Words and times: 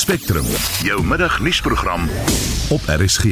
Spectrum, 0.00 0.46
jou 0.80 1.02
middagnuusprogram 1.04 2.06
op 2.72 2.80
RSG. 2.88 3.24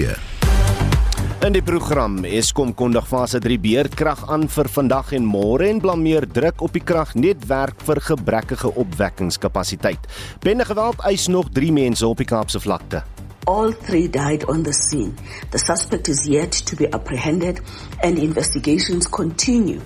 In 1.47 1.55
die 1.55 1.63
program 1.65 2.19
Eskom 2.29 2.75
kondig 2.77 3.07
fase 3.09 3.39
3 3.41 3.57
beerdkrag 3.63 4.27
aan 4.29 4.45
vir 4.53 4.69
vandag 4.75 5.15
en 5.17 5.25
môre 5.25 5.71
en 5.73 5.81
blameer 5.81 6.27
druk 6.29 6.61
op 6.67 6.77
die 6.77 6.83
kragnetwerk 6.85 7.81
vir 7.89 8.03
gebrekkige 8.11 8.75
opwekkingskapasiteit. 8.85 10.05
Bende 10.45 10.67
geweld 10.69 11.01
eis 11.09 11.25
nog 11.33 11.49
3 11.57 11.73
mense 11.73 12.05
op 12.07 12.21
die 12.21 12.29
Kaapse 12.29 12.61
vlakte. 12.61 13.01
All 13.49 13.73
three 13.87 14.11
died 14.11 14.45
on 14.45 14.61
the 14.63 14.77
scene. 14.77 15.15
The 15.51 15.59
suspect 15.65 16.13
is 16.13 16.27
yet 16.29 16.53
to 16.67 16.77
be 16.77 16.91
apprehended 16.93 17.63
and 18.05 18.21
investigations 18.21 19.09
continue. 19.09 19.81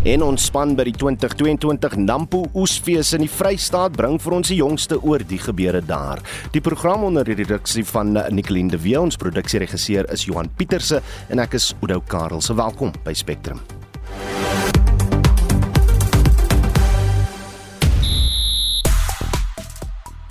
En 0.00 0.22
ons 0.24 0.44
span 0.48 0.70
by 0.72 0.86
die 0.88 0.94
2022 0.96 1.98
Nampo 2.00 2.46
Oesfees 2.56 3.10
in 3.12 3.20
die 3.26 3.28
Vrystaat 3.28 3.98
bring 4.00 4.14
vir 4.22 4.36
ons 4.38 4.48
die 4.48 4.56
jongste 4.56 4.96
oor 5.04 5.20
die 5.20 5.40
gebeure 5.42 5.82
daar. 5.84 6.22
Die 6.54 6.62
program 6.64 7.04
onder 7.10 7.28
die 7.28 7.36
redaksie 7.36 7.84
van 7.84 8.16
Nicoline 8.32 8.72
de 8.72 8.80
Wee, 8.80 8.96
ons 8.96 9.20
produksieregisseur 9.20 10.08
is 10.08 10.24
Johan 10.24 10.48
Pieterse 10.56 11.02
en 11.28 11.44
ek 11.44 11.58
is 11.60 11.74
Oudou 11.82 12.00
Karel. 12.08 12.40
Se 12.40 12.56
welkom 12.56 12.96
by 13.04 13.12
Spectrum. 13.12 13.60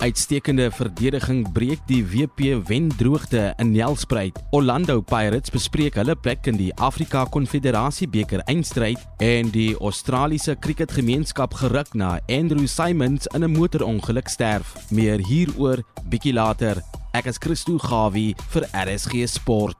Uitstekende 0.00 0.70
verdediging 0.72 1.42
breek 1.52 1.80
die 1.84 2.00
WP 2.00 2.54
wendroogte 2.68 3.52
in 3.60 3.72
Nelspruit. 3.74 4.38
Orlando 4.50 5.02
Pirates 5.04 5.52
bespreek 5.52 5.98
hulle 6.00 6.14
plek 6.16 6.48
in 6.48 6.56
die 6.56 6.70
Afrika 6.80 7.26
Konfederasie 7.28 8.08
beker 8.08 8.40
eindstryd 8.48 8.96
en 9.20 9.52
die 9.52 9.74
Australiese 9.76 10.56
kriketgemeenskap 10.56 11.52
geruk 11.60 11.92
na 11.92 12.14
Andrew 12.32 12.64
Simons 12.64 13.28
in 13.34 13.44
'n 13.44 13.52
motorongeluk 13.52 14.28
sterf. 14.28 14.72
Meer 14.90 15.20
hieroor 15.20 15.84
bietjie 16.08 16.32
later. 16.32 16.80
Ek 17.12 17.26
is 17.26 17.38
Christo 17.38 17.76
Gawie 17.76 18.34
vir 18.48 18.64
RSG 18.72 19.28
Sport. 19.28 19.76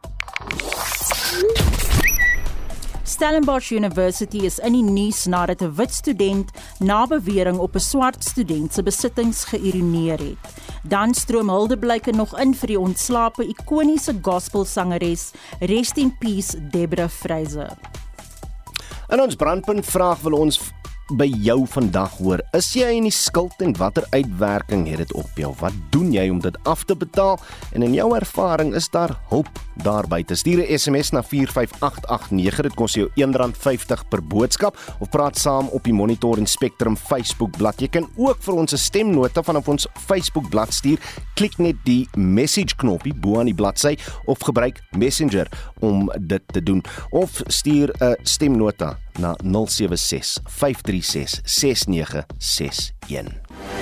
Stellenbosch 3.20 3.70
University 3.70 4.46
is 4.46 4.54
in 4.64 4.72
die 4.72 4.80
nuus 4.82 5.26
nadat 5.28 5.60
'n 5.60 5.74
wit 5.76 5.92
student 5.92 6.48
na 6.80 7.06
bewering 7.06 7.58
op 7.58 7.74
'n 7.76 7.80
swart 7.80 8.24
student 8.24 8.72
se 8.72 8.82
besittings 8.82 9.44
geïroneer 9.44 10.18
het. 10.18 10.38
Dan 10.88 11.14
stroom 11.14 11.48
huldeblyke 11.50 12.12
nog 12.12 12.38
in 12.38 12.54
vir 12.54 12.66
die 12.66 12.78
ontslape 12.78 13.44
ikoniese 13.44 14.18
gospelsangeres 14.22 15.32
Rest 15.58 15.96
in 15.96 16.16
Peace 16.18 16.68
Debra 16.70 17.08
Fraser. 17.08 17.76
In 19.08 19.20
ons 19.20 19.36
brandpunt 19.36 19.86
vraag 19.86 20.20
wil 20.20 20.32
ons 20.32 20.60
by 21.16 21.26
jou 21.42 21.66
vandag 21.66 22.16
hoor. 22.18 22.40
Is 22.56 22.68
jy 22.74 22.88
in 22.98 23.06
die 23.08 23.14
skuld 23.14 23.60
en 23.64 23.74
watter 23.78 24.06
uitwerking 24.14 24.86
het 24.90 25.02
dit 25.04 25.12
op 25.18 25.38
jou? 25.38 25.52
Wat 25.60 25.74
doen 25.90 26.12
jy 26.12 26.28
om 26.30 26.40
dit 26.42 26.56
af 26.68 26.84
te 26.84 26.96
betaal? 26.96 27.38
En 27.74 27.82
in 27.86 27.94
jou 27.94 28.08
ervaring 28.16 28.74
is 28.74 28.88
daar 28.90 29.16
hulp 29.30 29.48
daarby? 29.84 30.22
Stuur 30.26 30.62
'n 30.62 30.78
SMS 30.78 31.10
na 31.10 31.22
45889. 31.22 32.62
Dit 32.62 32.74
kos 32.74 32.94
jou 32.94 33.08
R1.50 33.14 34.08
per 34.08 34.22
boodskap 34.22 34.76
of 34.98 35.08
praat 35.08 35.38
saam 35.38 35.68
op 35.68 35.84
die 35.84 35.92
Monitor 35.92 36.38
en 36.38 36.46
Spectrum 36.46 36.96
Facebook 36.96 37.56
bladsy. 37.56 37.82
Jy 37.82 37.88
kan 37.88 38.08
ook 38.16 38.42
vir 38.42 38.54
ons 38.54 38.72
'n 38.72 38.76
stemnota 38.76 39.42
vanaf 39.42 39.68
ons 39.68 39.86
Facebook 39.94 40.48
bladsy 40.48 40.72
stuur. 40.72 40.98
Klik 41.34 41.58
net 41.58 41.76
die 41.84 42.08
message 42.16 42.76
knoppie 42.76 43.14
bo 43.14 43.38
aan 43.38 43.50
die 43.50 43.54
bladsy 43.54 43.96
of 44.24 44.38
gebruik 44.38 44.80
Messenger 44.96 45.48
om 45.80 46.10
dit 46.20 46.42
te 46.52 46.62
doen 46.62 46.82
of 47.10 47.42
stuur 47.46 47.90
'n 48.00 48.16
stemnota 48.22 48.98
na 49.18 49.34
076 49.42 50.40
536 50.46 51.42
6961. 51.44 53.79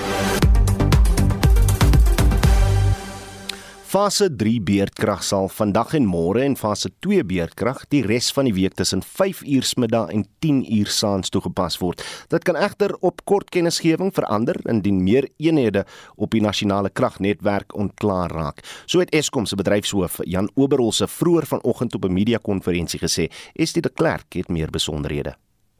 Fase 3.89 4.27
3 4.29 4.59
beerdkrag 4.61 5.23
sal 5.25 5.47
vandag 5.49 5.95
en 5.97 6.05
môre 6.05 6.43
en 6.45 6.53
fase 6.53 6.91
2 7.01 7.23
beerdkrag 7.25 7.79
die 7.89 8.03
res 8.05 8.27
van 8.35 8.45
die 8.45 8.53
week 8.53 8.75
tussen 8.77 9.01
5 9.01 9.41
uur 9.49 9.65
middag 9.81 10.11
en 10.13 10.27
10 10.45 10.59
uur 10.77 10.91
saans 10.93 11.33
toegepas 11.33 11.79
word. 11.81 12.05
Dit 12.29 12.45
kan 12.45 12.59
egter 12.61 12.93
op 13.01 13.25
kort 13.25 13.49
kennisgewing 13.49 14.13
verander 14.13 14.61
indien 14.69 15.01
meer 15.01 15.25
eenhede 15.41 15.87
op 16.21 16.37
die 16.37 16.43
nasionale 16.45 16.93
kragnetwerk 16.93 17.73
ontklaar 17.73 18.29
raak. 18.29 18.61
So 18.85 19.01
het 19.01 19.09
Eskom 19.09 19.49
se 19.49 19.57
bedryfshoof 19.57 20.21
Jan 20.21 20.53
Oberholse 20.53 21.09
vroeër 21.09 21.49
vanoggend 21.57 21.95
op 21.95 22.05
'n 22.05 22.13
media 22.13 22.37
konferensie 22.37 22.99
gesê, 22.99 23.31
"Estie 23.55 23.81
de 23.81 23.89
Klerk 23.89 24.33
het 24.33 24.49
meer 24.49 24.69
besonderhede." 24.69 25.33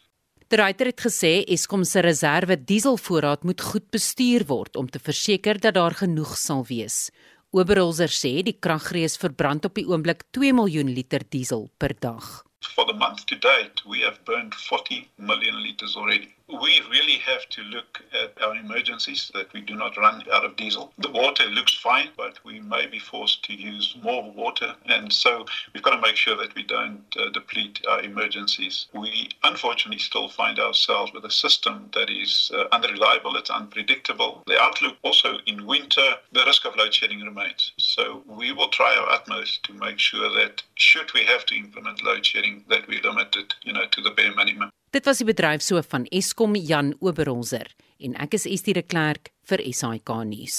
Die 0.54 0.60
ryter 0.62 0.86
het 0.92 1.02
gesê 1.02 1.30
Eskom 1.50 1.82
se 1.82 2.02
reserve 2.06 2.54
dieselvoorraad 2.70 3.42
moet 3.42 3.62
goed 3.72 3.88
bestuur 3.90 4.44
word 4.46 4.76
om 4.78 4.86
te 4.86 5.00
verseker 5.02 5.58
dat 5.58 5.74
daar 5.74 5.96
genoeg 5.98 6.36
sal 6.38 6.62
wees. 6.68 7.08
Oberholzer 7.50 8.14
sê 8.14 8.44
die 8.46 8.54
kragrees 8.54 9.18
verbrand 9.18 9.66
op 9.66 9.74
die 9.80 9.88
oomblik 9.90 10.22
2 10.38 10.54
miljoen 10.54 10.94
liter 10.94 11.26
diesel 11.26 11.72
per 11.82 11.98
dag. 11.98 12.44
For 12.76 12.86
the 12.86 12.94
month 12.94 13.26
to 13.32 13.40
date, 13.42 13.82
we 13.90 14.06
have 14.06 14.22
burned 14.30 14.54
40 14.54 15.10
million 15.18 15.58
liters 15.66 15.98
already. 15.98 16.30
We 16.62 16.82
really 16.92 17.18
have 17.18 17.48
to 17.50 17.62
look 17.64 18.02
at 18.14 18.42
our 18.42 18.56
emergencies 18.56 19.32
that 19.34 19.52
we 19.54 19.62
do 19.62 19.76
not 19.76 19.98
run 19.98 20.24
out 20.32 20.46
of 20.46 20.56
diesel. 20.56 20.94
The 21.00 21.12
water 21.12 21.46
looks 21.46 21.76
fine, 21.76 22.10
but 22.16 22.44
we 22.44 22.60
may 22.60 22.86
be 22.86 23.00
forced 23.00 23.44
to 23.46 23.54
use 23.54 23.96
more 24.04 24.32
water. 24.32 24.76
And 24.86 25.12
so 25.12 25.46
we've 25.74 25.84
got 25.84 25.96
to 25.96 26.02
make 26.02 26.16
sure 26.16 26.38
that 26.38 26.54
we 26.56 26.64
don't 26.64 27.04
uh, 27.18 27.30
deplete 27.30 27.82
our 27.90 28.02
emergencies. 28.02 28.88
We 28.94 29.30
unfortunately 29.44 30.00
still 30.00 30.30
find 30.30 30.60
ourselves 30.60 31.12
with 31.14 31.26
a 31.26 31.32
system 31.32 31.90
that 31.94 32.10
is 32.10 32.52
uh, 32.54 32.66
unreliable, 32.72 33.36
it's 33.36 33.50
unpredictable. 33.50 34.44
The 34.46 34.62
outlook 34.62 34.98
also 35.04 35.38
in 35.48 35.66
winter, 35.66 36.16
the 36.32 36.46
risk 36.46 36.66
of 36.66 36.76
load 36.76 36.94
shedding 36.94 37.22
remains. 37.22 37.72
So 37.78 38.24
we 38.28 38.52
will 38.52 38.70
try 38.70 38.96
our 38.96 39.10
utmost 39.10 39.64
to 39.64 39.74
make 39.74 40.00
sure 40.00 40.30
that 40.40 40.62
should 40.76 41.14
we 41.14 41.24
have 41.26 41.46
to 41.48 41.56
implement 41.56 42.04
load 42.04 42.26
shedding, 42.26 42.64
that 42.70 42.88
we 42.88 43.02
limit 43.02 43.36
it, 43.36 43.56
you 43.64 43.74
know, 43.74 43.88
to 43.88 44.02
the 44.02 44.12
bare 44.12 44.36
minimum. 44.36 44.70
Dit 44.94 45.08
was 45.10 45.18
die 45.18 45.26
bedryfshoof 45.26 45.88
van 45.90 46.04
Eskom 46.14 46.54
Jan 46.54 46.92
Oberholzer 47.02 47.66
en 47.98 48.14
ek 48.22 48.36
is 48.38 48.44
Estie 48.46 48.76
de 48.78 48.84
Klerk 48.86 49.32
vir 49.50 49.64
SAK 49.74 50.12
nuus. 50.30 50.58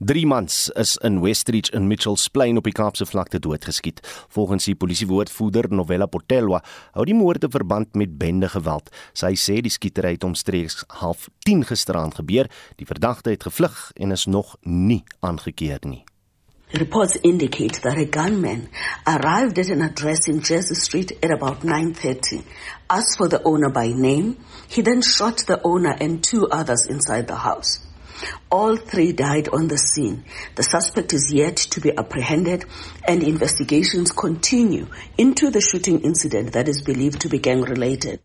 3 0.00 0.22
mans 0.30 0.70
is 0.80 0.94
in 1.04 1.18
Westridge 1.20 1.74
in 1.76 1.84
Mitchells 1.90 2.24
Plain 2.32 2.56
op 2.56 2.64
die 2.64 2.72
Kaapse 2.72 3.04
vlakte 3.04 3.42
doodgeskiet. 3.44 4.00
Volgens 4.32 4.70
die 4.70 4.76
polisiewoordvoerder 4.80 5.68
Novella 5.68 6.08
Portelwa 6.08 6.62
hou 6.96 7.04
die 7.04 7.18
moorde 7.18 7.52
verband 7.52 7.92
met 7.92 8.16
bende 8.16 8.48
geweld. 8.54 8.88
Sy 9.12 9.34
sê 9.36 9.58
die 9.60 9.74
skietery 9.76 10.16
het 10.16 10.24
omstreeks 10.24 10.86
09:30 11.04 11.68
gisteraand 11.74 12.16
gebeur. 12.22 12.48
Die 12.80 12.88
verdagte 12.88 13.36
het 13.36 13.44
gevlug 13.44 13.90
en 14.00 14.16
is 14.16 14.24
nog 14.24 14.56
nie 14.64 15.02
aangekeer 15.20 15.84
nie. 15.84 16.06
Reports 16.78 17.16
indicate 17.22 17.82
that 17.82 17.98
a 17.98 18.04
gunman 18.04 18.68
arrived 19.06 19.60
at 19.60 19.68
an 19.68 19.80
address 19.80 20.26
in 20.26 20.40
Jersey 20.40 20.74
Street 20.74 21.12
at 21.22 21.30
about 21.30 21.60
9.30. 21.60 22.44
Asked 22.90 23.16
for 23.16 23.28
the 23.28 23.40
owner 23.44 23.70
by 23.70 23.92
name, 23.92 24.38
he 24.66 24.82
then 24.82 25.00
shot 25.00 25.38
the 25.46 25.60
owner 25.62 25.94
and 26.00 26.24
two 26.24 26.48
others 26.48 26.86
inside 26.90 27.28
the 27.28 27.36
house. 27.36 27.86
All 28.50 28.76
three 28.76 29.12
died 29.12 29.48
on 29.50 29.68
the 29.68 29.78
scene. 29.78 30.24
The 30.56 30.64
suspect 30.64 31.12
is 31.12 31.32
yet 31.32 31.56
to 31.58 31.80
be 31.80 31.96
apprehended 31.96 32.64
and 33.06 33.22
investigations 33.22 34.10
continue 34.10 34.88
into 35.16 35.50
the 35.50 35.60
shooting 35.60 36.00
incident 36.00 36.54
that 36.54 36.68
is 36.68 36.82
believed 36.82 37.20
to 37.20 37.28
be 37.28 37.38
gang 37.38 37.62
related. 37.62 38.20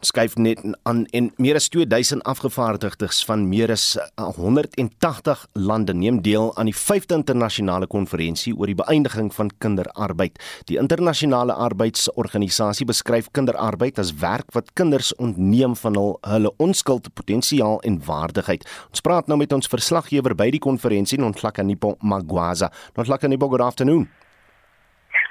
Skuif 0.00 0.36
net 0.40 0.60
aan 0.88 1.04
en 1.16 1.30
meer 1.36 1.58
as 1.58 1.68
2000 1.68 2.22
afgevaardigdes 2.28 3.24
van 3.28 3.46
meer 3.48 3.70
as 3.72 3.98
180 4.16 5.42
uh, 5.42 5.48
lande 5.52 5.94
neem 5.94 6.20
deel 6.24 6.50
aan 6.56 6.70
die 6.70 6.76
5de 6.76 7.18
internasionale 7.18 7.86
konferensie 7.90 8.54
oor 8.56 8.70
die 8.70 8.78
beëindiging 8.78 9.32
van 9.34 9.50
kinderarbeid. 9.58 10.38
Die 10.70 10.78
internasionale 10.80 11.52
arbeidsorganisasie 11.52 12.88
beskryf 12.88 13.30
kinderarbeid 13.36 14.00
as 14.00 14.14
werk 14.22 14.52
wat 14.56 14.72
kinders 14.78 15.12
ontneem 15.16 15.76
van 15.76 15.98
hul 15.98 16.16
hulle 16.20 16.54
onskuld, 16.56 17.12
potensiaal 17.14 17.80
en 17.86 18.00
waardigheid. 18.06 18.64
Ons 18.90 19.04
praat 19.04 19.28
nou 19.28 19.38
met 19.40 19.52
ons 19.52 19.68
verslaggewer 19.68 20.34
by 20.34 20.50
die 20.54 20.62
konferensie, 20.62 21.20
Nonhlakanipo 21.20 21.96
Magwaza. 22.00 22.72
Nonhlakanipo, 22.96 23.48
good 23.48 23.64
afternoon. 23.64 24.08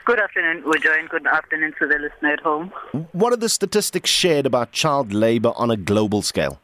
Good 0.05 0.19
afternoon, 0.19 0.63
Ujo, 0.63 1.09
good 1.09 1.27
afternoon 1.27 1.73
to 1.79 1.87
the 1.87 1.99
listener 1.99 2.33
at 2.33 2.39
home. 2.39 2.71
What 3.11 3.31
are 3.33 3.37
the 3.37 3.49
statistics 3.49 4.09
shared 4.09 4.45
about 4.45 4.71
child 4.71 5.13
labor 5.13 5.51
on 5.55 5.69
a 5.69 5.77
global 5.77 6.21
scale? 6.21 6.59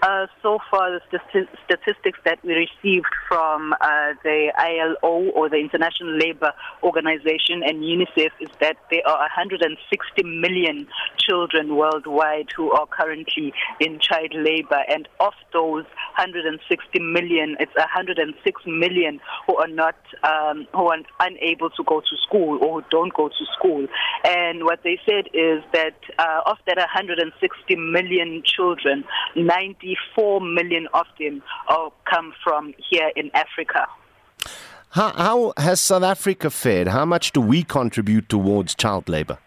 Uh, 0.00 0.26
so 0.42 0.58
far, 0.70 1.00
the 1.10 1.18
statistics 1.64 2.18
that 2.24 2.38
we 2.44 2.54
received 2.54 3.06
from 3.26 3.72
uh, 3.80 4.12
the 4.22 4.52
ILO 4.56 5.30
or 5.30 5.48
the 5.48 5.56
International 5.56 6.16
Labour 6.16 6.52
Organization 6.84 7.62
and 7.64 7.82
UNICEF 7.82 8.30
is 8.40 8.48
that 8.60 8.76
there 8.92 9.06
are 9.06 9.18
160 9.18 10.22
million 10.22 10.86
children 11.18 11.74
worldwide 11.74 12.46
who 12.56 12.70
are 12.70 12.86
currently 12.86 13.52
in 13.80 13.98
child 13.98 14.32
labor, 14.34 14.82
and 14.88 15.08
of 15.18 15.32
those 15.52 15.84
160 16.16 17.00
million, 17.00 17.56
it's 17.58 17.74
106 17.74 18.62
million 18.66 19.20
who 19.48 19.56
are 19.56 19.66
not 19.66 19.96
um, 20.22 20.68
who 20.74 20.86
are 20.86 20.98
unable 21.20 21.70
to 21.70 21.82
go 21.84 22.00
to 22.00 22.16
school 22.26 22.58
or 22.62 22.80
who 22.80 22.88
don't 22.90 23.14
go 23.14 23.28
to 23.28 23.44
school. 23.58 23.86
And 24.24 24.64
what 24.64 24.84
they 24.84 25.00
said 25.04 25.26
is 25.34 25.64
that 25.72 25.96
uh, 26.18 26.42
of 26.46 26.58
that 26.66 26.76
160 26.76 27.74
million 27.76 28.42
children, 28.44 29.02
90 29.34 29.87
4 30.14 30.40
million 30.40 30.88
of 30.94 31.06
them 31.18 31.42
come 32.10 32.32
from 32.42 32.74
here 32.90 33.10
in 33.16 33.30
Africa. 33.34 33.86
How, 34.90 35.12
how 35.12 35.52
has 35.56 35.80
South 35.80 36.02
Africa 36.02 36.50
fared? 36.50 36.88
How 36.88 37.04
much 37.04 37.32
do 37.32 37.40
we 37.40 37.62
contribute 37.62 38.28
towards 38.28 38.74
child 38.74 39.08
labor? 39.08 39.38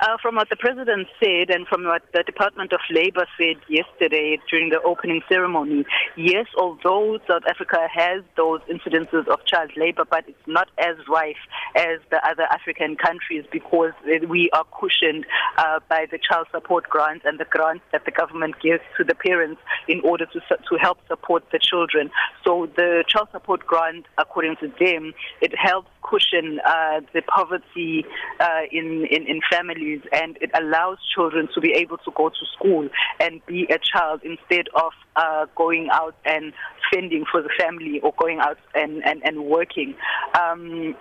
Uh, 0.00 0.16
from 0.20 0.36
what 0.36 0.48
the 0.50 0.56
president 0.56 1.06
said 1.22 1.50
and 1.50 1.66
from 1.68 1.84
what 1.84 2.02
the 2.12 2.22
Department 2.24 2.72
of 2.72 2.80
Labor 2.90 3.26
said 3.38 3.56
yesterday 3.68 4.38
during 4.50 4.70
the 4.70 4.80
opening 4.82 5.22
ceremony, 5.28 5.84
yes, 6.16 6.46
although 6.58 7.18
South 7.28 7.42
Africa 7.48 7.86
has 7.92 8.22
those 8.36 8.60
incidences 8.62 9.26
of 9.28 9.44
child 9.46 9.70
labor, 9.76 10.04
but 10.08 10.24
it's 10.26 10.46
not 10.46 10.68
as 10.78 10.96
rife 11.08 11.42
as 11.76 12.00
the 12.10 12.20
other 12.26 12.44
African 12.50 12.96
countries 12.96 13.44
because 13.52 13.92
we 14.28 14.50
are 14.52 14.64
cushioned 14.78 15.26
uh, 15.58 15.80
by 15.88 16.06
the 16.10 16.18
child 16.18 16.46
support 16.50 16.88
grants 16.88 17.24
and 17.24 17.38
the 17.38 17.44
grants 17.44 17.84
that 17.92 18.04
the 18.04 18.10
government 18.10 18.54
gives 18.60 18.82
to 18.96 19.04
the 19.04 19.14
parents 19.14 19.60
in 19.88 20.00
order 20.00 20.26
to 20.26 20.40
to 20.40 20.76
help 20.80 20.98
support 21.08 21.44
the 21.52 21.58
children. 21.58 22.10
So 22.44 22.68
the 22.76 23.04
child 23.08 23.28
support 23.32 23.66
grant, 23.66 24.06
according 24.18 24.56
to 24.56 24.68
them, 24.80 25.14
it 25.40 25.52
helps 25.56 25.88
cushion 26.02 26.60
uh, 26.64 27.00
the 27.14 27.22
poverty 27.22 28.04
uh, 28.40 28.62
in, 28.70 29.06
in 29.10 29.26
in 29.26 29.40
families 29.50 29.83
families 29.84 30.02
and 30.12 30.36
it 30.40 30.50
allows 30.60 30.98
children 31.14 31.48
to 31.54 31.60
be 31.60 31.72
able 31.72 31.98
to 31.98 32.10
go 32.16 32.28
to 32.28 32.46
school 32.56 32.88
and 33.20 33.44
be 33.46 33.66
a 33.70 33.78
child 33.78 34.20
instead 34.24 34.66
of 34.74 34.92
uh, 35.16 35.46
going 35.56 35.88
out 35.92 36.14
and 36.24 36.52
fending 36.92 37.24
for 37.30 37.42
the 37.42 37.50
family 37.58 38.00
or 38.00 38.12
going 38.18 38.38
out 38.40 38.58
and, 38.74 39.02
and, 39.04 39.22
and 39.24 39.44
working. 39.46 39.94
Um, 40.40 40.94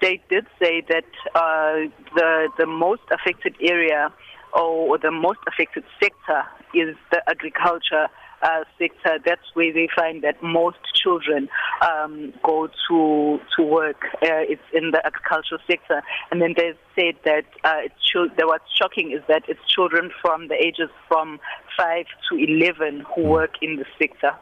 they 0.00 0.20
did 0.30 0.46
say 0.62 0.82
that 0.88 1.04
uh, 1.34 1.90
the, 2.14 2.48
the 2.58 2.66
most 2.66 3.02
affected 3.10 3.54
area 3.60 4.12
or 4.52 4.98
the 4.98 5.10
most 5.10 5.40
affected 5.46 5.84
sector 6.02 6.42
is 6.74 6.96
the 7.10 7.22
agriculture 7.28 8.08
uh, 8.42 8.64
sector, 8.78 9.18
that's 9.24 9.42
where 9.54 9.72
they 9.72 9.88
find 9.94 10.22
that 10.22 10.42
most 10.42 10.78
children 10.94 11.48
um, 11.82 12.32
go 12.42 12.68
to 12.88 13.40
to 13.56 13.62
work. 13.62 14.04
Uh, 14.22 14.44
it's 14.52 14.62
in 14.72 14.90
the 14.90 15.04
agricultural 15.04 15.60
sector, 15.66 16.02
and 16.30 16.40
then 16.40 16.54
they 16.56 16.72
said 16.94 17.14
that 17.24 17.44
uh, 17.64 17.84
it's 17.84 18.02
ch- 18.04 18.36
that 18.36 18.46
what's 18.46 18.70
shocking 18.76 19.12
is 19.12 19.22
that 19.28 19.42
it's 19.48 19.60
children 19.68 20.10
from 20.20 20.48
the 20.48 20.54
ages 20.54 20.90
from 21.06 21.40
five 21.76 22.06
to 22.28 22.36
eleven 22.36 23.04
who 23.14 23.22
hmm. 23.22 23.28
work 23.28 23.54
in 23.62 23.76
the 23.76 23.84
sector. 23.98 24.32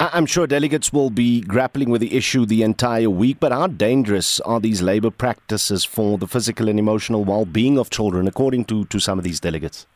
I'm 0.00 0.26
sure 0.26 0.48
delegates 0.48 0.92
will 0.92 1.10
be 1.10 1.40
grappling 1.40 1.88
with 1.88 2.00
the 2.00 2.16
issue 2.16 2.44
the 2.44 2.62
entire 2.62 3.08
week, 3.08 3.36
but 3.38 3.52
how 3.52 3.68
dangerous 3.68 4.40
are 4.40 4.58
these 4.58 4.82
labor 4.82 5.10
practices 5.10 5.84
for 5.84 6.18
the 6.18 6.26
physical 6.26 6.68
and 6.68 6.78
emotional 6.78 7.24
well 7.24 7.44
being 7.44 7.78
of 7.78 7.90
children, 7.90 8.26
according 8.26 8.64
to, 8.66 8.84
to 8.86 8.98
some 8.98 9.18
of 9.18 9.24
these 9.24 9.38
delegates? 9.38 9.86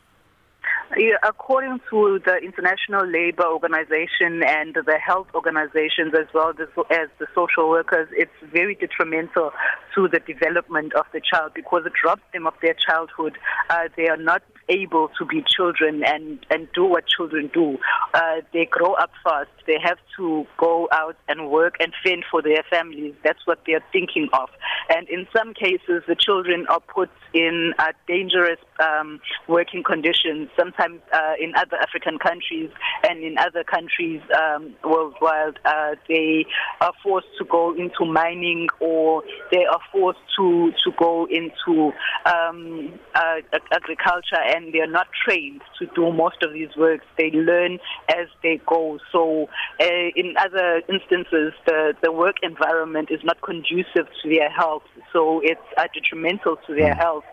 According 1.23 1.81
to 1.91 2.21
the 2.25 2.37
International 2.37 3.07
Labour 3.07 3.45
Organization 3.47 4.43
and 4.43 4.75
the 4.75 4.99
health 5.05 5.29
organizations, 5.35 6.15
as 6.19 6.27
well 6.33 6.51
as 6.51 7.09
the 7.19 7.27
social 7.35 7.69
workers, 7.69 8.09
it's 8.13 8.31
very 8.53 8.75
detrimental 8.75 9.53
to 9.95 10.09
the 10.09 10.21
development 10.21 10.95
of 10.95 11.07
the 11.13 11.21
child 11.21 11.53
because 11.55 11.83
it 11.85 11.93
robs 12.05 12.23
them 12.33 12.47
of 12.47 12.55
their 12.63 12.75
childhood. 12.75 13.37
Uh, 13.71 13.89
they 13.97 14.09
are 14.09 14.17
not 14.17 14.43
able 14.71 15.09
to 15.19 15.25
be 15.25 15.43
children 15.49 16.03
and, 16.07 16.45
and 16.51 16.69
do 16.75 16.85
what 16.85 17.05
children 17.07 17.51
do. 17.53 17.79
Uh, 18.15 18.37
they 18.53 18.67
grow 18.67 18.93
up 18.95 19.11
fast. 19.25 19.49
They 19.67 19.79
have 19.83 19.99
to 20.17 20.47
go 20.59 20.89
out 20.93 21.17
and 21.29 21.51
work 21.51 21.77
and 21.81 21.93
fend 22.05 22.25
for 22.31 22.43
their 22.43 22.63
families. 22.71 23.15
That's 23.25 23.47
what 23.47 23.61
they're 23.67 23.85
thinking 23.93 24.29
of. 24.33 24.49
And 24.89 25.09
in 25.09 25.27
some 25.37 25.55
cases, 25.55 26.03
the 26.07 26.17
children 26.19 26.67
are 26.69 26.81
put 26.81 27.11
in 27.33 27.75
uh, 27.79 27.93
dangerous 28.07 28.59
um, 28.81 29.21
working 29.49 29.83
conditions, 29.83 30.49
sometimes 30.57 30.78
uh, 30.81 31.33
in 31.41 31.53
other 31.57 31.77
African 31.77 32.19
countries 32.19 32.71
and 33.09 33.23
in 33.23 33.37
other 33.39 33.65
countries 33.65 34.21
um, 34.37 34.75
worldwide. 34.85 35.59
Uh, 35.65 35.95
they 36.09 36.47
are 36.81 36.93
forced 37.03 37.29
to 37.39 37.45
go 37.45 37.75
into 37.75 38.05
mining 38.05 38.69
or 38.81 39.23
they 39.53 39.65
are 39.65 39.81
forced 39.93 40.19
to, 40.37 40.73
to 40.85 40.93
go 40.99 41.27
into 41.31 41.93
um, 42.27 42.99
uh, 43.15 43.41
agriculture 43.73 44.43
and 44.55 44.73
they 44.73 44.81
are 44.81 44.91
not 44.91 45.07
trained 45.25 45.61
to 45.79 45.87
do 45.95 46.13
most 46.13 46.43
of 46.43 46.53
these 46.53 46.75
works. 46.77 47.05
They 47.17 47.31
learn 47.31 47.79
as 48.09 48.29
they 48.43 48.61
go. 48.67 48.99
So, 49.13 49.49
uh, 49.81 49.87
in 50.15 50.35
other 50.39 50.83
instances, 50.89 51.53
the, 51.67 51.95
the 52.03 52.13
work 52.13 52.37
environment 52.43 53.09
is 53.11 53.21
not 53.25 53.41
conducive 53.43 54.07
to 54.23 54.29
their 54.29 54.51
health. 54.51 54.83
So, 55.13 55.41
it's 55.43 55.61
uh, 55.77 55.85
detrimental 55.95 56.57
to 56.67 56.75
their 56.75 56.95
mm. 56.95 56.99
health. 56.99 57.25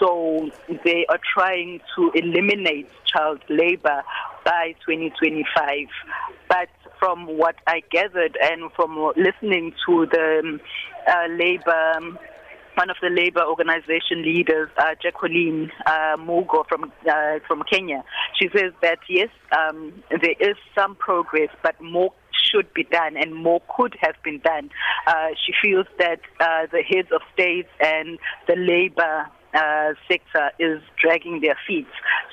So, 0.00 0.50
they 0.84 1.04
are 1.08 1.20
trying 1.34 1.80
to 1.96 2.10
eliminate 2.14 2.88
child 3.06 3.40
labor 3.48 4.02
by 4.44 4.74
2025. 4.86 5.86
But 6.48 6.68
from 6.98 7.26
what 7.38 7.56
I 7.66 7.82
gathered 7.90 8.36
and 8.42 8.72
from 8.72 9.12
listening 9.16 9.74
to 9.86 10.06
the 10.06 10.40
um, 10.42 10.60
uh, 11.06 11.26
labor 11.28 12.18
one 12.76 12.88
of 12.88 12.96
the 13.02 13.10
labor 13.10 13.42
organization 13.42 14.22
leaders, 14.22 14.70
uh, 14.78 14.94
Jacqueline 15.02 15.70
uh, 15.86 16.16
Mugo 16.16 16.64
from 16.68 16.92
uh, 17.10 17.38
from 17.46 17.62
Kenya. 17.70 18.04
She 18.38 18.48
says 18.56 18.72
that 18.80 19.00
yes, 19.08 19.28
um, 19.52 20.02
there 20.08 20.36
is 20.40 20.56
some 20.74 20.94
progress, 20.94 21.48
but 21.62 21.78
more 21.82 22.12
should 22.50 22.72
be 22.72 22.84
done 22.84 23.16
and 23.16 23.34
more 23.34 23.60
could 23.76 23.94
have 24.00 24.14
been 24.24 24.40
done. 24.40 24.70
Uh, 25.06 25.28
she 25.44 25.52
feels 25.62 25.86
that 25.98 26.20
uh, 26.40 26.66
the 26.72 26.82
heads 26.82 27.08
of 27.12 27.20
states 27.34 27.68
and 27.80 28.18
the 28.48 28.56
labor 28.56 29.28
uh, 29.54 29.94
sector 30.08 30.50
is 30.58 30.80
dragging 31.00 31.40
their 31.40 31.56
feet. 31.66 31.88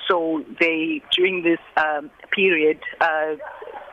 So 0.07 0.43
they, 0.59 1.01
during 1.15 1.43
this 1.43 1.59
um, 1.75 2.09
period, 2.31 2.79
uh, 3.01 3.35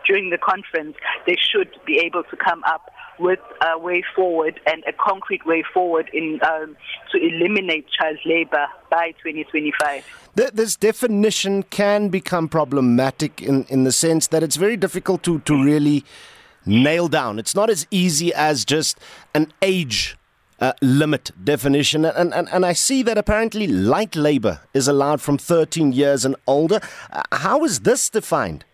during 0.07 0.31
the 0.31 0.38
conference, 0.38 0.97
they 1.26 1.37
should 1.37 1.71
be 1.87 1.99
able 1.99 2.25
to 2.25 2.37
come 2.37 2.62
up 2.64 2.90
with 3.19 3.38
a 3.62 3.78
way 3.78 4.02
forward 4.14 4.61
and 4.66 4.83
a 4.87 4.93
concrete 4.93 5.47
way 5.47 5.64
forward 5.73 6.11
in 6.12 6.40
um, 6.43 6.76
to 7.12 7.19
eliminate 7.19 7.87
child 7.88 8.19
labor 8.25 8.66
by 8.90 9.12
2025. 9.23 10.04
This 10.35 10.76
definition 10.76 11.62
can 11.62 12.09
become 12.09 12.49
problematic 12.49 13.40
in, 13.40 13.64
in 13.64 13.85
the 13.85 13.93
sense 13.93 14.26
that 14.28 14.43
it's 14.43 14.57
very 14.57 14.76
difficult 14.76 15.23
to, 15.23 15.38
to 15.40 15.62
really 15.62 16.04
nail 16.66 17.09
down. 17.09 17.38
It's 17.38 17.54
not 17.54 17.71
as 17.71 17.87
easy 17.90 18.35
as 18.35 18.64
just 18.64 18.99
an 19.33 19.52
age 19.62 20.16
uh, 20.61 20.73
limit 20.80 21.30
definition. 21.42 22.04
And, 22.04 22.32
and, 22.34 22.49
and 22.50 22.64
I 22.64 22.73
see 22.73 23.02
that 23.02 23.18
apparently 23.18 23.66
light 23.66 24.16
labor 24.16 24.61
is 24.73 24.88
allowed 24.88 25.20
from 25.20 25.38
13 25.38 25.92
years 25.92 26.25
and 26.25 26.37
older. 26.46 26.80
Uh, 27.11 27.23
how 27.32 27.64
is 27.64 27.80
this 27.80 28.08
defined? 28.11 28.64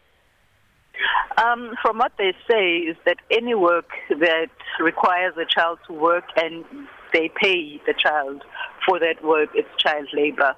Um, 1.42 1.75
from 1.80 1.99
what 1.99 2.12
they 2.18 2.34
say 2.50 2.78
is 2.78 2.96
that 3.06 3.16
any 3.30 3.54
work 3.54 3.88
that 4.10 4.50
requires 4.78 5.34
a 5.38 5.46
child 5.46 5.78
to 5.87 5.94
work 5.94 6.25
and 6.37 6.64
they 7.12 7.30
pay 7.40 7.80
the 7.87 7.94
child 7.94 8.44
for 8.87 8.99
that 9.00 9.25
work, 9.25 9.49
it's 9.54 9.68
child 9.78 10.06
labor. 10.12 10.54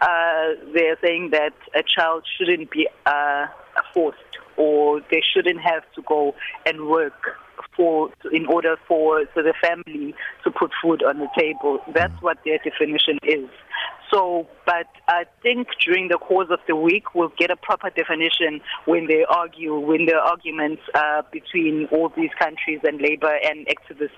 Uh, 0.00 0.52
they're 0.74 0.98
saying 1.02 1.30
that 1.30 1.54
a 1.74 1.82
child 1.82 2.24
shouldn't 2.36 2.70
be 2.70 2.86
uh, 3.06 3.46
forced 3.94 4.18
or 4.56 5.00
they 5.10 5.22
shouldn't 5.34 5.60
have 5.60 5.82
to 5.94 6.02
go 6.02 6.34
and 6.66 6.86
work 6.86 7.36
for 7.76 8.10
in 8.32 8.46
order 8.46 8.76
for, 8.88 9.24
for 9.34 9.42
the 9.42 9.54
family 9.60 10.14
to 10.44 10.50
put 10.50 10.70
food 10.82 11.02
on 11.02 11.18
the 11.18 11.28
table. 11.38 11.78
That's 11.94 12.14
what 12.20 12.38
their 12.44 12.58
definition 12.58 13.18
is. 13.22 13.48
So, 14.10 14.46
but 14.64 14.86
I 15.08 15.24
think 15.42 15.68
during 15.84 16.08
the 16.08 16.18
course 16.18 16.48
of 16.50 16.60
the 16.68 16.76
week, 16.76 17.14
we'll 17.14 17.32
get 17.36 17.50
a 17.50 17.56
proper 17.56 17.90
definition 17.90 18.60
when 18.84 19.06
they 19.06 19.24
argue, 19.28 19.78
when 19.78 20.06
there 20.06 20.18
are 20.18 20.30
arguments 20.30 20.82
uh, 20.94 21.22
between 21.32 21.88
all 21.90 22.12
these 22.16 22.30
countries 22.38 22.80
and 22.84 23.00
labor 23.00 23.38
and 23.44 23.66
activists, 23.66 24.10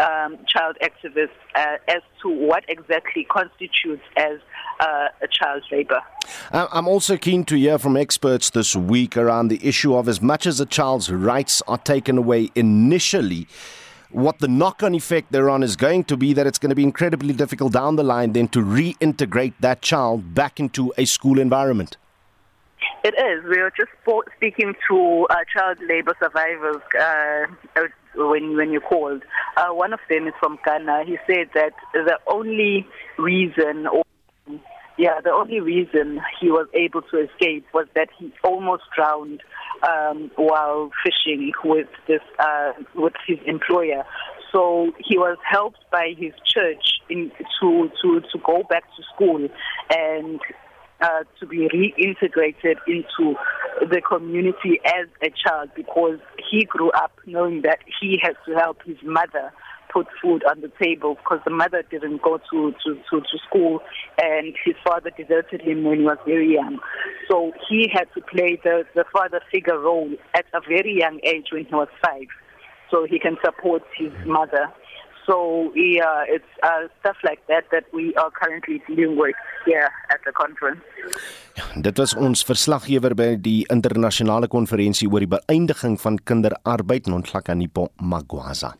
um, 0.00 0.38
child 0.48 0.76
activists, 0.82 1.28
uh, 1.54 1.76
as 1.88 2.02
to 2.22 2.28
what 2.28 2.64
exactly 2.68 3.24
constitutes 3.24 4.02
as 4.16 4.38
uh, 4.80 5.08
a 5.22 5.28
child 5.28 5.62
labor. 5.70 6.00
I'm 6.52 6.88
also 6.88 7.16
keen 7.16 7.44
to 7.44 7.56
hear 7.56 7.78
from 7.78 7.96
experts 7.96 8.50
this 8.50 8.76
week 8.76 9.16
around 9.16 9.48
the 9.48 9.66
issue 9.66 9.94
of 9.94 10.08
as 10.08 10.20
much 10.20 10.46
as 10.46 10.60
a 10.60 10.66
child's 10.66 11.10
rights 11.10 11.62
are 11.66 11.78
taken 11.78 12.18
away 12.18 12.50
initially 12.54 13.46
what 14.10 14.38
the 14.38 14.48
knock 14.48 14.82
on 14.82 14.94
effect 14.94 15.32
thereon 15.32 15.62
is 15.62 15.76
going 15.76 16.04
to 16.04 16.16
be 16.16 16.32
that 16.32 16.46
it's 16.46 16.58
going 16.58 16.70
to 16.70 16.76
be 16.76 16.82
incredibly 16.82 17.34
difficult 17.34 17.72
down 17.72 17.96
the 17.96 18.02
line 18.02 18.32
then 18.32 18.48
to 18.48 18.60
reintegrate 18.60 19.54
that 19.60 19.82
child 19.82 20.34
back 20.34 20.58
into 20.58 20.92
a 20.96 21.04
school 21.04 21.38
environment. 21.38 21.96
It 23.04 23.14
is. 23.14 23.44
We 23.44 23.60
were 23.60 23.72
just 23.76 23.90
speaking 24.36 24.74
to 24.88 25.26
uh, 25.30 25.36
child 25.52 25.78
labor 25.88 26.14
survivors 26.20 26.82
uh, 26.98 27.46
when 28.16 28.56
when 28.56 28.70
you 28.70 28.80
called. 28.80 29.22
Uh, 29.56 29.68
one 29.68 29.92
of 29.92 30.00
them 30.08 30.26
is 30.26 30.34
from 30.40 30.58
Ghana. 30.64 31.04
He 31.04 31.18
said 31.26 31.50
that 31.54 31.74
the 31.92 32.18
only 32.26 32.86
reason, 33.18 33.86
or 33.86 34.04
yeah, 34.98 35.20
the 35.22 35.30
only 35.30 35.60
reason 35.60 36.20
he 36.40 36.50
was 36.50 36.66
able 36.74 37.02
to 37.02 37.18
escape 37.18 37.64
was 37.72 37.86
that 37.94 38.08
he 38.18 38.32
almost 38.42 38.82
drowned 38.94 39.42
um, 39.88 40.30
while 40.36 40.90
fishing 41.04 41.52
with 41.64 41.86
this 42.08 42.20
uh, 42.40 42.72
with 42.96 43.14
his 43.26 43.38
employer. 43.46 44.04
So 44.52 44.92
he 44.98 45.16
was 45.16 45.38
helped 45.48 45.78
by 45.92 46.14
his 46.18 46.32
church 46.44 47.00
in, 47.08 47.30
to 47.60 47.90
to 48.02 48.20
to 48.20 48.38
go 48.44 48.64
back 48.68 48.84
to 48.96 49.02
school 49.14 49.48
and 49.88 50.40
uh, 51.00 51.22
to 51.38 51.46
be 51.46 51.68
reintegrated 51.68 52.78
into 52.88 53.36
the 53.80 54.00
community 54.00 54.80
as 54.84 55.06
a 55.22 55.30
child 55.30 55.70
because 55.76 56.18
he 56.50 56.64
grew 56.64 56.90
up 56.90 57.12
knowing 57.24 57.62
that 57.62 57.78
he 58.00 58.18
has 58.20 58.34
to 58.46 58.54
help 58.54 58.82
his 58.84 58.96
mother 59.04 59.52
put 59.92 60.06
food 60.22 60.42
on 60.50 60.60
the 60.60 60.70
table 60.82 61.14
because 61.16 61.40
the 61.44 61.50
mother 61.50 61.82
didn't 61.90 62.22
go 62.22 62.38
to, 62.50 62.74
to, 62.84 62.94
to, 63.10 63.20
to 63.20 63.38
school 63.48 63.80
and 64.20 64.54
his 64.64 64.74
father 64.84 65.10
deserted 65.16 65.60
him 65.62 65.84
when 65.84 66.00
he 66.00 66.04
was 66.04 66.18
very 66.26 66.54
young. 66.54 66.78
So 67.30 67.52
he 67.68 67.90
had 67.92 68.08
to 68.14 68.20
play 68.20 68.60
the, 68.62 68.84
the 68.94 69.04
father 69.12 69.40
figure 69.50 69.78
role 69.78 70.10
at 70.34 70.46
a 70.54 70.60
very 70.68 70.98
young 70.98 71.20
age 71.24 71.48
when 71.52 71.64
he 71.64 71.74
was 71.74 71.88
five 72.02 72.28
so 72.90 73.06
he 73.08 73.18
can 73.18 73.36
support 73.44 73.82
his 73.96 74.12
mother. 74.26 74.68
So 75.28 75.70
yeah, 75.76 76.24
it's 76.26 76.52
uh, 76.62 76.88
stuff 77.00 77.16
like 77.22 77.40
that 77.48 77.64
that 77.70 77.84
we 77.92 78.14
are 78.16 78.30
currently 78.30 78.80
dealing 78.88 79.18
with 79.18 79.36
here 79.66 79.90
at 80.08 80.20
the 80.24 80.32
conference. 80.32 80.80
Ja, 81.58 81.64
dit 81.76 81.98
was 82.00 82.14
ons 82.16 82.44
verslaggewer 82.48 83.12
by 83.18 83.34
die 83.36 83.66
internasionale 83.68 84.48
konferensie 84.48 85.08
oor 85.10 85.20
die 85.20 85.28
beëindiging 85.36 85.98
van 86.00 86.16
kinderarbeid 86.24 87.10
in 87.10 87.18
Ontlakanipo 87.20 87.90
Magwaza. 88.00 88.72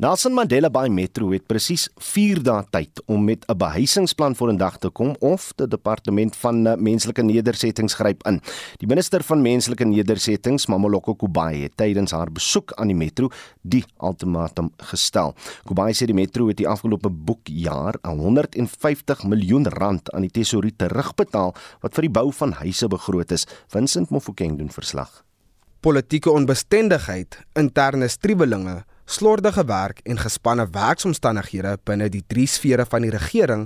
Nelson 0.00 0.32
Mandela 0.32 0.70
Bay 0.72 0.88
Metro 0.88 1.26
het 1.28 1.42
presies 1.44 1.82
4 2.00 2.38
dae 2.40 2.62
tyd 2.72 3.02
om 3.04 3.20
met 3.20 3.44
'n 3.44 3.56
behuisingsplan 3.56 4.34
vorendag 4.34 4.78
te 4.78 4.88
kom 4.88 5.14
of 5.20 5.52
die 5.56 5.68
departement 5.68 6.36
van 6.36 6.66
eh, 6.66 6.76
menslike 6.76 7.22
nedersettings 7.22 7.94
gryp 7.94 8.26
in. 8.26 8.40
Die 8.78 8.88
minister 8.88 9.22
van 9.22 9.42
menslike 9.42 9.84
nedersettings, 9.84 10.66
Mamoloko 10.66 11.14
Kubai, 11.14 11.62
het 11.62 11.76
tydens 11.76 12.10
haar 12.10 12.32
besoek 12.32 12.72
aan 12.72 12.86
die 12.86 12.96
metro 12.96 13.28
die 13.60 13.84
ultimatum 14.00 14.72
gestel. 14.76 15.34
Kubai 15.66 15.92
sê 15.92 16.06
die 16.06 16.14
metro 16.14 16.48
het 16.48 16.56
die 16.56 16.68
afgelope 16.68 17.10
boekjaar 17.10 17.98
150 18.02 19.24
miljoen 19.24 19.68
rand 19.68 20.12
aan 20.12 20.22
die 20.22 20.30
tesourier 20.30 20.76
terugbetaal 20.76 21.54
wat 21.80 21.94
vir 21.94 22.02
die 22.02 22.10
bou 22.10 22.32
van 22.32 22.52
huise 22.52 22.88
begroot 22.88 23.30
is. 23.32 23.46
Vincent 23.68 24.08
Mofokeng 24.10 24.56
doen 24.56 24.70
verslag. 24.70 25.24
Politieke 25.80 26.30
onbestendigheid, 26.30 27.38
interne 27.52 28.08
striwelinge 28.08 28.84
Slordige 29.10 29.64
werk 29.64 30.00
en 30.06 30.18
gespanne 30.22 30.68
werksomstandighede 30.70 31.72
binne 31.82 32.06
die 32.14 32.22
drie 32.30 32.46
sfere 32.46 32.84
van 32.86 33.02
die 33.02 33.10
regering 33.10 33.64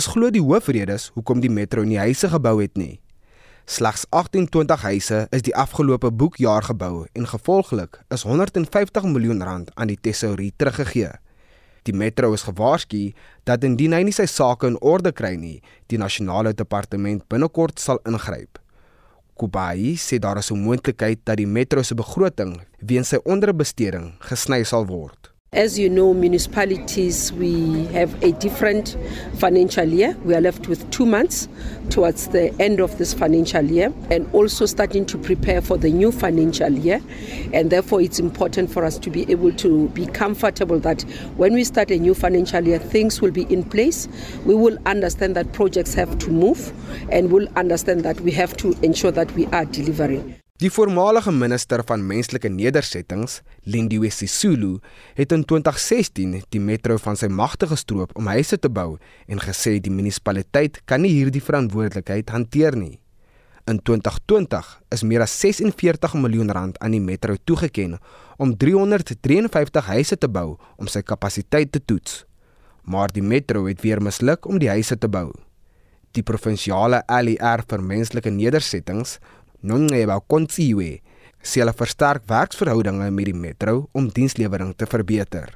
is 0.00 0.06
glo 0.08 0.30
die 0.32 0.40
hoofredes 0.40 1.10
hoekom 1.18 1.42
die 1.44 1.50
metro 1.52 1.84
nie 1.84 1.98
huise 2.00 2.30
gebou 2.32 2.54
het 2.62 2.80
nie. 2.80 2.94
Slegs 3.68 4.06
28 4.08 4.86
huise 4.88 5.20
is 5.36 5.44
die 5.44 5.52
afgelope 5.52 6.08
boekjaar 6.08 6.64
gebou 6.70 7.04
en 7.12 7.28
gevolglik 7.28 8.00
is 8.08 8.24
150 8.24 9.04
miljoen 9.12 9.44
rand 9.44 9.68
aan 9.74 9.92
die 9.92 10.00
tesourie 10.00 10.54
teruggegee. 10.56 11.12
Die 11.84 11.94
metro 11.94 12.32
is 12.32 12.48
gewaarsku 12.48 13.10
dat 13.44 13.68
indien 13.68 13.92
hy 13.92 14.00
nie 14.08 14.16
sy 14.16 14.24
sake 14.24 14.72
in 14.72 14.80
orde 14.80 15.12
kry 15.12 15.34
nie, 15.36 15.58
die 15.92 16.00
nasionale 16.00 16.56
departement 16.56 17.28
binnekort 17.28 17.84
sal 17.84 18.00
ingryp. 18.08 18.56
Kubai 19.36 19.96
sê 20.00 20.18
daar 20.18 20.38
is 20.38 20.50
'n 20.50 20.64
moontlikheid 20.64 21.20
dat 21.24 21.36
die 21.36 21.46
metro 21.46 21.82
se 21.82 21.94
begroting 21.94 22.60
weens 22.80 23.08
sy 23.08 23.18
onderbesteding 23.24 24.16
gesny 24.20 24.64
sal 24.64 24.86
word. 24.86 25.35
As 25.56 25.78
you 25.78 25.88
know, 25.88 26.12
municipalities, 26.12 27.32
we 27.32 27.86
have 27.86 28.22
a 28.22 28.32
different 28.32 28.94
financial 29.38 29.86
year. 29.86 30.14
We 30.22 30.34
are 30.34 30.40
left 30.42 30.68
with 30.68 30.90
two 30.90 31.06
months 31.06 31.48
towards 31.88 32.28
the 32.28 32.54
end 32.60 32.78
of 32.78 32.98
this 32.98 33.14
financial 33.14 33.64
year 33.64 33.90
and 34.10 34.28
also 34.34 34.66
starting 34.66 35.06
to 35.06 35.16
prepare 35.16 35.62
for 35.62 35.78
the 35.78 35.90
new 35.90 36.12
financial 36.12 36.70
year. 36.70 37.00
And 37.54 37.70
therefore, 37.70 38.02
it's 38.02 38.18
important 38.18 38.70
for 38.70 38.84
us 38.84 38.98
to 38.98 39.08
be 39.08 39.30
able 39.32 39.50
to 39.52 39.88
be 39.88 40.04
comfortable 40.08 40.78
that 40.80 41.00
when 41.36 41.54
we 41.54 41.64
start 41.64 41.90
a 41.90 41.98
new 41.98 42.12
financial 42.12 42.62
year, 42.62 42.78
things 42.78 43.22
will 43.22 43.30
be 43.30 43.44
in 43.44 43.64
place. 43.64 44.08
We 44.44 44.54
will 44.54 44.76
understand 44.84 45.36
that 45.36 45.54
projects 45.54 45.94
have 45.94 46.18
to 46.18 46.30
move 46.30 46.70
and 47.10 47.32
we'll 47.32 47.48
understand 47.56 48.02
that 48.02 48.20
we 48.20 48.30
have 48.32 48.58
to 48.58 48.76
ensure 48.82 49.12
that 49.12 49.32
we 49.32 49.46
are 49.46 49.64
delivering. 49.64 50.36
Die 50.56 50.70
voormalige 50.72 51.32
minister 51.36 51.82
van 51.84 52.00
menslike 52.08 52.48
nedersettings, 52.48 53.42
Lindiwe 53.68 54.08
Sisulu, 54.08 54.78
het 55.14 55.32
in 55.36 55.42
2016 55.44 56.38
die 56.48 56.60
metro 56.64 56.96
van 56.96 57.18
sy 57.20 57.28
magte 57.28 57.68
gestroop 57.68 58.14
om 58.16 58.30
huise 58.32 58.56
te 58.56 58.70
bou 58.72 58.94
en 59.28 59.42
gesê 59.44 59.74
die 59.84 59.92
munisipaliteit 59.92 60.80
kan 60.88 61.04
nie 61.04 61.12
hierdie 61.12 61.44
verantwoordelikheid 61.44 62.32
hanteer 62.32 62.72
nie. 62.72 62.96
In 63.68 63.82
2020 63.84 64.70
is 64.96 65.04
meer 65.04 65.26
as 65.26 65.36
46 65.44 66.16
miljoen 66.24 66.48
rand 66.48 66.80
aan 66.80 66.96
die 66.96 67.04
metro 67.04 67.36
toegeken 67.36 67.98
om 68.40 68.56
353 68.56 69.92
huise 69.92 70.16
te 70.16 70.30
bou 70.30 70.54
om 70.80 70.88
sy 70.88 71.04
kapasiteit 71.04 71.74
te 71.74 71.84
toets. 71.84 72.22
Maar 72.88 73.12
die 73.12 73.24
metro 73.24 73.66
het 73.68 73.84
weer 73.84 74.00
misluk 74.00 74.48
om 74.48 74.56
die 74.62 74.72
huise 74.72 74.96
te 74.96 75.12
bou. 75.12 75.34
Die 76.16 76.24
provinsiale 76.24 77.02
e 77.04 77.36
vir 77.68 77.82
menslike 77.82 78.30
nedersettings 78.30 79.18
Nongeba 79.62 80.20
Kontsiwe 80.20 81.00
sê 81.42 81.62
hulle 81.62 81.72
versterk 81.76 82.26
werksverhoudinge 82.28 83.10
met 83.10 83.28
die 83.30 83.34
metro 83.34 83.86
om 83.94 84.08
dienslewering 84.10 84.74
te 84.76 84.86
verbeter. 84.90 85.52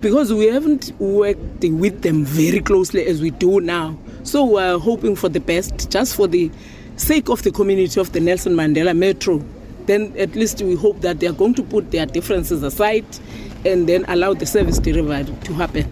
Because 0.00 0.32
we 0.32 0.46
haven't 0.46 0.92
worked 1.00 1.64
with 1.64 2.02
them 2.02 2.24
very 2.24 2.60
closely 2.60 3.04
as 3.06 3.20
we 3.20 3.30
do 3.30 3.60
now. 3.60 3.98
So 4.22 4.44
we're 4.44 4.78
hoping 4.78 5.16
for 5.16 5.28
the 5.28 5.40
best, 5.40 5.90
just 5.90 6.14
for 6.14 6.28
the 6.28 6.50
sake 6.96 7.28
of 7.28 7.42
the 7.42 7.50
community 7.50 8.00
of 8.00 8.12
the 8.12 8.20
Nelson 8.20 8.54
Mandela 8.54 8.94
Metro. 8.94 9.42
Then 9.86 10.12
at 10.18 10.36
least 10.36 10.62
we 10.62 10.76
hope 10.76 11.00
that 11.00 11.18
they 11.18 11.26
are 11.26 11.36
going 11.36 11.54
to 11.54 11.62
put 11.62 11.90
their 11.90 12.06
differences 12.06 12.62
aside 12.62 13.06
and 13.64 13.88
then 13.88 14.04
allow 14.06 14.34
the 14.34 14.46
service 14.46 14.78
delivery 14.78 15.24
to 15.24 15.52
happen. 15.54 15.86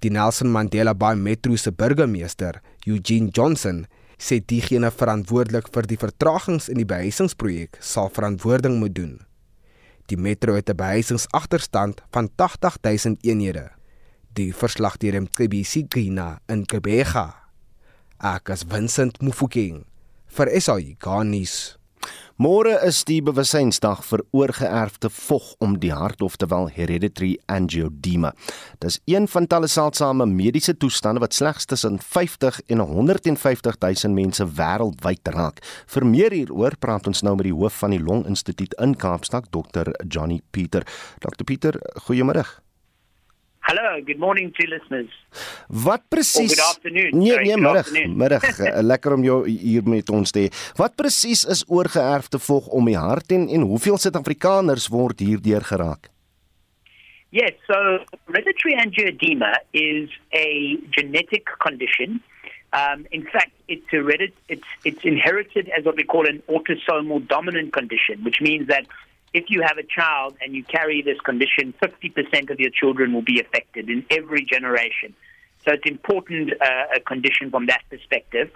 Die 0.00 0.08
Nelson 0.08 0.48
Mandela 0.48 0.94
Bay 0.94 1.14
Metro 1.14 1.54
se 1.56 1.70
burgemeester, 1.70 2.62
Eugene 2.86 3.30
Johnson, 3.30 3.86
sê 4.20 4.38
diegene 4.44 4.90
verantwoordelik 4.92 5.70
vir 5.72 5.88
die 5.88 5.98
vertragings 5.98 6.68
in 6.68 6.76
die 6.82 6.88
behuisingsprojek 6.88 7.80
sal 7.80 8.12
verantwoording 8.12 8.76
moet 8.82 8.94
doen. 8.94 9.14
Die 10.12 10.18
metro 10.20 10.54
het 10.54 10.68
'n 10.68 10.76
behuisingsagterstand 10.76 12.02
van 12.12 12.28
80000 12.36 13.24
eenhede. 13.24 13.70
Die 14.34 14.52
verslag 14.54 14.96
deur 14.98 15.22
MTB 15.22 15.64
Sigina 15.64 16.40
in 16.48 16.66
Kebega. 16.66 17.34
Ek 18.20 18.50
as 18.50 18.64
Vincent 18.68 19.22
Mufokeng 19.22 19.84
vir 20.26 20.60
SAI 20.60 20.96
Garnis. 20.98 21.79
Môre 22.40 22.78
is 22.88 23.02
die 23.04 23.18
bewussynsdag 23.20 24.00
vir 24.08 24.22
oorgeerfde 24.32 25.10
vog 25.12 25.50
om 25.60 25.74
die 25.82 25.90
hart 25.92 26.22
of 26.24 26.38
terwyl 26.40 26.70
hereditary 26.72 27.34
angioedema. 27.52 28.30
Dis 28.80 28.96
een 29.04 29.26
van 29.28 29.48
talle 29.50 29.68
seldsame 29.68 30.24
mediese 30.30 30.72
toestande 30.72 31.20
wat 31.20 31.36
slegs 31.36 31.68
tussen 31.68 31.98
50 32.00 32.62
en 32.72 32.80
150 32.80 33.76
000 33.84 34.14
mense 34.16 34.48
wêreldwyd 34.56 35.34
raak. 35.36 35.60
Vir 35.92 36.08
meer 36.08 36.32
hieroor 36.32 36.78
praat 36.80 37.12
ons 37.12 37.20
nou 37.28 37.36
met 37.36 37.50
die 37.50 37.56
hoof 37.56 37.82
van 37.84 37.92
die 37.92 38.00
Long 38.00 38.24
Instituut 38.24 38.72
in 38.80 38.96
Kaapstad, 38.96 39.52
Dr. 39.52 39.92
Johnny 40.08 40.40
Pieter. 40.50 40.88
Dr. 41.20 41.44
Pieter, 41.44 41.76
goeiemôre. 42.08 42.48
Hello, 43.60 44.00
good 44.04 44.18
morning 44.18 44.50
to 44.56 44.66
listeners. 44.66 45.10
Wat 45.68 46.02
presies? 46.08 46.48
Good 46.54 46.64
afternoon. 46.64 47.10
Nee, 47.18 47.30
Sorry, 47.30 47.46
nee, 47.46 47.56
middag. 47.56 47.90
Middag. 48.08 48.42
Eh, 48.70 48.80
Lekker 48.82 49.12
om 49.12 49.22
jou 49.24 49.36
hier 49.48 49.82
met 49.84 50.08
ons 50.10 50.30
te 50.32 50.46
hê. 50.46 50.48
Wat 50.80 50.96
presies 50.98 51.44
is 51.44 51.62
oorgeerfde 51.68 52.38
vog 52.42 52.66
om 52.74 52.88
die 52.88 52.96
hart 52.98 53.30
en 53.36 53.46
en 53.48 53.66
hoeveel 53.70 53.98
Suid-Afrikaners 54.00 54.88
word 54.90 55.20
hierdeur 55.20 55.62
geraak? 55.68 56.08
Yes, 57.30 57.54
so 57.68 57.76
hereditary 58.32 58.74
angioedema 58.82 59.52
is 59.70 60.10
a 60.34 60.48
genetic 60.96 61.52
condition. 61.62 62.18
Um, 62.72 63.04
in 63.10 63.22
fact, 63.30 63.52
it's, 63.68 63.86
heredit- 63.90 64.34
it's, 64.48 64.66
it's 64.82 65.04
inherited 65.04 65.70
as 65.76 65.84
what 65.84 65.94
we 65.96 66.02
call 66.04 66.26
an 66.26 66.42
autosomal 66.48 67.20
dominant 67.26 67.72
condition, 67.72 68.18
which 68.24 68.40
means 68.40 68.66
that 68.66 68.86
if 69.32 69.44
you 69.48 69.62
have 69.62 69.78
a 69.78 69.82
child 69.82 70.36
and 70.40 70.54
you 70.54 70.64
carry 70.64 71.02
this 71.02 71.20
condition, 71.20 71.74
50% 71.82 72.50
of 72.50 72.58
your 72.58 72.70
children 72.70 73.12
will 73.12 73.22
be 73.22 73.40
affected 73.40 73.88
in 73.88 74.04
every 74.10 74.44
generation. 74.44 75.14
So 75.64 75.72
it's 75.74 75.86
important 75.86 76.52
uh, 76.60 76.96
a 76.96 77.00
condition 77.00 77.50
from 77.50 77.66
that 77.66 77.82
perspective. 77.90 78.50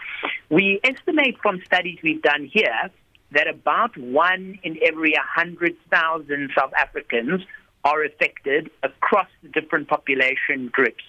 We 0.49 0.81
estimate 0.83 1.39
from 1.43 1.61
studies 1.65 1.99
we've 2.03 2.23
done 2.23 2.51
here 2.53 2.91
that 3.33 3.47
about 3.49 3.97
one 3.97 4.59
in 4.63 4.79
every 4.87 5.13
100,000 5.13 6.51
South 6.57 6.73
Africans 6.75 7.43
are 7.85 8.03
affected 8.03 8.71
across 8.83 9.29
the 9.43 9.49
different 9.49 9.89
population 9.89 10.69
groups. 10.73 11.05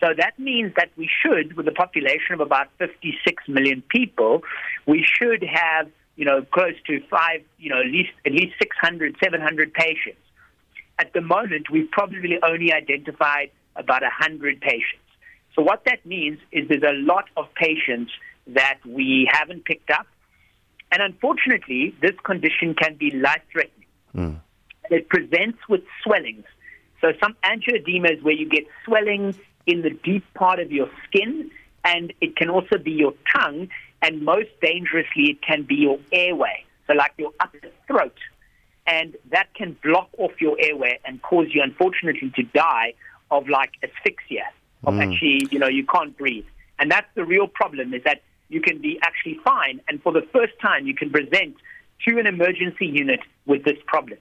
So 0.00 0.08
that 0.16 0.38
means 0.38 0.72
that 0.76 0.90
we 0.96 1.08
should, 1.08 1.56
with 1.56 1.66
a 1.68 1.72
population 1.72 2.34
of 2.34 2.40
about 2.40 2.68
56 2.78 3.48
million 3.48 3.82
people, 3.88 4.42
we 4.86 5.04
should 5.04 5.44
have, 5.44 5.90
you 6.16 6.24
know, 6.24 6.42
close 6.52 6.74
to 6.86 7.00
five, 7.08 7.42
you 7.58 7.70
know, 7.70 7.80
at 7.80 7.86
least 7.86 8.10
at 8.26 8.32
least 8.32 8.54
600, 8.58 9.16
700 9.22 9.72
patients. 9.72 10.20
At 10.98 11.12
the 11.12 11.20
moment, 11.20 11.70
we've 11.70 11.90
probably 11.90 12.38
only 12.42 12.72
identified 12.72 13.50
about 13.76 14.02
100 14.02 14.60
patients. 14.60 15.02
So 15.54 15.62
what 15.62 15.84
that 15.86 16.04
means 16.06 16.38
is 16.50 16.68
there's 16.68 16.82
a 16.82 16.94
lot 16.94 17.24
of 17.36 17.46
patients 17.54 18.12
that 18.46 18.78
we 18.86 19.28
haven't 19.30 19.64
picked 19.64 19.90
up. 19.90 20.06
And 20.90 21.02
unfortunately, 21.02 21.94
this 22.02 22.12
condition 22.22 22.74
can 22.74 22.96
be 22.96 23.10
life-threatening. 23.10 23.86
Hmm. 24.12 24.34
It 24.90 25.08
presents 25.08 25.58
with 25.68 25.82
swellings. 26.02 26.44
So 27.00 27.12
some 27.22 27.34
angioedema 27.44 28.18
is 28.18 28.22
where 28.22 28.34
you 28.34 28.48
get 28.48 28.64
swelling 28.84 29.34
in 29.66 29.82
the 29.82 29.90
deep 29.90 30.24
part 30.34 30.60
of 30.60 30.70
your 30.70 30.90
skin, 31.06 31.50
and 31.84 32.12
it 32.20 32.36
can 32.36 32.50
also 32.50 32.78
be 32.78 32.92
your 32.92 33.14
tongue, 33.34 33.68
and 34.02 34.22
most 34.22 34.50
dangerously, 34.60 35.24
it 35.32 35.40
can 35.42 35.62
be 35.62 35.76
your 35.76 35.98
airway. 36.12 36.64
So 36.86 36.92
like 36.94 37.12
your 37.16 37.32
upper 37.40 37.68
throat. 37.86 38.18
And 38.86 39.14
that 39.30 39.48
can 39.54 39.76
block 39.82 40.08
off 40.18 40.34
your 40.40 40.56
airway 40.58 40.98
and 41.06 41.22
cause 41.22 41.48
you, 41.54 41.62
unfortunately, 41.62 42.32
to 42.34 42.42
die 42.42 42.94
of 43.30 43.48
like 43.48 43.72
asphyxia, 43.86 44.46
of 44.88 44.94
Mm. 44.94 45.02
actually, 45.04 45.38
you 45.52 45.58
know, 45.62 45.68
you 45.78 45.86
can't 45.94 46.14
breathe. 46.22 46.48
And 46.78 46.90
that's 46.90 47.10
the 47.14 47.24
real 47.34 47.46
problem 47.60 47.94
is 47.94 48.02
that 48.02 48.18
you 48.48 48.60
can 48.60 48.78
be 48.78 48.98
actually 49.08 49.38
fine, 49.44 49.80
and 49.88 50.02
for 50.02 50.12
the 50.12 50.24
first 50.34 50.54
time, 50.60 50.82
you 50.90 50.94
can 50.94 51.10
present 51.10 51.54
to 52.04 52.18
an 52.18 52.26
emergency 52.26 52.86
unit 52.86 53.20
with 53.46 53.62
this 53.64 53.78
problem. 53.86 54.18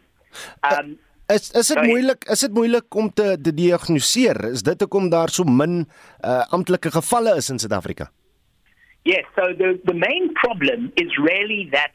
Um, 0.64 0.98
Is 1.32 1.52
is 1.52 1.68
dit 1.72 1.80
moeilik 1.88 2.26
is 2.34 2.42
dit 2.44 2.52
moeilik 2.52 2.96
om 2.96 3.08
te, 3.14 3.38
te 3.42 3.54
diagnoseer? 3.56 4.52
Is 4.52 4.64
dit 4.68 4.82
hoekom 4.84 5.10
daar 5.10 5.32
so 5.32 5.44
min 5.48 5.86
uh, 6.26 6.44
amptelike 6.52 6.92
gevalle 6.92 7.36
is 7.40 7.50
in 7.50 7.60
Suid-Afrika? 7.60 8.10
Yes, 9.04 9.26
so 9.36 9.54
the, 9.54 9.80
the 9.84 9.94
main 9.94 10.34
problem 10.36 10.94
is 10.96 11.18
really 11.18 11.70
that 11.72 11.92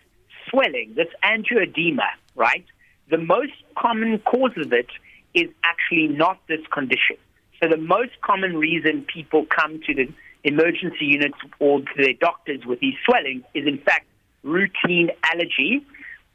swelling, 0.50 0.94
this 0.96 1.08
angioedema, 1.22 2.08
right? 2.34 2.64
The 3.10 3.18
most 3.18 3.52
common 3.76 4.18
cause 4.20 4.56
of 4.56 4.72
it 4.72 4.88
is 5.34 5.48
actually 5.62 6.08
not 6.08 6.40
this 6.48 6.66
condition. 6.72 7.16
So 7.62 7.68
the 7.68 7.76
most 7.76 8.20
common 8.22 8.56
reason 8.56 9.06
people 9.12 9.46
come 9.46 9.80
to 9.86 9.94
the 9.94 10.12
emergency 10.44 11.06
units 11.06 11.38
or 11.58 11.80
to 11.80 11.86
their 11.96 12.14
doctors 12.14 12.64
with 12.66 12.80
these 12.80 12.94
swellings 13.04 13.44
is 13.54 13.66
in 13.66 13.78
fact 13.78 14.06
routine 14.42 15.10
allergy 15.24 15.84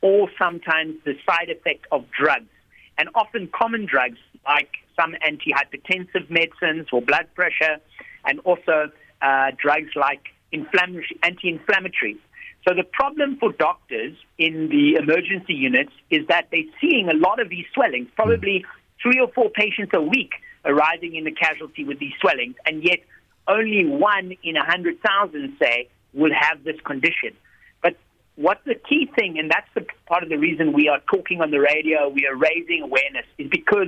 or 0.02 0.30
sometimes 0.38 0.96
the 1.06 1.16
side 1.28 1.50
effect 1.50 1.86
of 1.92 2.06
drugs. 2.12 2.50
And 2.98 3.10
often 3.16 3.50
common 3.54 3.86
drugs 3.86 4.18
like 4.46 4.70
some 5.00 5.16
antihypertensive 5.26 6.30
medicines 6.30 6.88
for 6.90 7.02
blood 7.02 7.28
pressure 7.36 7.78
and 8.26 8.40
also 8.42 8.92
uh, 9.22 9.52
drugs 9.58 9.92
like 9.96 10.24
anti-inflammatories. 10.54 12.20
So 12.68 12.76
the 12.76 12.84
problem 12.84 13.38
for 13.40 13.52
doctors 13.54 14.16
in 14.38 14.70
the 14.70 14.96
emergency 15.02 15.54
units 15.54 15.92
is 16.10 16.28
that 16.28 16.48
they're 16.52 16.72
seeing 16.80 17.10
a 17.10 17.16
lot 17.16 17.40
of 17.40 17.50
these 17.50 17.66
swellings, 17.74 18.08
hmm. 18.08 18.16
probably 18.16 18.66
three 19.02 19.20
or 19.20 19.32
four 19.32 19.50
patients 19.50 19.92
a 19.94 20.02
week 20.02 20.32
arriving 20.64 21.16
in 21.16 21.24
the 21.24 21.32
casualty 21.32 21.84
with 21.84 22.00
these 22.00 22.14
swellings, 22.22 22.56
and 22.66 22.84
yet 22.84 23.00
only 23.48 23.86
one 23.86 24.34
in 24.44 24.56
a 24.56 24.64
hundred 24.64 25.02
thousand, 25.02 25.58
say, 25.60 25.90
will 26.14 26.32
have 26.34 26.64
this 26.64 26.80
condition. 26.86 27.36
But 27.82 27.98
what 28.36 28.62
the 28.66 28.76
key 28.76 29.10
thing, 29.16 29.40
and 29.40 29.50
that's 29.50 29.68
the 29.74 29.86
part 30.06 30.22
of 30.22 30.30
the 30.30 30.38
reason 30.38 30.74
we 30.74 30.88
are 30.88 31.02
talking 31.12 31.42
on 31.42 31.50
the 31.50 31.60
radio, 31.60 32.10
we 32.10 32.28
are 32.28 32.36
raising 32.36 32.84
awareness, 32.84 33.26
is 33.40 33.50
because 33.50 33.88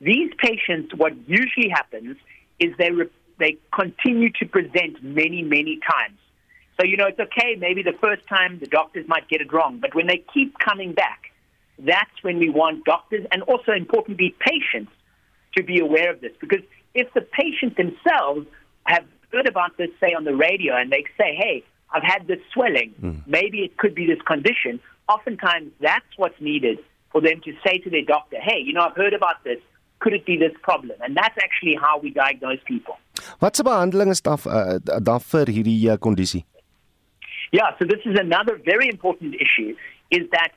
these 0.00 0.30
patients, 0.36 0.92
what 0.94 1.14
usually 1.26 1.70
happens 1.70 2.16
is 2.60 2.74
they 2.78 2.90
re- 2.90 3.08
they 3.38 3.58
continue 3.72 4.30
to 4.40 4.46
present 4.46 5.02
many, 5.02 5.42
many 5.42 5.80
times. 5.88 6.18
So, 6.78 6.84
you 6.84 6.96
know, 6.96 7.06
it's 7.06 7.20
okay, 7.20 7.56
maybe 7.58 7.82
the 7.82 7.96
first 8.00 8.26
time 8.26 8.58
the 8.58 8.66
doctors 8.66 9.06
might 9.06 9.28
get 9.28 9.40
it 9.40 9.52
wrong, 9.52 9.78
but 9.80 9.94
when 9.94 10.06
they 10.06 10.24
keep 10.32 10.58
coming 10.58 10.92
back, 10.92 11.30
that's 11.78 12.22
when 12.22 12.38
we 12.38 12.50
want 12.50 12.84
doctors 12.84 13.26
and 13.30 13.42
also 13.42 13.72
importantly 13.72 14.34
patients 14.40 14.92
to 15.56 15.62
be 15.62 15.78
aware 15.80 16.12
of 16.12 16.20
this. 16.20 16.32
Because 16.40 16.62
if 16.94 17.12
the 17.14 17.20
patient 17.20 17.76
themselves 17.76 18.46
have 18.86 19.04
heard 19.32 19.48
about 19.48 19.76
this, 19.76 19.90
say, 20.00 20.14
on 20.14 20.24
the 20.24 20.34
radio, 20.34 20.76
and 20.76 20.90
they 20.90 21.04
say, 21.18 21.34
hey, 21.34 21.64
I've 21.92 22.02
had 22.02 22.26
this 22.26 22.40
swelling, 22.52 22.90
hmm. 23.00 23.18
maybe 23.26 23.60
it 23.60 23.76
could 23.76 23.94
be 23.94 24.06
this 24.06 24.20
condition, 24.22 24.80
oftentimes 25.08 25.70
that's 25.80 26.06
what's 26.16 26.40
needed 26.40 26.78
for 27.12 27.20
them 27.20 27.40
to 27.44 27.52
say 27.64 27.78
to 27.78 27.90
their 27.90 28.04
doctor, 28.04 28.38
hey, 28.40 28.58
you 28.58 28.72
know, 28.72 28.80
I've 28.80 28.96
heard 28.96 29.14
about 29.14 29.44
this. 29.44 29.58
Could 30.04 30.14
it 30.18 30.24
be 30.30 30.36
this 30.36 30.56
problem? 30.68 30.96
And 31.04 31.16
that's 31.20 31.38
actually 31.46 31.76
how 31.84 31.94
we 32.04 32.10
diagnose 32.22 32.62
people. 32.72 32.96
Wat 33.42 33.56
se 33.56 33.62
behandeling 33.62 34.10
is 34.14 34.20
daar 34.26 34.40
uh, 34.46 34.76
daar 35.08 35.22
vir 35.30 35.48
hierdie 35.56 35.78
uh, 35.90 35.96
kondisie? 36.06 36.42
Yeah, 37.58 37.70
so 37.78 37.86
this 37.92 38.02
is 38.10 38.18
another 38.18 38.60
very 38.72 38.88
important 38.88 39.34
issue 39.46 39.72
is 40.10 40.24
that 40.36 40.52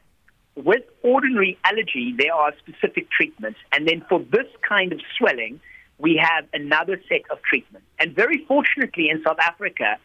with 0.56 0.84
ordinary 1.04 1.58
allergy, 1.64 2.16
there 2.18 2.34
are 2.34 2.52
specific 2.58 3.10
treatments. 3.18 3.60
And 3.72 3.88
then 3.88 4.04
for 4.10 4.20
this 4.36 4.50
kind 4.68 4.92
of 4.92 5.00
swelling, 5.18 5.60
we 5.98 6.20
have 6.30 6.46
another 6.54 7.00
set 7.08 7.24
of 7.30 7.38
treatments. 7.44 7.88
And 8.00 8.16
very 8.16 8.44
fortunately 8.46 9.10
in 9.10 9.22
South 9.26 9.40
Africa, 9.40 9.98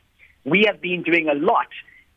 we 0.45 0.65
have 0.69 0.81
been 0.81 1.03
doing 1.03 1.29
a 1.29 1.35
lot 1.35 1.69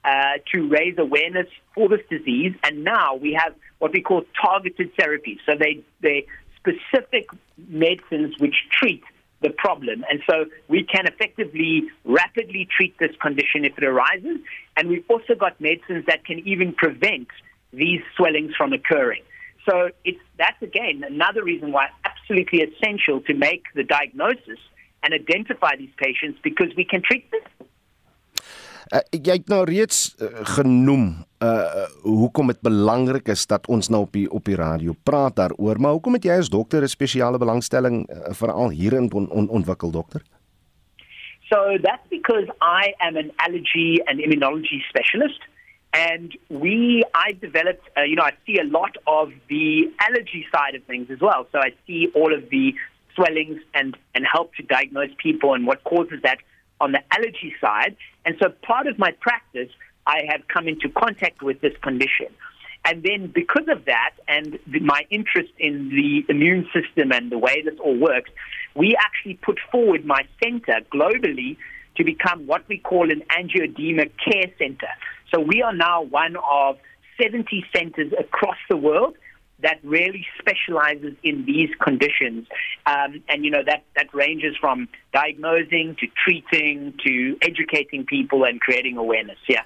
uh, 0.03 0.37
to 0.51 0.67
raise 0.67 0.97
awareness 0.97 1.47
for 1.73 1.89
this 1.89 2.01
disease. 2.09 2.53
And 2.63 2.83
now 2.83 3.15
we 3.15 3.33
have 3.33 3.55
what 3.79 3.93
we 3.93 4.01
call 4.01 4.23
targeted 4.39 4.95
therapies. 4.97 5.39
So 5.45 5.53
they, 5.57 5.83
they 6.01 6.25
specific 6.65 7.29
medicines 7.67 8.35
which 8.39 8.55
treat 8.71 9.03
the 9.41 9.49
problem. 9.49 10.03
And 10.09 10.21
so 10.29 10.45
we 10.67 10.83
can 10.83 11.05
effectively 11.05 11.83
rapidly 12.03 12.67
treat 12.75 12.97
this 12.97 13.15
condition 13.21 13.65
if 13.65 13.77
it 13.77 13.83
arises. 13.83 14.37
And 14.75 14.89
we've 14.89 15.05
also 15.09 15.35
got 15.35 15.59
medicines 15.61 16.05
that 16.07 16.25
can 16.25 16.39
even 16.47 16.73
prevent 16.73 17.27
these 17.71 18.01
swellings 18.15 18.55
from 18.55 18.73
occurring. 18.73 19.21
So 19.69 19.89
it's 20.03 20.19
that's 20.37 20.61
again 20.61 21.03
another 21.05 21.43
reason 21.43 21.71
why 21.71 21.85
it's 21.85 21.95
absolutely 22.05 22.61
essential 22.61 23.21
to 23.21 23.33
make 23.33 23.63
the 23.73 23.83
diagnosis 23.83 24.59
and 25.03 25.13
identify 25.13 25.75
these 25.75 25.89
patients 25.97 26.39
because 26.43 26.69
we 26.75 26.85
can 26.85 27.01
treat 27.01 27.29
them. 27.31 27.67
Uh, 28.93 29.01
jy 29.09 29.39
het 29.39 29.47
nou 29.49 29.63
reeds 29.65 30.11
uh, 30.21 30.27
genoem 30.57 31.25
uh 31.41 31.85
hoekom 32.05 32.51
dit 32.51 32.59
belangrik 32.61 33.31
is 33.33 33.47
dat 33.49 33.65
ons 33.67 33.89
nou 33.89 34.03
op 34.05 34.11
die 34.13 34.27
op 34.29 34.45
die 34.45 34.57
radio 34.59 34.93
praat 35.03 35.35
daaroor, 35.35 35.79
maar 35.81 35.97
hoekom 35.97 36.13
het 36.13 36.25
jy 36.25 36.37
as 36.37 36.49
dokter 36.53 36.85
'n 36.85 36.87
spesiale 36.87 37.37
belangstelling 37.41 38.05
uh, 38.05 38.33
veral 38.33 38.69
hierin 38.69 39.09
on, 39.13 39.29
on, 39.29 39.49
ontwikkel 39.49 39.91
dokter? 39.91 40.21
So 41.49 41.77
that's 41.81 42.07
because 42.09 42.47
I 42.61 42.93
am 42.99 43.17
an 43.17 43.31
allergy 43.37 44.01
and 44.05 44.19
immunology 44.19 44.81
specialist. 44.89 45.41
And 45.93 46.37
we, 46.49 47.03
I 47.13 47.37
developed, 47.39 47.87
uh, 47.97 48.01
you 48.01 48.15
know, 48.15 48.23
I 48.23 48.33
see 48.45 48.59
a 48.59 48.65
lot 48.65 48.97
of 49.07 49.31
the 49.47 49.89
allergy 49.99 50.45
side 50.51 50.75
of 50.75 50.83
things 50.83 51.09
as 51.09 51.19
well. 51.21 51.47
So 51.51 51.59
I 51.59 51.71
see 51.87 52.11
all 52.13 52.33
of 52.33 52.49
the 52.49 52.75
swellings 53.15 53.61
and, 53.73 53.95
and 54.13 54.25
help 54.25 54.53
to 54.55 54.63
diagnose 54.63 55.13
people 55.17 55.53
and 55.53 55.65
what 55.65 55.83
causes 55.85 56.19
that 56.23 56.39
on 56.81 56.91
the 56.91 57.01
allergy 57.11 57.53
side. 57.61 57.95
And 58.25 58.35
so 58.41 58.49
part 58.49 58.87
of 58.87 58.97
my 58.99 59.11
practice, 59.19 59.69
I 60.07 60.23
have 60.29 60.47
come 60.47 60.67
into 60.67 60.89
contact 60.89 61.41
with 61.41 61.61
this 61.61 61.73
condition. 61.81 62.27
And 62.85 63.01
then 63.01 63.31
because 63.33 63.67
of 63.67 63.85
that 63.85 64.11
and 64.27 64.59
my 64.81 65.01
interest 65.09 65.51
in 65.57 65.89
the 65.89 66.23
immune 66.29 66.67
system 66.71 67.11
and 67.11 67.31
the 67.31 67.37
way 67.37 67.63
this 67.63 67.73
all 67.83 67.97
works, 67.97 68.29
we 68.75 68.95
actually 68.95 69.35
put 69.35 69.57
forward 69.71 70.05
my 70.05 70.21
center 70.43 70.81
globally 70.93 71.57
to 71.97 72.03
become 72.03 72.45
what 72.45 72.67
we 72.67 72.77
call 72.77 73.09
an 73.09 73.23
angioedema 73.35 74.11
care 74.23 74.51
center. 74.59 74.89
So 75.33 75.39
we 75.39 75.63
are 75.63 75.73
now 75.73 76.03
one 76.03 76.35
of 76.35 76.77
70 77.19 77.65
centers 77.75 78.13
across 78.19 78.57
the 78.69 78.77
world 78.77 79.15
that 79.61 79.79
really 79.83 80.25
specializes 80.39 81.13
in 81.23 81.45
these 81.45 81.69
conditions. 81.81 82.47
Um, 82.85 83.23
and, 83.29 83.45
you 83.45 83.51
know, 83.51 83.63
that, 83.65 83.83
that 83.95 84.13
ranges 84.13 84.55
from 84.59 84.87
diagnosing 85.13 85.95
to 85.99 86.07
treating 86.23 86.93
to 87.05 87.37
educating 87.41 88.05
people 88.05 88.43
and 88.43 88.59
creating 88.59 88.97
awareness. 88.97 89.37
Yeah. 89.47 89.63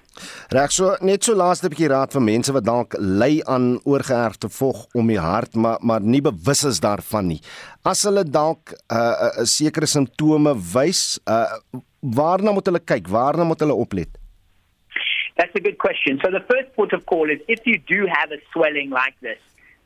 Reg 0.54 0.72
so 0.72 0.96
net 1.02 1.26
so 1.26 1.34
laaste 1.38 1.72
bietjie 1.74 1.90
raad 1.90 2.14
vir 2.14 2.24
mense 2.26 2.54
wat 2.54 2.68
dalk 2.68 2.96
ly 3.00 3.40
aan 3.50 3.80
oorgeerfde 3.90 4.52
vog 4.54 4.86
om 4.94 5.10
die 5.10 5.20
hart 5.22 5.58
maar 5.58 5.82
maar 5.82 6.06
nie 6.06 6.22
bewus 6.22 6.64
is 6.70 6.82
daarvan 6.86 7.32
nie. 7.34 7.42
As 7.84 8.06
hulle 8.06 8.24
dalk 8.24 8.76
'n 8.76 8.78
uh, 8.94 9.00
uh, 9.00 9.32
uh, 9.42 9.46
sekere 9.58 9.90
simptome 9.90 10.54
wys, 10.74 11.20
uh, 11.26 11.58
waarna 12.02 12.54
moet 12.54 12.70
hulle 12.70 12.84
kyk? 12.94 13.08
Waarna 13.10 13.44
moet 13.44 13.60
hulle 13.60 13.74
oplet? 13.74 14.10
That's 15.38 15.56
a 15.56 15.62
good 15.62 15.78
question. 15.78 16.20
So 16.22 16.30
the 16.32 16.44
first 16.52 16.76
port 16.76 16.94
of 16.94 17.06
call 17.06 17.30
is 17.30 17.40
if 17.48 17.62
you 17.66 17.78
do 17.78 18.06
have 18.06 18.32
a 18.32 18.40
swelling 18.52 18.90
like 18.90 19.16
this, 19.22 19.40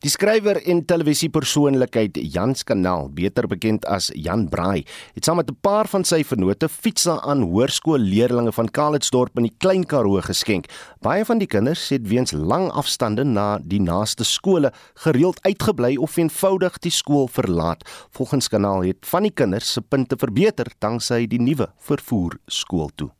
Die 0.00 0.10
skrywer 0.10 0.60
en 0.64 0.84
televisiepersoonlikheid 0.84 2.16
Jan 2.32 2.54
Skanaal, 2.54 3.10
beter 3.12 3.46
bekend 3.46 3.84
as 3.86 4.10
Jan 4.14 4.48
Braai, 4.48 4.84
het 5.14 5.24
saam 5.24 5.36
met 5.36 5.50
'n 5.50 5.58
paar 5.60 5.88
van 5.88 6.04
sy 6.04 6.22
vennote 6.24 6.68
fietsse 6.68 7.20
aan 7.22 7.42
hoërskoolleerdlinge 7.42 8.52
van 8.52 8.70
Kaalitsdorp 8.70 9.36
in 9.36 9.42
die 9.42 9.56
Klein 9.58 9.84
Karoo 9.86 10.20
geskenk. 10.20 10.66
Baie 11.00 11.24
van 11.24 11.38
die 11.38 11.46
kinders 11.46 11.88
het 11.88 12.08
weens 12.08 12.32
lang 12.32 12.70
afstande 12.70 13.24
na 13.24 13.58
die 13.62 13.80
naaste 13.80 14.24
skole 14.24 14.72
gereeld 14.94 15.40
uitgebly 15.42 15.96
of 15.96 16.16
eenvoudig 16.16 16.78
die 16.78 16.90
skool 16.92 17.28
verlaat. 17.28 17.82
Volgens 18.10 18.44
Skanaal 18.44 18.82
het 18.82 19.06
van 19.06 19.22
die 19.22 19.34
kinders 19.34 19.72
se 19.72 19.80
punte 19.80 20.16
verbeter 20.16 20.66
danksy 20.78 21.26
die 21.26 21.40
nuwe 21.40 21.68
vervoer 21.78 22.38
skool 22.46 22.90
toe. 22.94 23.10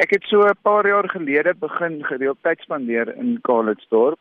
Ek 0.00 0.10
het 0.10 0.24
so 0.24 0.40
'n 0.40 0.56
paar 0.62 0.86
jaar 0.86 1.08
gelede 1.08 1.54
begin 1.54 2.04
gereeld 2.04 2.38
tyd 2.42 2.60
spandeer 2.60 3.16
in 3.16 3.38
Kaalitsdorp. 3.42 4.18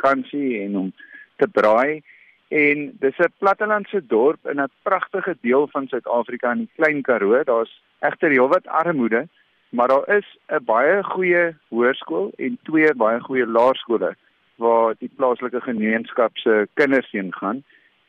Vakansie 0.00 0.62
en 0.64 0.76
om 0.76 0.92
te 1.36 1.48
braai 1.48 2.02
en 2.48 2.96
dis 3.00 3.18
'n 3.18 3.32
plattelandse 3.38 4.06
dorp 4.06 4.46
in 4.46 4.60
'n 4.60 4.72
pragtige 4.82 5.36
deel 5.40 5.68
van 5.68 5.86
Suid-Afrika 5.86 6.50
in 6.50 6.58
die 6.58 6.70
Klein 6.76 7.02
Karoo. 7.02 7.44
Daar's 7.44 7.82
egter 8.00 8.30
heelwat 8.30 8.66
armoede, 8.66 9.28
maar 9.70 9.88
daar 9.88 10.16
is 10.16 10.26
'n 10.48 10.64
baie 10.64 11.02
goeie 11.02 11.54
hoërskool 11.68 12.32
en 12.36 12.58
twee 12.62 12.94
baie 12.94 13.20
goeie 13.20 13.46
laerskole 13.46 14.16
waar 14.56 14.94
die 14.98 15.10
plaaslike 15.16 15.60
gemeenskap 15.60 16.36
se 16.36 16.68
kinders 16.74 17.10
heen 17.10 17.34
gaan. 17.34 17.62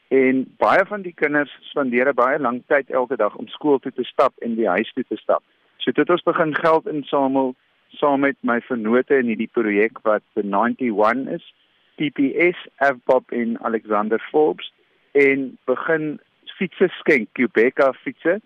En 0.07 0.55
baie 0.57 0.85
van 0.85 1.01
die 1.01 1.13
kinders 1.13 1.57
spandeer 1.61 2.13
baie 2.13 2.39
lank 2.39 2.61
tyd 2.67 2.89
elke 2.89 3.15
dag 3.15 3.35
om 3.35 3.47
skool 3.47 3.79
toe 3.79 3.91
te 3.91 4.03
stap 4.03 4.33
en 4.37 4.55
die 4.55 4.67
huis 4.67 4.91
toe 4.93 5.03
te 5.07 5.15
stap. 5.15 5.43
So 5.77 5.91
dit 5.91 6.09
ons 6.09 6.23
begin 6.23 6.55
geld 6.55 6.87
insamel 6.87 7.55
saam 7.87 8.19
met 8.19 8.35
my 8.41 8.61
vennote 8.61 9.15
in 9.15 9.25
hierdie 9.25 9.51
projek 9.51 9.99
wat 10.01 10.21
the 10.33 10.43
91 10.43 11.27
is 11.27 11.53
TPS 11.95 12.59
Avpop 12.77 13.31
en 13.31 13.57
Alexander 13.63 14.19
Forbes 14.31 14.73
en 15.11 15.57
begin 15.65 16.19
fietsse 16.57 16.87
skenk 16.99 17.31
Quebeca 17.33 17.91
fietsse 18.03 18.39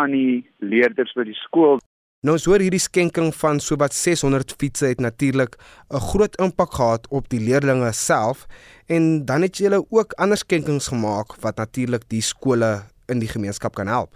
aan 0.00 0.16
die 0.16 0.42
leerders 0.58 1.12
by 1.16 1.24
die 1.28 1.38
skool. 1.44 1.80
Nou 2.26 2.34
so 2.36 2.52
hierdie 2.52 2.82
skenking 2.82 3.30
van 3.32 3.62
sowat 3.64 3.94
600 3.96 4.52
fietsse 4.60 4.90
het 4.90 5.00
natuurlik 5.00 5.56
'n 5.88 6.02
groot 6.10 6.34
impak 6.36 6.72
gehad 6.76 7.08
op 7.08 7.28
die 7.28 7.40
leerders 7.40 8.04
self 8.06 8.46
en 8.88 9.24
dan 9.24 9.42
het 9.42 9.56
jy 9.56 9.72
ook 9.72 10.12
ander 10.12 10.36
skenkings 10.36 10.88
gemaak 10.88 11.40
wat 11.40 11.56
natuurlik 11.56 12.04
die 12.08 12.20
skole 12.20 12.84
in 13.08 13.18
die 13.18 13.28
gemeenskap 13.28 13.74
kan 13.74 13.86
help. 13.86 14.12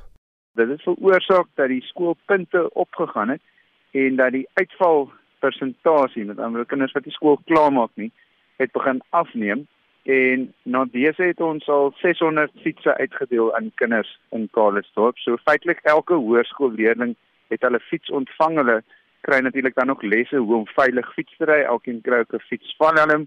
Dit 0.55 0.69
het 0.69 0.83
veroorsaak 0.83 1.47
dat 1.55 1.69
die 1.69 1.83
skoolpunte 1.83 2.71
opgegaan 2.75 3.29
het 3.29 3.43
en 3.91 4.17
dat 4.17 4.33
die 4.33 4.49
uitval 4.55 5.11
persentasie 5.41 6.25
met 6.25 6.39
ander 6.39 6.67
kinders 6.67 6.93
wat 6.93 7.05
die 7.05 7.13
skool 7.13 7.41
klaarmaak 7.45 7.91
nie 7.95 8.13
het 8.57 8.73
begin 8.73 9.03
afneem 9.11 9.67
en 10.05 10.53
na 10.63 10.85
dese 10.93 11.23
het 11.23 11.41
ons 11.41 11.69
al 11.69 11.93
600 11.97 12.53
fietsse 12.63 12.97
uitgedeel 12.97 13.55
aan 13.57 13.71
kinders 13.75 14.19
in 14.37 14.49
Karlsdorp. 14.53 15.19
So 15.19 15.37
feitelik 15.45 15.81
elke 15.83 16.15
hoërskoolleerling 16.15 17.15
het 17.49 17.65
hulle 17.65 17.81
fiets 17.81 18.11
ontvang. 18.11 18.59
Hulle 18.61 18.83
kry 19.25 19.39
natuurlik 19.41 19.75
dan 19.75 19.91
ook 19.91 20.03
lesse 20.03 20.37
hoe 20.37 20.57
om 20.57 20.67
veilig 20.77 21.09
fiets 21.15 21.37
te 21.39 21.49
ry. 21.49 21.63
Elkeen 21.63 22.03
kry 22.05 22.21
ook 22.21 22.35
'n 22.35 22.49
fiets 22.49 22.77
van 22.77 22.99
hulle. 22.99 23.27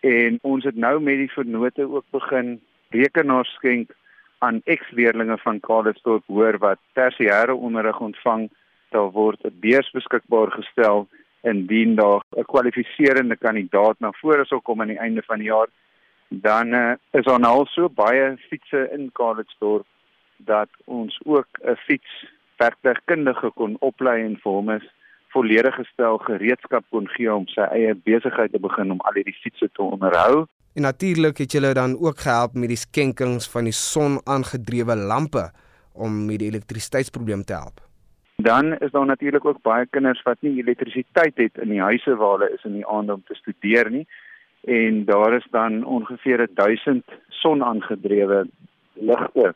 En 0.00 0.38
ons 0.42 0.64
het 0.64 0.76
nou 0.76 1.00
met 1.00 1.16
die 1.16 1.32
vernote 1.32 1.88
ook 1.88 2.04
begin 2.10 2.60
rekenaars 2.90 3.54
skenk 3.54 3.90
aan 4.38 4.60
ex-leerlinge 4.64 5.38
van 5.38 5.60
Karlsdorp 5.60 6.24
hoor 6.26 6.58
wat 6.58 6.78
tersiêre 6.92 7.54
onderrig 7.54 8.00
ontvang. 8.00 8.50
Daar 8.90 9.10
word 9.10 9.44
'n 9.44 9.58
beurs 9.60 9.90
beskikbaar 9.90 10.50
gestel 10.50 11.08
indien 11.42 11.94
daar 11.94 12.22
'n 12.36 12.44
kwalifiserende 12.44 13.36
kandidaat 13.36 14.00
na 14.00 14.12
vore 14.20 14.44
sou 14.44 14.60
kom 14.60 14.80
aan 14.80 14.94
die 14.94 14.98
einde 14.98 15.22
van 15.22 15.38
die 15.38 15.48
jaar 15.48 15.68
dan 16.28 16.74
uh, 16.74 16.92
is 17.10 17.24
daar 17.24 17.40
nou 17.40 17.52
al 17.58 17.66
so 17.66 17.88
baie 17.88 18.36
fietsse 18.48 18.88
in 18.92 19.10
Karlsdorp 19.12 19.86
dat 20.36 20.68
ons 20.84 21.20
ook 21.24 21.48
'n 21.60 21.76
fiets 21.76 22.26
werktuigkundige 22.56 23.50
kon 23.54 23.76
oplei 23.80 24.24
en 24.24 24.36
vir 24.42 24.52
hom 24.52 24.70
is 24.70 24.86
volledige 25.28 25.84
stel 25.84 26.18
gereedskap 26.18 26.84
kon 26.90 27.08
gee 27.08 27.34
om 27.34 27.46
sy 27.46 27.60
eie 27.60 27.94
besigheid 27.94 28.52
te 28.52 28.60
begin 28.60 28.90
om 28.90 29.00
al 29.00 29.18
hierdie 29.18 29.38
fietsse 29.42 29.68
te 29.72 29.82
onderhou. 29.82 30.46
En 30.74 30.82
natuurlik 30.82 31.38
het 31.38 31.52
julle 31.52 31.74
dan 31.74 31.96
ook 32.00 32.18
gehelp 32.18 32.54
met 32.54 32.68
die 32.68 32.80
skenkings 32.80 33.48
van 33.48 33.64
die 33.64 33.76
son-aangedrewe 33.76 34.96
lampe 34.96 35.50
om 35.92 36.26
met 36.26 36.38
die 36.38 36.48
elektrisiteitsprobleem 36.48 37.44
te 37.44 37.52
help. 37.52 37.91
Dan 38.42 38.78
is 38.78 38.90
daar 38.90 39.06
natuurlik 39.06 39.44
ook 39.44 39.62
baie 39.62 39.86
kinders 39.86 40.22
wat 40.22 40.40
nie 40.40 40.56
elektrisiteit 40.58 41.36
het 41.36 41.58
in 41.62 41.68
die 41.68 41.80
huise 41.80 42.16
waar 42.16 42.38
hulle 42.38 42.54
is 42.54 42.64
in 42.64 42.78
die 42.80 42.86
aand 42.86 43.10
om 43.10 43.22
te 43.26 43.34
studeer 43.34 43.90
nie. 43.90 44.06
En 44.64 45.04
daar 45.04 45.36
is 45.36 45.46
dan 45.50 45.84
ongeveer 45.84 46.48
1000 46.54 47.04
sonaangedrewe 47.28 48.46
ligte 48.92 49.54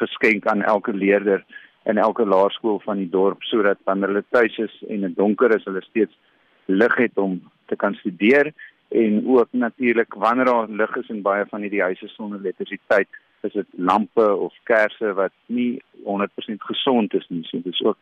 geskenk 0.00 0.46
aan 0.46 0.62
elke 0.62 0.92
leerder 0.92 1.44
in 1.84 1.98
elke 1.98 2.26
laerskool 2.26 2.80
van 2.84 2.96
die 2.96 3.10
dorp 3.10 3.42
sodat 3.42 3.78
wanneer 3.84 4.12
hulle 4.12 4.24
tuis 4.30 4.58
is 4.58 4.74
en 4.88 5.00
dit 5.00 5.16
donker 5.16 5.54
is, 5.56 5.64
hulle 5.64 5.82
steeds 5.82 6.18
lig 6.64 6.96
het 6.96 7.18
om 7.18 7.40
te 7.66 7.76
kan 7.76 7.94
studeer 7.94 8.52
en 8.88 9.22
ook 9.26 9.48
natuurlik 9.50 10.14
wanneer 10.14 10.44
daar 10.44 10.68
lig 10.68 10.96
is 10.96 11.08
in 11.08 11.22
baie 11.22 11.46
van 11.48 11.64
hierdie 11.64 11.82
huise 11.82 12.08
sonder 12.08 12.38
elektrisiteit, 12.40 13.08
is 13.40 13.52
dit 13.52 13.66
lampe 13.90 14.28
of 14.34 14.54
kersse 14.62 15.12
wat 15.14 15.34
nie 15.46 15.82
100% 16.04 16.64
gesond 16.70 17.14
is 17.14 17.26
nie. 17.28 17.44
So 17.44 17.60
dit 17.62 17.72
is 17.72 17.84
ook 17.84 17.98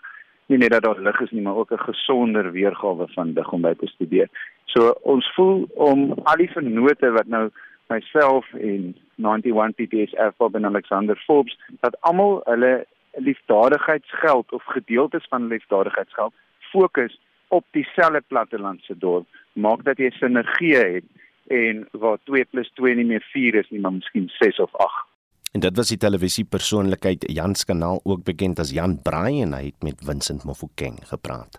nie 0.46 0.59
net 0.59 0.70
dat 0.70 0.82
daar 0.82 1.00
lig 1.00 1.20
is 1.20 1.30
nie, 1.30 1.42
maar 1.42 1.56
ook 1.56 1.72
'n 1.72 1.87
gesonder 1.90 2.52
weergawe 2.52 3.06
van 3.09 3.32
lig 3.32 3.52
om 3.52 3.61
by 3.61 3.74
te 3.74 3.87
studeer. 3.87 4.28
So 4.64 4.94
ons 5.02 5.32
voel 5.35 5.66
om 5.74 6.12
al 6.22 6.37
die 6.37 6.50
vennote 6.50 7.11
wat 7.11 7.26
nou 7.26 7.50
myself 7.88 8.52
en 8.52 8.96
91 9.16 9.74
PPS 9.74 10.14
FOB 10.37 10.54
en 10.54 10.66
Alexander 10.66 11.16
Forbes 11.16 11.59
dat 11.80 12.00
almal 12.00 12.40
hulle 12.44 12.87
liefdadigheidsgeld 13.14 14.52
of 14.52 14.64
gedeeltes 14.64 15.26
van 15.28 15.46
liefdadigheidsgeld 15.46 16.35
fokus 16.59 17.20
op 17.48 17.64
dieselfde 17.70 18.22
plattelandse 18.26 18.98
dorp 18.98 19.26
maak 19.52 19.85
dat 19.85 19.98
jy 19.98 20.11
sinergie 20.11 20.76
het 20.76 21.04
en 21.46 21.87
waar 21.92 22.18
2 22.24 22.46
+ 22.50 22.74
2 22.74 22.94
nie 22.94 23.04
meer 23.04 23.26
4 23.32 23.54
is 23.54 23.70
nie 23.70 23.80
maar 23.80 23.92
miskien 23.92 24.28
6 24.38 24.59
of 24.59 24.74
8 24.74 25.15
En 25.57 25.62
dit 25.64 25.77
was 25.77 25.88
die 25.88 25.97
televisiepersoonlikheid 25.97 27.23
Jan 27.33 27.55
Skanaal 27.57 28.01
ook 28.05 28.27
bekend 28.29 28.59
as 28.61 28.75
Jan 28.77 28.99
Braai 29.03 29.40
en 29.40 29.55
hy 29.57 29.62
het 29.71 29.87
met 29.88 30.03
Vincent 30.05 30.45
Mofokeng 30.45 30.99
gepraat. 31.09 31.57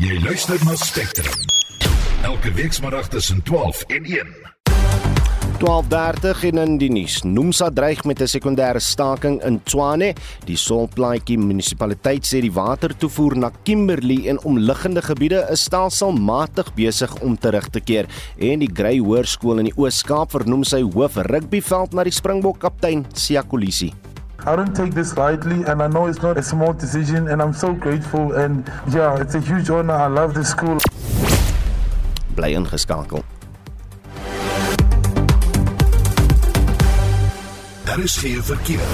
Jy 0.00 0.16
luister 0.24 0.64
na 0.64 0.72
Spectrum. 0.80 1.44
Elke 2.24 2.56
week 2.56 2.72
saterdag 2.72 3.12
tussen 3.12 3.42
12 3.42 3.84
en 3.92 4.04
1. 4.04 5.13
12:30 5.64 6.42
en 6.50 6.58
in 6.60 6.74
die 6.76 6.90
nuus. 6.92 7.22
Nomsa 7.24 7.70
dreig 7.72 8.02
met 8.04 8.20
'n 8.20 8.28
sekondêre 8.28 8.80
staking 8.80 9.42
in 9.42 9.60
Tshwane. 9.64 10.12
Die 10.44 10.56
Solplaatjie 10.56 11.38
munisipaliteit 11.38 12.26
sê 12.26 12.40
die 12.40 12.52
watertoevoer 12.52 13.36
na 13.36 13.50
Kimberley 13.62 14.28
en 14.28 14.44
omliggende 14.44 15.00
gebiede 15.02 15.46
is 15.50 15.64
stelselmatig 15.64 16.74
besig 16.74 17.22
om 17.22 17.38
terug 17.38 17.70
te 17.70 17.80
keer. 17.80 18.06
En 18.36 18.58
die 18.58 18.70
Grey 18.72 18.98
Hoërskool 18.98 19.58
in 19.58 19.64
die 19.64 19.76
Oos-Kaap 19.76 20.30
vernoem 20.30 20.64
sy 20.64 20.82
hoof 20.82 21.16
rugbyveld 21.16 21.94
na 21.94 22.04
die 22.04 22.12
Springbok 22.12 22.58
kaptein 22.58 23.06
Sia 23.14 23.42
Kolisi. 23.42 23.94
I 24.46 24.56
don't 24.56 24.74
take 24.74 24.92
this 24.92 25.16
lightly, 25.16 25.64
and 25.64 25.80
I 25.80 25.88
know 25.88 26.08
it's 26.08 26.20
not 26.20 26.36
a 26.36 26.42
small 26.42 26.74
decision, 26.74 27.28
and 27.28 27.40
I'm 27.40 27.54
so 27.54 27.72
grateful. 27.72 28.32
And 28.32 28.70
yeah, 28.92 29.18
it's 29.18 29.34
a 29.34 29.40
huge 29.40 29.70
honor. 29.70 29.94
I 29.94 30.08
love 30.08 30.34
this 30.34 30.50
school. 30.50 30.76
Bly 32.36 32.52
ingeskakel. 32.52 33.33
Daar 37.94 38.02
is 38.02 38.16
geen 38.16 38.42
verkeer. 38.42 38.88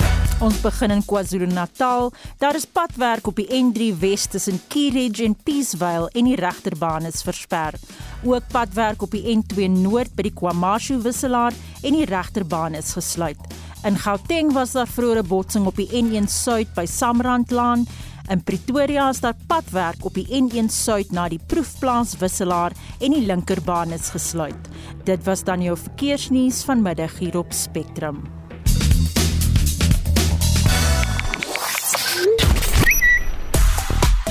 Ons 0.45 0.59
begin 0.61 0.93
in 0.93 1.01
KwaZulu-Natal. 1.09 2.11
Daar 2.37 2.55
is 2.55 2.67
padwerk 2.69 3.27
op 3.31 3.39
die 3.41 3.47
N3 3.49 3.95
Wes 3.97 4.27
tussen 4.29 4.59
Keyridge 4.69 5.25
en 5.25 5.33
Peaceville 5.41 6.11
en 6.13 6.27
die 6.29 6.37
regterbaan 6.37 7.07
is 7.09 7.23
versper. 7.25 7.79
Ook 8.29 8.51
padwerk 8.53 9.01
op 9.03 9.15
die 9.17 9.23
N2 9.33 9.71
Noord 9.73 10.13
by 10.19 10.27
die 10.27 10.35
KwaMashu 10.37 10.99
wisselaar 11.01 11.57
en 11.81 11.97
die 11.97 12.05
regterbaan 12.05 12.77
is 12.77 12.93
gesluit. 12.93 13.41
In 13.89 13.97
Gauteng 13.97 14.53
was 14.53 14.77
daar 14.77 14.91
vroeër 14.97 15.23
'n 15.23 15.29
botsing 15.29 15.67
op 15.67 15.77
die 15.81 15.89
N1 16.03 16.29
Suid 16.29 16.75
by 16.75 16.85
Samrandlaan. 16.85 17.87
In 18.29 18.43
Pretoria 18.45 19.09
is 19.09 19.21
daar 19.21 19.37
padwerk 19.47 20.05
op 20.05 20.15
die 20.15 20.29
N1 20.29 20.69
Suid 20.69 21.11
na 21.11 21.29
die 21.29 21.41
proefplaas 21.47 22.19
wisselaar 22.19 22.73
en 23.01 23.13
die 23.13 23.25
linkerbaan 23.27 23.93
is 23.93 24.11
gesluit. 24.11 24.69
Dit 25.05 25.25
was 25.25 25.45
dan 25.45 25.63
jou 25.63 25.77
verkeersnuus 25.77 26.65
vanmiddag 26.65 27.19
hier 27.19 27.39
op 27.39 27.53
Spectrum. 27.53 28.40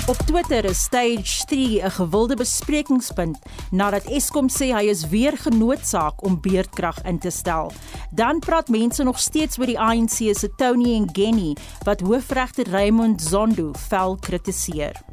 Op 0.09 0.15
Twitter 0.15 0.65
is 0.65 0.79
Stage 0.83 1.45
3 1.45 1.81
'n 1.83 1.91
gewilde 1.91 2.35
besprekingspunt 2.35 3.37
nadat 3.71 4.03
Eskom 4.03 4.47
sê 4.49 4.73
hy 4.73 4.89
is 4.89 5.07
weer 5.07 5.37
genoodsaak 5.37 6.23
om 6.23 6.41
beurtkrag 6.41 7.01
in 7.03 7.19
te 7.19 7.29
stel. 7.29 7.71
Dan 8.09 8.39
praat 8.39 8.69
mense 8.69 9.03
nog 9.03 9.19
steeds 9.19 9.59
oor 9.59 9.65
die 9.65 9.79
ANC 9.79 10.17
se 10.33 10.49
Tony 10.55 10.97
Ngeni 10.97 11.53
wat 11.83 12.01
hoofregter 12.01 12.69
Raymond 12.69 13.21
Zondo 13.21 13.71
vel 13.73 14.15
kritiseer. 14.15 15.08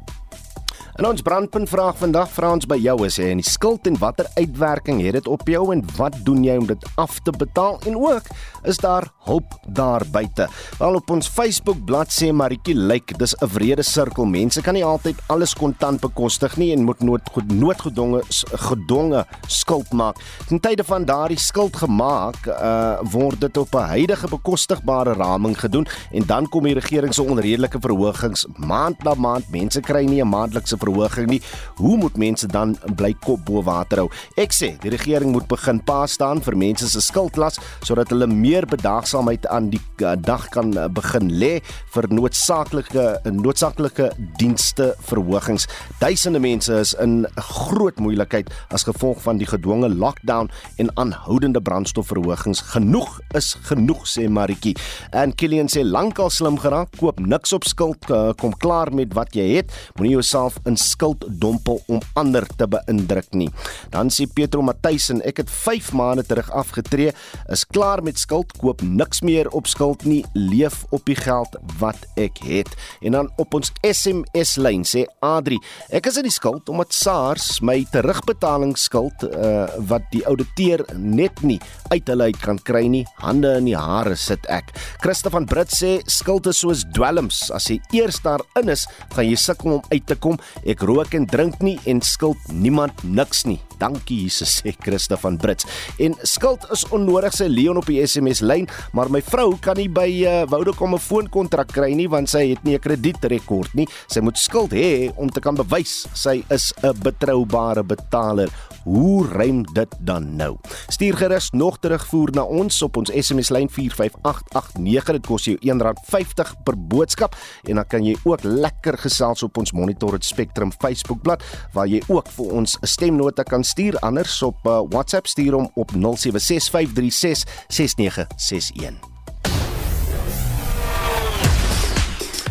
En 0.97 1.05
ons 1.05 1.21
brandpunt 1.21 1.69
vraag 1.69 1.99
vandag 1.99 2.31
vra 2.33 2.47
ons 2.55 2.65
by 2.65 2.75
jou 2.81 2.95
as 3.05 3.19
jy 3.19 3.27
in 3.29 3.37
die 3.37 3.45
skuld 3.45 3.85
en 3.85 3.99
watter 4.01 4.25
uitwerking 4.33 4.97
het 5.05 5.13
dit 5.13 5.27
op 5.29 5.43
jou 5.45 5.67
en 5.69 5.83
wat 5.93 6.15
doen 6.25 6.39
jy 6.41 6.55
om 6.57 6.65
dit 6.65 6.85
af 6.97 7.19
te 7.21 7.29
betaal 7.37 7.77
en 7.85 7.99
ook 8.01 8.31
is 8.65 8.79
daar 8.81 9.05
hulp 9.27 9.53
daar 9.77 10.01
buite. 10.09 10.47
Wel 10.79 10.97
op 10.97 11.13
ons 11.13 11.29
Facebook 11.29 11.83
bladsy 11.85 12.31
Maritjie 12.33 12.73
lyk 12.73 13.13
dis 13.19 13.35
'n 13.37 13.45
wrede 13.53 13.83
sirkel. 13.83 14.25
Mense 14.25 14.61
kan 14.61 14.73
nie 14.73 14.85
altyd 14.85 15.21
alles 15.27 15.53
kontant 15.53 16.01
bekostig 16.01 16.57
nie 16.57 16.71
en 16.73 16.83
moet 16.83 16.99
nood 16.99 17.21
noodgedwonge 17.45 18.23
gedwonge 18.69 19.25
skuld 19.47 19.93
maak. 19.93 20.17
In 20.49 20.59
tye 20.59 20.83
van 20.83 21.05
daardie 21.05 21.39
skuld 21.39 21.75
gemaak, 21.75 22.47
uh 22.47 22.97
word 23.11 23.41
dit 23.41 23.57
op 23.57 23.75
'n 23.75 23.87
huidige 23.87 24.27
bekostigbare 24.27 25.13
raming 25.13 25.59
gedoen 25.59 25.87
en 26.11 26.25
dan 26.25 26.49
kom 26.49 26.63
die 26.63 26.73
regering 26.73 27.13
se 27.13 27.21
onredelike 27.23 27.77
verhogings 27.79 28.47
maand 28.55 29.03
na 29.03 29.13
maand. 29.13 29.49
Mense 29.51 29.79
kry 29.79 30.05
nie 30.05 30.21
'n 30.21 30.29
maandelikse 30.29 30.77
verhoging 30.87 31.29
nie. 31.31 31.41
Hoe 31.77 31.97
moet 31.97 32.17
mense 32.17 32.47
dan 32.47 32.75
bly 32.97 33.13
kop 33.25 33.43
bo 33.45 33.63
water 33.65 34.03
hou? 34.03 34.09
Ek 34.39 34.55
sê 34.55 34.73
die 34.83 34.91
regering 34.93 35.33
moet 35.35 35.47
begin 35.51 35.81
pa 35.85 36.05
staan 36.07 36.41
vir 36.45 36.57
mense 36.57 36.87
se 36.89 37.01
skuldlas 37.03 37.59
sodat 37.85 38.11
hulle 38.13 38.27
meer 38.31 38.67
bedaagsaamheid 38.69 39.47
aan 39.53 39.69
die 39.73 39.81
uh, 40.01 40.15
dag 40.15 40.47
kan 40.53 40.73
uh, 40.77 40.87
begin 40.87 41.31
lê 41.41 41.57
vir 41.95 42.07
noodsaaklike 42.13 43.05
noodsaaklike 43.31 44.09
dienste 44.39 44.93
verhogings. 45.09 45.67
Duisende 46.01 46.39
mense 46.43 46.73
is 46.81 46.93
in 47.03 47.25
groot 47.35 47.99
moeilikheid 48.03 48.51
as 48.73 48.85
gevolg 48.87 49.21
van 49.25 49.41
die 49.41 49.47
gedwonge 49.49 49.89
lockdown 49.89 50.51
en 50.81 50.91
aanhoudende 51.01 51.61
brandstofverhogings. 51.63 52.63
Genoeg 52.73 53.19
is 53.37 53.53
genoeg 53.69 54.05
sê 54.09 54.27
Maritjie. 54.31 54.75
En 55.15 55.33
Killian 55.35 55.69
sê 55.71 55.83
lankal 55.85 56.31
slim 56.33 56.59
geraak, 56.61 56.93
koop 56.99 57.19
niks 57.23 57.53
op 57.55 57.67
skuld, 57.67 58.09
uh, 58.11 58.31
kom 58.39 58.55
klaar 58.61 58.91
met 58.93 59.15
wat 59.17 59.35
jy 59.37 59.47
het. 59.57 59.73
Moenie 59.97 60.15
jouself 60.17 60.59
in 60.69 60.76
skuld 60.77 61.25
dompel 61.41 61.81
om 61.87 62.01
ander 62.19 62.45
te 62.57 62.67
beïndruk 62.69 63.33
nie. 63.37 63.49
Dan 63.93 64.11
sê 64.13 64.27
Petro 64.29 64.63
Matthys 64.65 65.09
en 65.13 65.21
ek 65.27 65.43
het 65.43 65.51
5 65.51 65.91
maande 65.97 66.25
terug 66.27 66.49
afgetree, 66.55 67.13
is 67.53 67.65
klaar 67.65 68.03
met 68.03 68.19
skuld, 68.19 68.53
koop 68.61 68.81
niks 68.81 69.21
meer 69.25 69.49
op 69.57 69.67
skuld 69.67 70.05
nie, 70.07 70.23
leef 70.33 70.83
op 70.95 71.05
die 71.09 71.17
geld 71.17 71.57
wat 71.81 72.07
ek 72.19 72.41
het. 72.45 72.71
En 73.01 73.17
dan 73.17 73.31
op 73.41 73.57
ons 73.57 73.71
SMS 73.85 74.57
lyn 74.61 74.85
sê 74.87 75.05
Adri, 75.25 75.59
ek 75.93 76.09
is 76.09 76.19
in 76.19 76.27
die 76.27 76.33
skuld 76.33 76.69
omdat 76.71 76.95
SARS 76.95 77.59
my 77.65 77.79
terugbetalingsskuld 77.91 79.27
uh, 79.27 79.67
wat 79.89 80.05
die 80.13 80.23
ouditeur 80.29 80.83
net 80.97 81.41
nie 81.45 81.59
uit 81.91 82.07
hulle 82.09 82.29
uit 82.31 82.39
kan 82.43 82.59
kry 82.67 82.85
nie, 82.91 83.03
hande 83.21 83.53
in 83.59 83.69
die 83.69 83.77
hare 83.77 84.15
sit 84.19 84.43
ek. 84.51 84.73
Christa 85.03 85.31
van 85.33 85.47
Brits 85.49 85.79
sê 85.81 85.97
skuld 86.11 86.49
is 86.51 86.61
soos 86.63 86.83
dwelms, 86.95 87.47
as 87.55 87.69
jy 87.71 87.79
eers 87.95 88.19
daarin 88.25 88.73
is, 88.73 88.87
gaan 89.13 89.27
jy 89.27 89.37
sukkel 89.39 89.77
om 89.77 89.91
uit 89.91 90.05
te 90.07 90.17
kom. 90.19 90.39
Ek 90.67 90.81
rook 90.83 91.13
en 91.15 91.23
drink 91.23 91.61
nie 91.63 91.77
en 91.87 92.01
skuld 92.03 92.41
niemand 92.51 92.91
niks 93.07 93.45
nie. 93.47 93.61
Dankie 93.79 94.17
Jesus 94.25 94.57
sê 94.59 94.73
Christa 94.75 95.15
van 95.21 95.37
Brits. 95.39 95.63
En 96.03 96.15
skuld 96.27 96.65
is 96.73 96.83
onnodig 96.91 97.35
sê 97.37 97.47
Leon 97.47 97.79
op 97.79 97.87
die 97.87 98.01
SMS 98.03 98.41
lyn, 98.43 98.67
maar 98.91 99.07
my 99.13 99.21
vrou 99.23 99.53
kan 99.63 99.77
nie 99.79 99.87
by 99.87 100.07
uh, 100.25 100.43
Vodacom 100.49 100.95
'n 100.97 100.99
foonkontrak 100.99 101.71
kry 101.71 101.93
nie 101.95 102.09
want 102.11 102.29
sy 102.29 102.49
het 102.51 102.63
nie 102.65 102.75
'n 102.75 102.83
kredietrekord 102.83 103.75
nie. 103.75 103.87
Sy 104.11 104.19
moet 104.19 104.37
skuld 104.37 104.71
hê 104.75 105.13
om 105.15 105.29
te 105.29 105.39
kan 105.39 105.55
bewys 105.55 106.07
sy 106.13 106.43
is 106.51 106.73
'n 106.83 106.93
betroubare 106.99 107.83
betaler. 107.83 108.49
Hoe 108.87 109.27
rym 109.27 109.65
dit 109.73 109.95
dan 109.99 110.35
nou? 110.35 110.55
Stuur 110.87 111.17
gerus 111.17 111.49
nog 111.51 111.79
terugvoer 111.79 112.31
na 112.31 112.41
ons 112.43 112.81
op 112.81 112.97
ons 112.97 113.11
SMS 113.11 113.49
lyn 113.51 113.67
45889. 113.69 115.11
Dit 115.17 115.27
kos 115.27 115.43
jou 115.49 115.57
R1.50 115.59 116.63
per 116.63 116.77
boodskap 116.87 117.35
en 117.67 117.75
dan 117.81 117.87
kan 117.91 118.05
jy 118.07 118.15
ook 118.23 118.43
lekker 118.47 118.97
gesels 119.03 119.43
op 119.43 119.57
ons 119.59 119.75
Monitor 119.75 120.13
het 120.15 120.25
Spectrum 120.25 120.71
Facebookblad 120.71 121.43
waar 121.75 121.87
jy 121.91 121.99
ook 122.07 122.27
vir 122.37 122.45
ons 122.61 122.77
'n 122.79 122.87
stemnota 122.87 123.43
kan 123.43 123.63
stuur 123.63 123.99
anders 123.99 124.41
op 124.41 124.55
uh, 124.63 124.79
WhatsApp 124.89 125.27
stuur 125.27 125.53
hom 125.53 125.71
op 125.75 125.91
0765366961. 125.91 125.99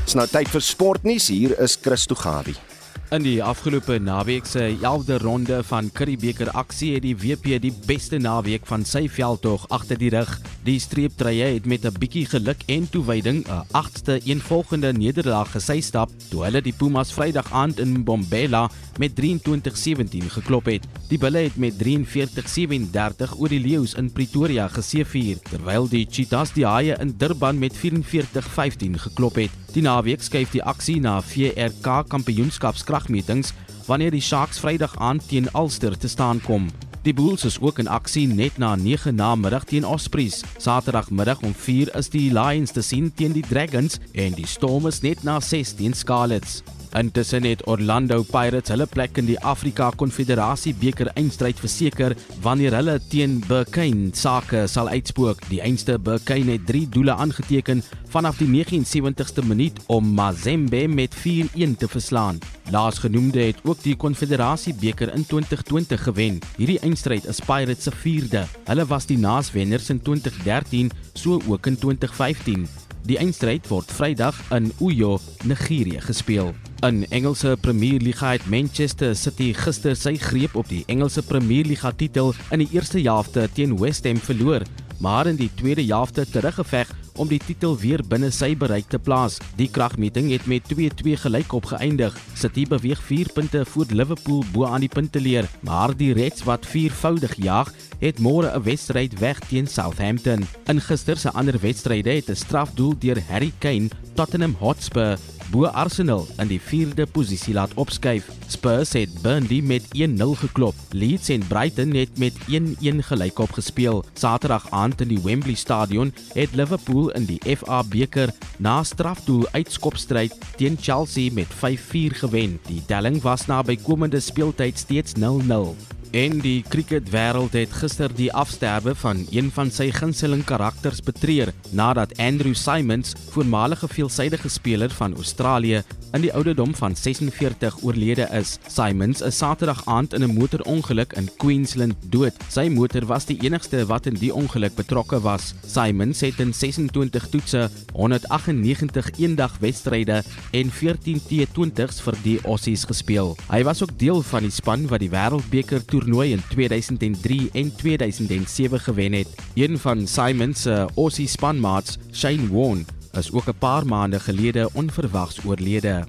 Dis 0.05 0.15
nou 0.15 0.27
tyd 0.27 0.49
vir 0.49 0.61
sportnuus. 0.63 1.29
Hier 1.29 1.61
is 1.61 1.79
Christo 1.81 2.15
Gawie. 2.15 2.66
In 3.15 3.23
die 3.23 3.39
afgelope 3.39 4.01
naweek 4.03 4.49
se 4.51 4.65
11de 4.83 5.21
ronde 5.23 5.61
van 5.65 5.93
Curriebeeker 5.95 6.49
aksie 6.59 6.89
het 6.97 7.05
die 7.05 7.15
WP 7.15 7.61
die 7.63 7.71
beste 7.87 8.19
naweek 8.19 8.65
van 8.67 8.83
sy 8.83 9.05
veldtog 9.07 9.69
agter 9.71 10.01
die 10.01 10.11
rug. 10.11 10.33
Die 10.67 10.81
streeptrye 10.83 11.53
het 11.55 11.69
met 11.71 11.87
'n 11.87 11.95
bietjie 12.01 12.27
geluk 12.27 12.67
en 12.67 12.91
toewyding 12.91 13.47
'n 13.47 13.63
8ste 13.71 14.19
eenvolgende 14.27 14.93
nederlaag 14.93 15.53
gesystap 15.55 16.11
toe 16.31 16.43
hulle 16.45 16.61
die 16.63 16.75
Pumas 16.75 17.13
Vrydag 17.13 17.53
aand 17.53 17.79
in 17.79 18.03
Bombela 18.05 18.69
met 18.99 19.13
23-17 19.21 20.31
geklop 20.39 20.71
het. 20.71 20.87
Die 21.09 21.19
Bulle 21.19 21.47
het 21.47 21.57
met 21.57 21.75
43-37 21.83 23.37
oor 23.37 23.53
die 23.53 23.61
Leeu's 23.61 23.95
in 23.95 24.11
Pretoria 24.13 24.69
geseëvier, 24.69 25.39
terwyl 25.51 25.89
die 25.89 26.07
Cheetahs 26.11 26.55
die 26.57 26.67
Haie 26.67 26.97
in 27.01 27.15
Durban 27.19 27.59
met 27.59 27.77
44-15 27.77 28.99
geklop 29.09 29.39
het. 29.43 29.55
Die 29.75 29.85
naweek 29.85 30.23
skuif 30.23 30.51
die 30.55 30.65
aksie 30.65 30.99
na 31.01 31.21
VRK 31.21 32.03
Kampioenskapskragmetings 32.09 33.53
wanneer 33.87 34.11
die 34.11 34.25
Sharks 34.25 34.59
Vrydag 34.61 34.97
aand 34.99 35.29
teen 35.29 35.49
Ulster 35.55 35.99
te 35.99 36.09
staan 36.09 36.41
kom. 36.43 36.71
Die 37.07 37.15
Bulls 37.15 37.45
is 37.45 37.61
ook 37.61 37.79
in 37.79 37.87
aksie 37.87 38.27
net 38.27 38.57
na 38.59 38.75
9 38.75 39.15
namiddag 39.15 39.65
teen 39.65 39.85
Ospreys. 39.87 40.41
Saterdagmiddag 40.59 41.45
om 41.47 41.55
4 41.55 41.95
is 41.95 42.11
die 42.11 42.33
Lions 42.35 42.75
te 42.75 42.83
sien 42.83 43.13
teen 43.15 43.37
die 43.37 43.45
Dragons 43.47 44.01
en 44.13 44.35
die 44.35 44.47
Storm 44.47 44.89
is 44.91 44.99
net 45.07 45.23
na 45.23 45.39
6 45.41 45.77
teen 45.79 45.95
Scarlets. 45.95 46.65
Intussen 46.97 47.45
het 47.45 47.61
Orlando 47.69 48.23
Pirates 48.25 48.73
hulle 48.73 48.87
plek 48.89 49.19
in 49.21 49.27
die 49.29 49.37
Afrika 49.45 49.91
Konfederasie 50.01 50.73
beker 50.81 51.11
eindstryd 51.21 51.59
verseker 51.61 52.15
wanneer 52.41 52.73
hulle 52.79 52.95
teen 53.13 53.35
Burkine 53.45 54.15
sake 54.17 54.63
sal 54.71 54.89
uitspook. 54.89 55.43
Die 55.51 55.61
einste 55.61 55.99
Burkine 56.01 56.57
het 56.57 56.65
3 56.71 56.87
doele 56.95 57.13
aangeteken 57.13 57.83
vanaf 58.09 58.41
die 58.41 58.49
79ste 58.49 59.45
minuut 59.45 59.83
om 59.93 60.09
Mazembe 60.17 60.87
met 60.89 61.13
4-1 61.21 61.77
te 61.77 61.89
verslaan. 61.89 62.41
Laasgenoemde 62.73 63.45
het 63.45 63.61
ook 63.65 63.83
die 63.85 63.97
Konfederasie 63.97 64.75
beker 64.81 65.13
in 65.13 65.27
2020 65.27 66.03
gewen. 66.09 66.41
Hierdie 66.57 66.81
eindstryd 66.81 67.29
is 67.29 67.45
Pirates 67.45 67.85
se 67.85 67.93
4de. 67.93 68.47
Hulle 68.65 68.89
was 68.89 69.07
die 69.07 69.21
naaswenners 69.21 69.93
in 69.93 70.01
2013, 70.01 70.91
so 71.13 71.43
ook 71.45 71.67
in 71.67 71.77
2015. 71.77 72.86
Die 73.07 73.21
eindstryd 73.23 73.69
word 73.71 73.93
Vrydag 73.95 74.35
in 74.51 74.65
Uyo, 74.83 75.21
Nigerië 75.47 76.01
gespeel. 76.03 76.49
In 76.83 77.05
Engelse 77.15 77.53
Premierliga 77.63 78.33
het 78.33 78.49
Manchester 78.51 79.15
City 79.15 79.53
gister 79.55 79.95
sy 79.95 80.17
greep 80.19 80.57
op 80.59 80.67
die 80.67 80.83
Engelse 80.91 81.23
Premierliga 81.23 81.93
titel 81.95 82.33
in 82.51 82.65
die 82.65 82.69
eerste 82.75 82.99
helfte 83.05 83.47
teen 83.55 83.77
West 83.79 84.11
Ham 84.11 84.19
verloor, 84.19 84.67
maar 84.99 85.31
in 85.31 85.39
die 85.39 85.53
tweede 85.55 85.87
helfte 85.87 86.27
teruggeveg 86.27 86.91
om 87.17 87.31
die 87.31 87.41
titel 87.41 87.77
weer 87.79 88.03
binne 88.03 88.33
sy 88.35 88.51
bereik 88.59 88.91
te 88.91 88.99
plaas. 88.99 89.39
Die 89.57 89.69
kragmeting 89.71 90.33
het 90.33 90.51
met 90.51 90.67
2-2 90.73 91.15
gelyk 91.23 91.55
opgeëindig. 91.57 92.17
City 92.35 92.67
beweeg 92.69 93.01
4 93.07 93.31
punte 93.39 93.65
voor 93.71 93.95
Liverpool 93.95 94.43
bo 94.53 94.67
aan 94.67 94.83
die 94.85 94.93
punteleer, 94.93 95.47
maar 95.63 95.95
die 95.97 96.13
Reds 96.17 96.43
wat 96.49 96.67
viervoudig 96.67 97.39
jag, 97.39 97.71
het 97.99 98.19
môre 98.19 98.51
'n 98.55 98.63
wedstryd 98.63 99.19
weg 99.19 99.39
teen 99.39 99.67
Southampton. 99.67 100.47
In 100.67 100.81
gister 100.81 101.17
se 101.17 101.33
ander 101.33 101.59
wedstryde 101.61 102.11
het 102.11 102.29
'n 102.29 102.35
strafdoel 102.35 102.95
deur 102.99 103.23
Harry 103.29 103.53
Kane 103.59 103.89
Tottenham 104.15 104.57
Hotspur 104.59 105.19
bo 105.51 105.67
Arsenal 105.67 106.27
in 106.43 106.51
die 106.51 106.61
4de 106.61 107.07
posisie 107.07 107.55
laat 107.55 107.75
opskuif. 107.75 108.29
Spurs 108.51 108.93
het 108.97 109.13
Burnley 109.23 109.61
met 109.63 109.87
1-0 109.95 110.35
geklop. 110.43 110.75
Leeds 110.91 111.29
en 111.29 111.47
Brighton 111.47 111.95
het 111.95 112.19
met 112.19 112.35
1-1 112.49 113.03
gelykop 113.03 113.53
gespeel. 113.53 114.05
Saterdag 114.15 114.71
aand 114.71 115.01
in 115.01 115.09
die 115.09 115.21
Wembley 115.23 115.55
Stadion 115.55 116.13
het 116.35 116.55
Liverpool 116.55 117.11
in 117.11 117.25
die 117.25 117.41
FA 117.57 117.83
beker 117.85 118.33
na 118.59 118.83
strafdoel 118.83 119.47
uitskopstryd 119.51 120.35
teen 120.57 120.79
Chelsea 120.81 121.33
met 121.33 121.51
5-4 121.55 122.17
gewen. 122.23 122.59
Die 122.67 122.83
telling 122.87 123.23
was 123.23 123.47
na 123.47 123.63
bykomende 123.63 124.21
speeltyd 124.21 124.79
steeds 124.79 125.13
0-0. 125.19 125.96
En 126.11 126.39
die 126.41 126.65
cricketwêreld 126.69 127.53
het 127.53 127.73
gister 127.73 128.13
die 128.15 128.33
afsterwe 128.33 128.95
van 128.95 129.27
een 129.31 129.51
van 129.51 129.71
sy 129.71 129.91
gunsteling 129.91 130.45
karakters 130.45 131.03
betreur 131.03 131.53
nadat 131.71 132.15
Andrew 132.23 132.55
Symonds, 132.55 133.15
voormalige 133.31 133.89
veelsidige 133.89 134.49
speler 134.49 134.91
van 134.91 135.15
Australië, 135.15 135.83
in 136.17 136.23
die 136.25 136.33
ouderdom 136.33 136.75
van 136.75 136.95
46 136.97 137.83
oorlede 137.85 138.29
is. 138.33 138.57
Symonds 138.73 139.21
is 139.21 139.37
Saterdag 139.37 139.83
aand 139.85 140.15
in 140.15 140.23
'n 140.23 140.35
motorongeluk 140.35 141.13
in 141.13 141.29
Queensland 141.37 141.95
dood. 142.11 142.33
Sy 142.49 142.69
motor 142.69 143.07
was 143.07 143.25
die 143.27 143.39
enigste 143.43 143.87
wat 143.87 144.07
in 144.07 144.15
die 144.15 144.35
ongeluk 144.35 144.75
betrokke 144.75 145.21
was. 145.21 145.55
Symonds 145.67 146.21
het 146.21 146.41
in 146.41 146.55
26 146.55 147.29
toetse, 147.29 147.71
198 147.93 149.11
eendagwedstryde 149.19 150.23
en 150.51 150.71
14 150.71 151.21
T20s 151.21 152.01
vir 152.01 152.15
die 152.23 152.41
Aussies 152.45 152.85
gespeel. 152.85 153.37
Hy 153.51 153.63
was 153.63 153.83
ook 153.83 153.99
deel 153.99 154.23
van 154.23 154.43
die 154.43 154.51
span 154.51 154.87
wat 154.87 155.01
die 155.01 155.11
Wêreldbeker 155.11 155.85
toernooi 156.01 156.33
in 156.33 156.43
2003 156.49 157.51
en 157.53 157.77
2007 157.77 158.81
gewen 158.81 159.13
het. 159.13 159.29
Een 159.55 159.79
van 159.79 160.07
Symonds 160.07 160.63
se 160.63 160.87
Aussie 160.97 161.29
spanmaats, 161.29 161.97
Shane 162.13 162.49
Warne, 162.51 162.85
is 163.13 163.33
ook 163.33 163.47
'n 163.49 163.59
paar 163.59 163.87
maande 163.87 164.21
gelede 164.21 164.69
onverwags 164.73 165.45
oorlede. 165.45 166.05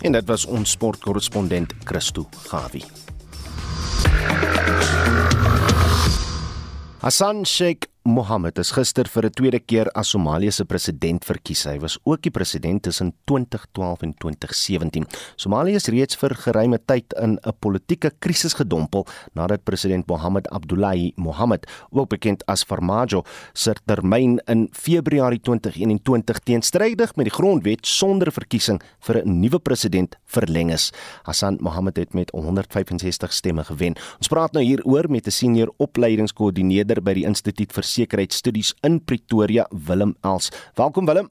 En 0.00 0.12
dit 0.12 0.26
was 0.26 0.44
ons 0.44 0.70
sportkorrespondent 0.70 1.72
Christo 1.84 2.28
Gawi. 2.46 2.82
Hassan 6.98 7.46
Sheikh 7.46 7.93
Mohammed 8.04 8.58
is 8.60 8.68
gister 8.76 9.08
vir 9.08 9.24
'n 9.24 9.32
tweede 9.32 9.58
keer 9.58 9.88
as 9.94 10.10
Somalië 10.10 10.52
se 10.52 10.64
president 10.64 11.24
verkies. 11.24 11.64
Hy 11.64 11.78
was 11.80 11.98
ook 12.04 12.20
die 12.20 12.30
president 12.30 12.82
tussen 12.82 13.14
2012 13.24 14.02
en 14.02 14.12
2017. 14.14 15.06
Somalië 15.36 15.74
is 15.74 15.88
reeds 15.88 16.14
vir 16.14 16.34
geruime 16.34 16.78
tyd 16.84 17.14
in 17.16 17.38
'n 17.42 17.52
politieke 17.60 18.12
krisis 18.20 18.52
gedompel 18.52 19.06
nadat 19.32 19.64
president 19.64 20.06
Mohammed 20.06 20.48
Abdullahi 20.50 21.12
Mohammed, 21.16 21.66
ook 21.92 22.08
bekend 22.08 22.44
as 22.46 22.62
Farmajo, 22.62 23.24
sy 23.54 23.72
termyn 23.86 24.38
in 24.48 24.68
Februarie 24.72 25.40
2021 25.40 26.38
teenstrydig 26.44 27.16
met 27.16 27.24
die 27.24 27.34
grondwet 27.34 27.86
sonder 27.86 28.30
verkiesing 28.30 28.82
vir 29.00 29.24
'n 29.24 29.40
nuwe 29.40 29.58
president 29.58 30.16
verleng 30.26 30.70
is. 30.70 30.92
Hassan 31.22 31.56
Mohammed 31.60 31.96
het 31.96 32.12
met 32.12 32.30
165 32.32 33.32
stemme 33.32 33.64
gewen. 33.64 33.96
Ons 34.18 34.28
praat 34.28 34.52
nou 34.52 34.62
hieroor 34.62 35.10
met 35.10 35.26
'n 35.26 35.30
senior 35.30 35.72
opleidingskoördineerder 35.78 37.02
by 37.02 37.14
die 37.14 37.24
Instituut 37.24 37.72
vir 37.72 37.93
sekuriteitsstudies 37.94 38.74
in 38.82 39.00
Pretoria, 39.04 39.66
Willem 39.86 40.16
Els. 40.22 40.50
Welkom 40.74 41.06
Willem. 41.06 41.30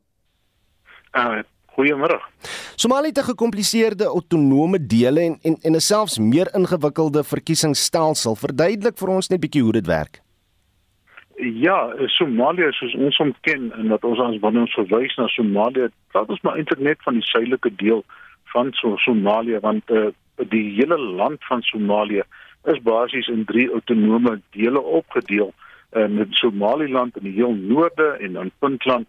Uh, 1.14 1.44
Goeiemôre. 1.74 2.20
Somalië 2.76 3.08
het 3.08 3.18
'n 3.18 3.32
gekompliseerde 3.34 4.06
autonome 4.06 4.86
dele 4.86 5.20
en 5.20 5.38
en 5.42 5.58
en 5.62 5.76
'n 5.76 5.80
selfs 5.80 6.18
meer 6.18 6.48
ingewikkelde 6.54 7.24
verkiesingsstelsel. 7.24 8.36
Verduidelik 8.36 8.98
vir 8.98 9.10
ons 9.10 9.28
net 9.28 9.40
bietjie 9.40 9.64
hoe 9.64 9.72
dit 9.72 9.88
werk. 9.88 10.22
Ja, 11.36 11.94
Somalië 12.06 12.72
soos 12.72 12.94
ons 12.96 13.18
hom 13.18 13.34
ken 13.42 13.72
en 13.74 13.88
wat 13.88 14.04
ons 14.04 14.20
ons 14.20 14.40
wanneer 14.40 14.62
ons 14.62 14.74
verwys 14.74 15.16
na 15.16 15.28
Somalië, 15.28 15.90
praat 16.12 16.30
ons 16.30 16.42
maar 16.42 16.56
eintlik 16.56 16.80
net 16.80 17.02
van 17.04 17.14
die 17.14 17.26
suidelike 17.26 17.76
deel 17.76 18.04
van 18.54 18.70
so 18.72 18.98
Somalië 18.98 19.60
want 19.60 19.90
uh, 19.90 20.08
die 20.36 20.76
hele 20.78 20.98
land 21.00 21.44
van 21.50 21.62
Somalië 21.62 22.24
is 22.64 22.82
basies 22.82 23.28
in 23.28 23.46
drie 23.46 23.70
autonome 23.72 24.42
dele 24.52 24.82
opgedeel 24.82 25.54
uh, 25.96 26.08
met 26.08 26.28
Somaliland 26.32 27.18
in 27.18 27.24
die 27.24 27.34
heel 27.34 27.54
noorde 27.54 28.18
en 28.20 28.34
dan 28.34 28.52
Puntland 28.60 29.08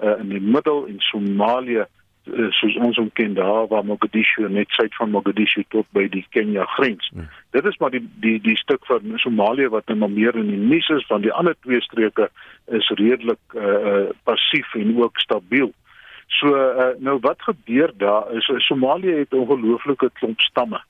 uh, 0.00 0.18
in 0.18 0.28
die 0.28 0.40
middel 0.40 0.86
en 0.86 0.98
Somalië 0.98 1.84
uh, 2.24 2.48
soos 2.50 2.76
ons 2.76 2.96
hom 2.96 3.10
ken 3.12 3.34
daar 3.34 3.68
waar 3.68 3.84
Mogadishu 3.84 4.48
net 4.48 4.70
suid 4.76 4.94
van 4.96 5.10
Mogadishu 5.10 5.64
tot 5.68 5.86
by 5.96 6.06
die 6.08 6.24
Kenia 6.30 6.64
grens. 6.76 7.08
Hmm. 7.12 7.28
Dit 7.56 7.64
is 7.64 7.76
maar 7.78 7.92
die 7.94 8.02
die 8.24 8.40
die 8.40 8.56
stuk 8.56 8.86
van 8.86 9.18
Somalië 9.22 9.68
wat 9.68 9.92
nou 9.92 10.10
meer 10.10 10.36
in 10.40 10.50
die 10.50 10.60
nuus 10.60 10.88
is 10.88 11.06
van 11.06 11.22
die 11.22 11.32
ander 11.32 11.56
twee 11.60 11.80
streke 11.84 12.30
is 12.66 12.90
redelik 12.98 13.56
uh, 13.58 14.10
passief 14.24 14.74
en 14.74 14.96
ook 15.02 15.20
stabiel. 15.20 15.72
So 16.40 16.50
uh, 16.56 16.94
nou 16.98 17.18
wat 17.20 17.42
gebeur 17.42 17.92
daar 17.96 18.32
is 18.32 18.50
Somalië 18.66 19.20
het 19.22 19.34
ongelooflike 19.34 20.10
klomp 20.18 20.40
stamme 20.40 20.80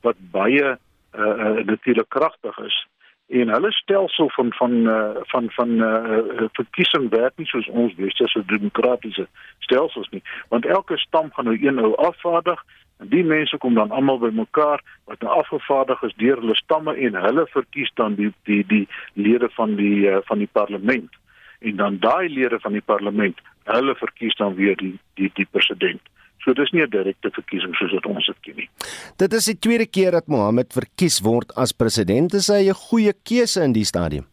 wat 0.00 0.16
baie 0.30 0.64
uh, 0.64 0.76
uh, 1.18 1.64
natuurlik 1.64 2.08
kragtig 2.08 2.58
is 2.58 2.86
en 3.26 3.48
hulle 3.48 3.72
stelsel 3.72 4.30
van 4.30 4.52
van 4.52 4.72
uh, 4.72 5.10
van 5.22 5.50
van 5.50 5.70
uh, 5.70 6.44
verkiesing 6.52 7.10
werk 7.10 7.32
nie 7.36 7.46
soos 7.46 7.68
ons 7.68 7.94
westerse 7.96 8.44
demokratiese 8.46 9.26
stelsels 9.58 10.08
nie. 10.08 10.22
Want 10.48 10.66
elke 10.66 10.98
stam 10.98 11.32
gaan 11.32 11.44
nou 11.44 11.56
een 11.60 11.78
ou 11.78 11.94
afvaardig 11.94 12.64
en 12.98 13.08
die 13.08 13.24
mense 13.24 13.58
kom 13.58 13.74
dan 13.74 13.90
almal 13.90 14.18
bymekaar 14.18 14.82
wat 15.04 15.20
nou 15.20 15.32
afgevaardig 15.38 16.02
is 16.02 16.14
deur 16.20 16.36
hulle 16.36 16.56
stamme 16.56 16.96
en 16.96 17.16
hulle 17.26 17.46
verkies 17.56 17.90
dan 17.94 18.14
die 18.14 18.32
die 18.44 18.62
die 18.66 18.88
lede 19.12 19.48
van 19.56 19.76
die 19.80 20.10
uh, 20.10 20.20
van 20.28 20.38
die 20.38 20.50
parlement. 20.52 21.10
En 21.58 21.76
dan 21.76 21.98
daai 21.98 22.28
lede 22.28 22.60
van 22.60 22.72
die 22.72 22.84
parlement 22.84 23.40
hulle 23.64 23.94
verkies 23.94 24.36
dan 24.36 24.54
weer 24.54 24.76
die 24.76 24.98
die 25.14 25.30
die 25.34 25.48
president 25.50 26.12
So 26.44 26.52
dis 26.52 26.72
nie 26.72 26.82
'n 26.82 26.90
direkte 26.90 27.30
verkiesing 27.30 27.74
soos 27.74 27.92
wat 27.92 28.06
ons 28.06 28.26
dit 28.26 28.40
ken 28.42 28.56
nie. 28.56 28.68
Dit 29.16 29.32
is 29.32 29.44
die 29.44 29.58
tweede 29.58 29.86
keer 29.86 30.12
dat 30.12 30.28
Mohammed 30.28 30.72
verkies 30.72 31.20
word 31.20 31.52
as 31.56 31.72
president. 31.72 32.34
Is 32.34 32.48
hy 32.48 32.68
'n 32.68 32.74
goeie 32.74 33.12
keuse 33.24 33.62
in 33.62 33.72
die 33.72 33.84
stadium? 33.84 34.26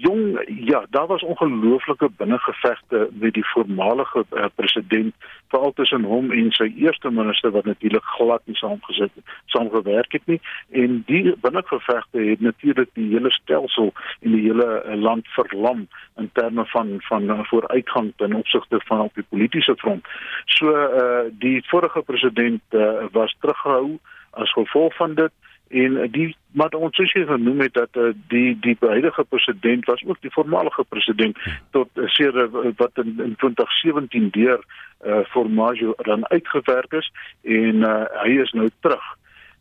Jong 0.00 0.42
ja, 0.46 0.86
daar 0.90 1.06
was 1.06 1.22
ongelooflike 1.22 2.08
binnengevegte 2.16 3.08
met 3.12 3.34
die 3.34 3.46
voormalige 3.48 4.24
uh, 4.30 4.44
president 4.54 5.14
veral 5.48 5.72
tussen 5.72 6.04
hom 6.04 6.30
en 6.30 6.52
sy 6.54 6.68
eerste 6.76 7.10
minister 7.10 7.50
wat 7.50 7.64
natuurlik 7.64 8.04
glad 8.04 8.42
nie 8.44 8.56
saamgesit 8.56 9.10
saamgewerk 9.54 10.12
het 10.12 10.26
nie 10.26 10.40
en 10.70 11.02
die 11.06 11.34
binnengevegte 11.42 12.22
het 12.30 12.40
natuurlik 12.40 12.90
die 12.94 13.08
hele 13.14 13.30
stelsel 13.30 13.90
en 14.20 14.36
die 14.36 14.44
hele 14.46 14.68
uh, 14.84 14.94
land 14.94 15.26
verlam 15.34 15.88
in 16.16 16.30
terme 16.32 16.66
van 16.74 16.94
van 17.08 17.30
uh, 17.30 17.40
vooruitgang 17.50 18.12
ten 18.16 18.34
opsigte 18.34 18.80
van 18.84 19.00
op 19.00 19.14
die 19.14 19.26
politieke 19.28 19.76
front. 19.76 20.06
So 20.44 20.70
uh 20.70 21.06
die 21.42 21.62
vorige 21.66 22.02
president 22.02 22.62
uh, 22.70 23.06
was 23.12 23.36
teruggehou 23.40 23.98
as 24.30 24.52
gevolg 24.52 24.94
van 24.96 25.14
dit 25.14 25.32
en 25.68 26.10
die 26.10 26.36
maar 26.52 26.72
ons 26.74 26.96
soos 26.96 27.12
jy 27.12 27.24
genoem 27.28 27.60
het 27.60 27.74
dat 27.76 27.96
uh, 27.96 28.10
die 28.32 28.56
die 28.64 28.76
huidige 28.80 29.24
president 29.28 29.84
was 29.86 30.02
ook 30.06 30.20
die 30.20 30.32
voormalige 30.32 30.84
president 30.88 31.36
tot 31.70 31.88
uh, 31.94 32.08
seere 32.08 32.48
wat 32.76 33.02
in, 33.02 33.14
in 33.24 33.34
2017 33.36 34.30
deur 34.30 34.64
uh, 35.06 35.20
Formaggio 35.28 35.94
dan 35.96 36.28
uitgewerk 36.28 36.92
is 36.92 37.12
en 37.42 37.84
uh, 37.84 38.04
hy 38.22 38.38
is 38.42 38.52
nou 38.52 38.70
terug. 38.80 39.04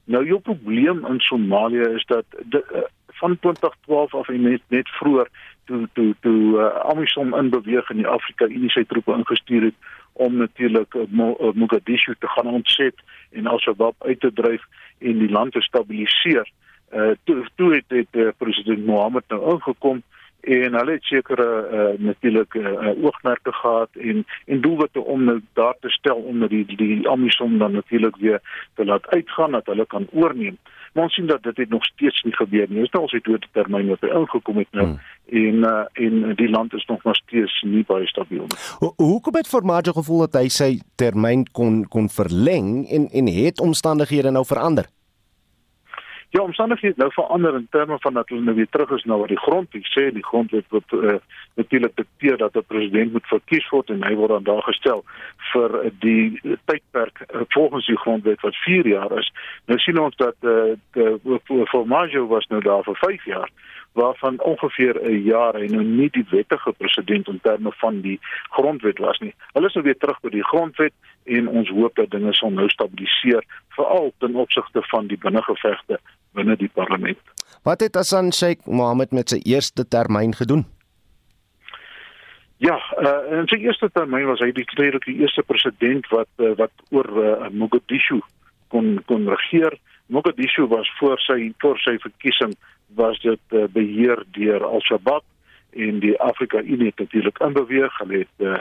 Nou 0.07 0.23
jou 0.25 0.39
probleem 0.39 1.05
in 1.05 1.19
Somalië 1.19 1.91
is 1.99 2.05
dat 2.05 2.25
de, 2.45 2.63
uh, 2.71 2.87
van 3.19 3.39
2012 3.39 4.15
af 4.15 4.29
en 4.29 4.41
net 4.41 4.61
net 4.67 4.89
vroeër 4.89 5.27
toe 5.65 5.87
toe 5.93 6.15
toe 6.19 6.41
uh, 6.55 6.67
Amisom 6.91 7.35
in 7.35 7.49
beweeg 7.49 7.89
in 7.89 8.03
die 8.03 8.07
Afrika 8.07 8.47
Unie 8.47 8.71
sy 8.71 8.85
troepe 8.87 9.13
ingestuur 9.13 9.69
het 9.69 9.75
om 10.13 10.37
natuurlik 10.37 10.93
uh, 10.93 11.05
Mogadishu 11.53 12.15
te 12.19 12.27
gaan 12.27 12.47
ontset 12.47 12.95
en 13.31 13.47
Al-Shabaab 13.47 13.95
uit 14.03 14.19
te 14.19 14.33
dryf 14.33 14.63
en 14.99 15.17
die 15.17 15.31
land 15.31 15.51
te 15.51 15.61
stabiliseer. 15.61 16.51
Uh 16.93 17.11
toe 17.23 17.45
toe 17.55 17.73
het 17.73 17.83
dit 17.87 18.07
uh, 18.11 18.29
president 18.37 18.85
Mohammed 18.85 19.23
nou 19.27 19.53
ingekom 19.53 20.03
en 20.41 20.73
hulle 20.73 20.91
het 20.91 21.03
sekere 21.03 21.47
uh 21.71 21.99
natuurlik 21.99 22.53
uh, 22.53 23.03
oogmerke 23.03 23.53
gehad 23.53 23.89
en 23.99 24.25
en 24.45 24.61
doelwitte 24.61 25.03
om 25.03 25.23
nou 25.23 25.41
daar 25.53 25.75
te 25.79 25.89
stel 25.89 26.15
om 26.15 26.47
die 26.47 26.65
die 26.65 27.09
Amisom 27.09 27.57
dan 27.57 27.71
natuurlik 27.71 28.15
weer 28.15 28.41
te 28.75 28.85
laat 28.85 29.07
uitgaan 29.07 29.51
dat 29.51 29.65
hulle 29.65 29.85
kan 29.85 30.07
oorneem. 30.11 30.57
Maar 30.86 30.86
ons 31.03 31.13
sien 31.13 31.27
dat 31.29 31.43
dit 31.43 31.57
het 31.57 31.69
nog 31.69 31.85
steeds 31.85 32.21
nie 32.23 32.35
gebeur 32.35 32.65
nie. 32.69 32.83
Is 32.83 32.91
nou 32.95 33.03
al 33.05 33.11
sy 33.11 33.21
tweede 33.25 33.47
termyn 33.57 33.91
wat 33.93 34.03
hy 34.05 34.11
ingekom 34.19 34.61
het 34.61 34.71
nou 34.71 34.87
hmm. 34.87 34.99
en 35.41 35.63
uh 35.69 35.83
en 36.07 36.35
die 36.39 36.49
land 36.49 36.73
is 36.73 36.85
nog 36.85 37.03
maar 37.03 37.15
steeds 37.15 37.61
nie 37.61 37.83
baie 37.87 38.07
stabiel 38.07 38.45
nie. 38.47 38.59
Ho 38.81 38.93
hoekom 38.97 39.39
het 39.39 39.47
Formaggio 39.47 39.93
gevoel 39.97 40.25
dat 40.27 40.41
hy 40.41 40.47
sy 40.53 40.71
termyn 40.95 41.45
kon 41.51 41.83
kon 41.93 42.09
verleng 42.09 42.87
en 42.89 43.09
en 43.11 43.33
het 43.39 43.61
omstandighede 43.63 44.31
nou 44.31 44.45
verander? 44.45 44.89
Ja, 46.29 46.41
omstandighede 46.41 46.93
nou 46.97 47.11
verander 47.11 47.55
in 47.55 47.67
terme 47.71 47.99
van 47.99 48.13
dat 48.13 48.29
hulle 48.29 48.41
nou 48.41 48.55
weer 48.55 48.67
terug 48.69 48.89
is 48.89 49.03
na 49.03 49.17
wat 49.17 49.27
die 49.31 49.39
grondwet 49.39 49.87
sê, 49.93 50.09
die 50.11 50.25
grondwet 50.25 50.65
wat 50.75 50.91
uh, 50.91 51.13
natuurlik 51.55 51.95
dikteer 51.95 52.37
dat 52.37 52.55
'n 52.55 52.65
president 52.67 53.11
moet 53.11 53.27
verkies 53.27 53.69
word 53.69 53.89
en 53.89 54.03
hy 54.03 54.15
word 54.15 54.29
dan 54.29 54.43
daar 54.43 54.63
gestel 54.63 55.05
vir 55.53 55.91
die 55.99 56.39
tydperk 56.65 57.23
uh, 57.23 57.41
volgens 57.47 57.85
die 57.87 57.97
grondwet 57.97 58.41
wat 58.41 58.55
4 58.55 58.87
jaar 58.87 59.17
is. 59.17 59.31
Nou 59.65 59.79
sien 59.79 59.99
ons 59.99 60.15
dat 60.15 60.35
uh, 60.41 60.75
die 60.91 61.39
Formaggio 61.65 62.27
was 62.27 62.47
nou 62.47 62.61
daar 62.61 62.83
vir 62.83 62.95
5 62.95 63.25
jaar 63.25 63.49
waarvan 63.91 64.41
ongeveer 64.41 64.95
'n 65.01 65.23
jaar 65.23 65.53
hy 65.53 65.67
nou 65.67 65.83
nie 65.83 66.09
die 66.09 66.25
wettige 66.29 66.73
president 66.73 67.27
in 67.27 67.39
terme 67.41 67.71
van 67.71 68.01
die 68.01 68.19
grondwet 68.49 68.97
was 68.97 69.19
nie. 69.19 69.33
Hulle 69.53 69.67
is 69.67 69.73
nou 69.73 69.83
weer 69.83 69.97
terug 69.97 70.19
by 70.21 70.29
die 70.29 70.43
grondwet 70.43 70.93
en 71.23 71.47
ons 71.47 71.69
hoop 71.69 71.95
dat 71.95 72.09
dinge 72.09 72.33
sal 72.33 72.49
nou 72.49 72.69
stabiliseer 72.69 73.43
veral 73.69 74.13
ten 74.17 74.35
opsigte 74.35 74.81
van 74.81 75.07
die 75.07 75.17
binnengevegte 75.17 75.99
binne 76.31 76.55
die 76.55 76.71
parlement. 76.73 77.17
Wat 77.63 77.79
het 77.79 77.95
Hassan 77.95 78.33
Sheikh 78.33 78.65
Mohammed 78.65 79.11
met 79.11 79.29
sy 79.29 79.39
eerste 79.43 79.87
termyn 79.87 80.35
gedoen? 80.35 80.65
Ja, 82.57 82.77
uh, 82.97 83.37
in 83.37 83.45
sy 83.47 83.59
eerste 83.61 83.89
termyn 83.93 84.25
was 84.25 84.41
hy 84.41 84.49
die 84.51 84.65
tweede 84.65 84.97
die 85.05 85.19
eerste 85.21 85.43
president 85.45 86.07
wat 86.09 86.29
uh, 86.41 86.55
wat 86.57 86.73
oor 86.89 87.09
uh, 87.21 87.49
Mogadishu 87.53 88.17
kon 88.73 88.97
kon 89.05 89.29
regeer. 89.29 89.77
Mogadishu 90.07 90.67
was 90.67 90.91
voor 90.99 91.19
sy 91.19 91.51
voor 91.57 91.79
sy 91.79 91.97
verkiesing 91.99 92.55
was 92.95 93.19
dit 93.19 93.39
uh, 93.51 93.65
beheer 93.71 94.23
deur 94.31 94.63
Al-Shabaab 94.63 95.23
en 95.71 95.99
die 95.99 96.15
Afrika 96.19 96.61
Unie 96.61 96.87
het 96.87 96.99
natuurlik 96.99 97.39
inbeweeg. 97.39 97.97
Hulle 97.97 98.17
het 98.23 98.45
uh, 98.45 98.59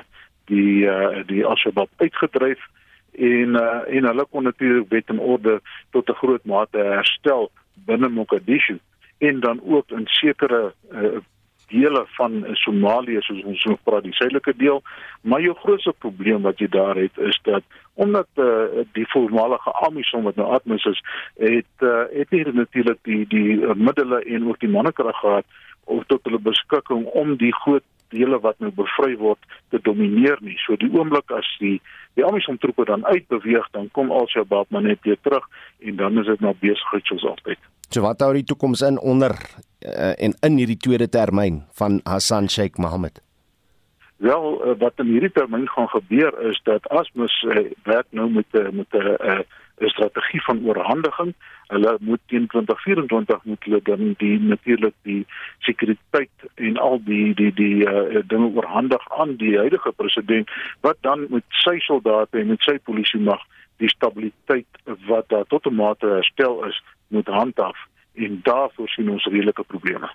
die 0.51 0.85
uh, 0.85 1.23
die 1.27 1.45
Al-Shabaab 1.47 1.91
uitgedryf 1.97 2.67
en 3.13 3.55
uh, 3.57 3.85
en 3.87 4.11
hulle 4.11 4.27
kon 4.31 4.43
natuurlik 4.43 4.91
wet 4.91 5.09
en 5.15 5.19
orde 5.19 5.61
tot 5.91 6.11
'n 6.11 6.21
groot 6.23 6.45
mate 6.45 6.79
herstel 6.79 7.51
binne 7.87 8.09
Mogadishu 8.09 8.79
en 9.19 9.41
dan 9.41 9.61
ook 9.65 9.91
in 9.91 10.07
sekere 10.07 10.75
uh, 10.93 11.19
dele 11.73 12.05
van 12.17 12.45
Somalië 12.63 13.23
soos 13.27 13.43
ons 13.45 13.63
so 13.63 13.79
praat 13.89 14.07
die 14.07 14.15
suidelike 14.15 14.55
deel 14.57 14.83
maar 15.23 15.43
jou 15.45 15.55
grootste 15.63 15.95
probleem 15.99 16.43
wat 16.47 16.63
jy 16.63 16.69
daar 16.69 16.97
het 16.97 17.19
is 17.19 17.39
dat 17.49 17.63
omdat 17.95 18.29
uh, 18.35 18.85
die 18.93 19.07
voormalige 19.09 19.73
Amisom 19.89 20.27
wat 20.29 20.37
nou 20.37 20.49
Atmis 20.53 20.85
is 20.85 21.03
het 21.41 21.87
uh, 21.87 22.05
het 22.13 22.31
nie 22.31 22.45
natuurlik 22.53 22.99
die 23.03 23.25
die 23.27 23.61
uh, 23.61 23.75
middele 23.75 24.23
en 24.25 24.49
ook 24.49 24.61
die 24.61 24.73
mannekrag 24.73 25.21
gehad 25.21 25.45
of 25.85 26.05
tot 26.07 26.25
hulle 26.25 26.43
beskikking 26.43 27.07
om 27.07 27.37
die 27.37 27.55
groot 27.55 27.85
dele 28.09 28.39
wat 28.41 28.59
nou 28.63 28.71
bevry 28.75 29.17
word 29.19 29.39
te 29.75 29.81
domineer 29.83 30.39
nie. 30.41 30.57
So 30.65 30.77
die 30.81 30.91
oomblik 30.95 31.31
as 31.35 31.49
die 31.63 31.79
die 32.17 32.25
Amisom 32.25 32.57
troepe 32.59 32.87
dan 32.89 33.05
uitbeweeg, 33.05 33.67
dan 33.77 33.91
kom 33.93 34.11
Al-Shabaab 34.11 34.71
maar 34.73 34.87
net 34.87 35.03
weer 35.05 35.19
terug 35.21 35.49
en 35.85 35.97
dan 35.97 36.19
is 36.19 36.31
dit 36.31 36.41
nou 36.41 36.55
besigheid 36.61 37.11
soos 37.11 37.27
altyd. 37.29 37.59
So 37.91 38.03
wat 38.03 38.21
hou 38.21 38.33
die 38.35 38.45
toekoms 38.45 38.83
in 38.83 38.99
onder 38.99 39.37
uh, 39.87 40.15
en 40.19 40.35
in 40.43 40.59
hierdie 40.59 40.81
tweede 40.83 41.09
termyn 41.09 41.63
van 41.79 42.01
Hassan 42.05 42.49
Sheikh 42.51 42.79
Mohammed? 42.83 43.23
Wel 44.17 44.47
uh, 44.65 44.75
wat 44.81 44.99
in 45.03 45.13
hierdie 45.13 45.33
termyn 45.33 45.69
gaan 45.69 45.89
gebeur 45.89 46.33
is 46.49 46.61
dat 46.65 46.89
Asmus 46.89 47.43
uh, 47.47 47.69
werk 47.85 48.07
nou 48.11 48.31
met 48.31 48.47
uh, 48.53 48.71
met 48.71 48.91
'n 48.93 49.17
uh, 49.21 49.39
'n 49.79 49.89
strategie 49.89 50.43
van 50.43 50.65
oorhandiging. 50.65 51.35
Hulle 51.67 51.97
moet 52.01 52.21
teen 52.27 52.47
2024 52.47 53.45
moet 53.45 53.65
hulle 53.65 53.81
dan 53.83 54.15
die 54.17 54.41
natuurlik 54.41 54.95
die 55.03 55.27
sekuriteit 55.59 56.31
en 56.55 56.77
al 56.77 57.01
die 57.05 57.35
die 57.35 57.53
die 57.53 57.85
uh, 57.85 58.23
dinge 58.27 58.51
oorhandig 58.55 59.11
aan 59.19 59.37
die 59.37 59.57
huidige 59.57 59.93
president 59.93 60.51
wat 60.81 60.97
dan 61.01 61.27
met 61.29 61.45
sy 61.49 61.79
soldate 61.79 62.39
en 62.39 62.47
met 62.47 62.63
sy 62.63 62.79
polisie 62.79 63.21
mag 63.21 63.43
die 63.77 63.89
stabiliteit 63.89 64.67
wat 65.07 65.29
daar 65.29 65.45
tot 65.45 65.67
'n 65.67 65.75
mate 65.75 66.07
herstel 66.07 66.65
is 66.65 66.83
moet 67.09 67.27
handhaaf 67.27 67.77
en 68.17 68.41
daarvoor 68.43 68.89
sien 68.89 69.11
ons 69.11 69.25
redelike 69.25 69.65
probleme. 69.69 70.09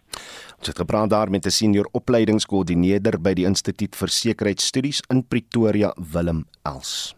Ons 0.58 0.68
het 0.74 0.78
gepraat 0.78 1.10
daar 1.10 1.30
met 1.30 1.46
'n 1.46 1.50
senior 1.50 1.88
opleidingskoördineerder 1.92 3.22
by 3.22 3.34
die 3.34 3.46
Instituut 3.46 3.96
vir 3.96 4.08
Sekuriteitsstudies 4.08 5.02
in 5.10 5.28
Pretoria, 5.28 5.94
Willem 6.12 6.46
Els. 6.64 7.16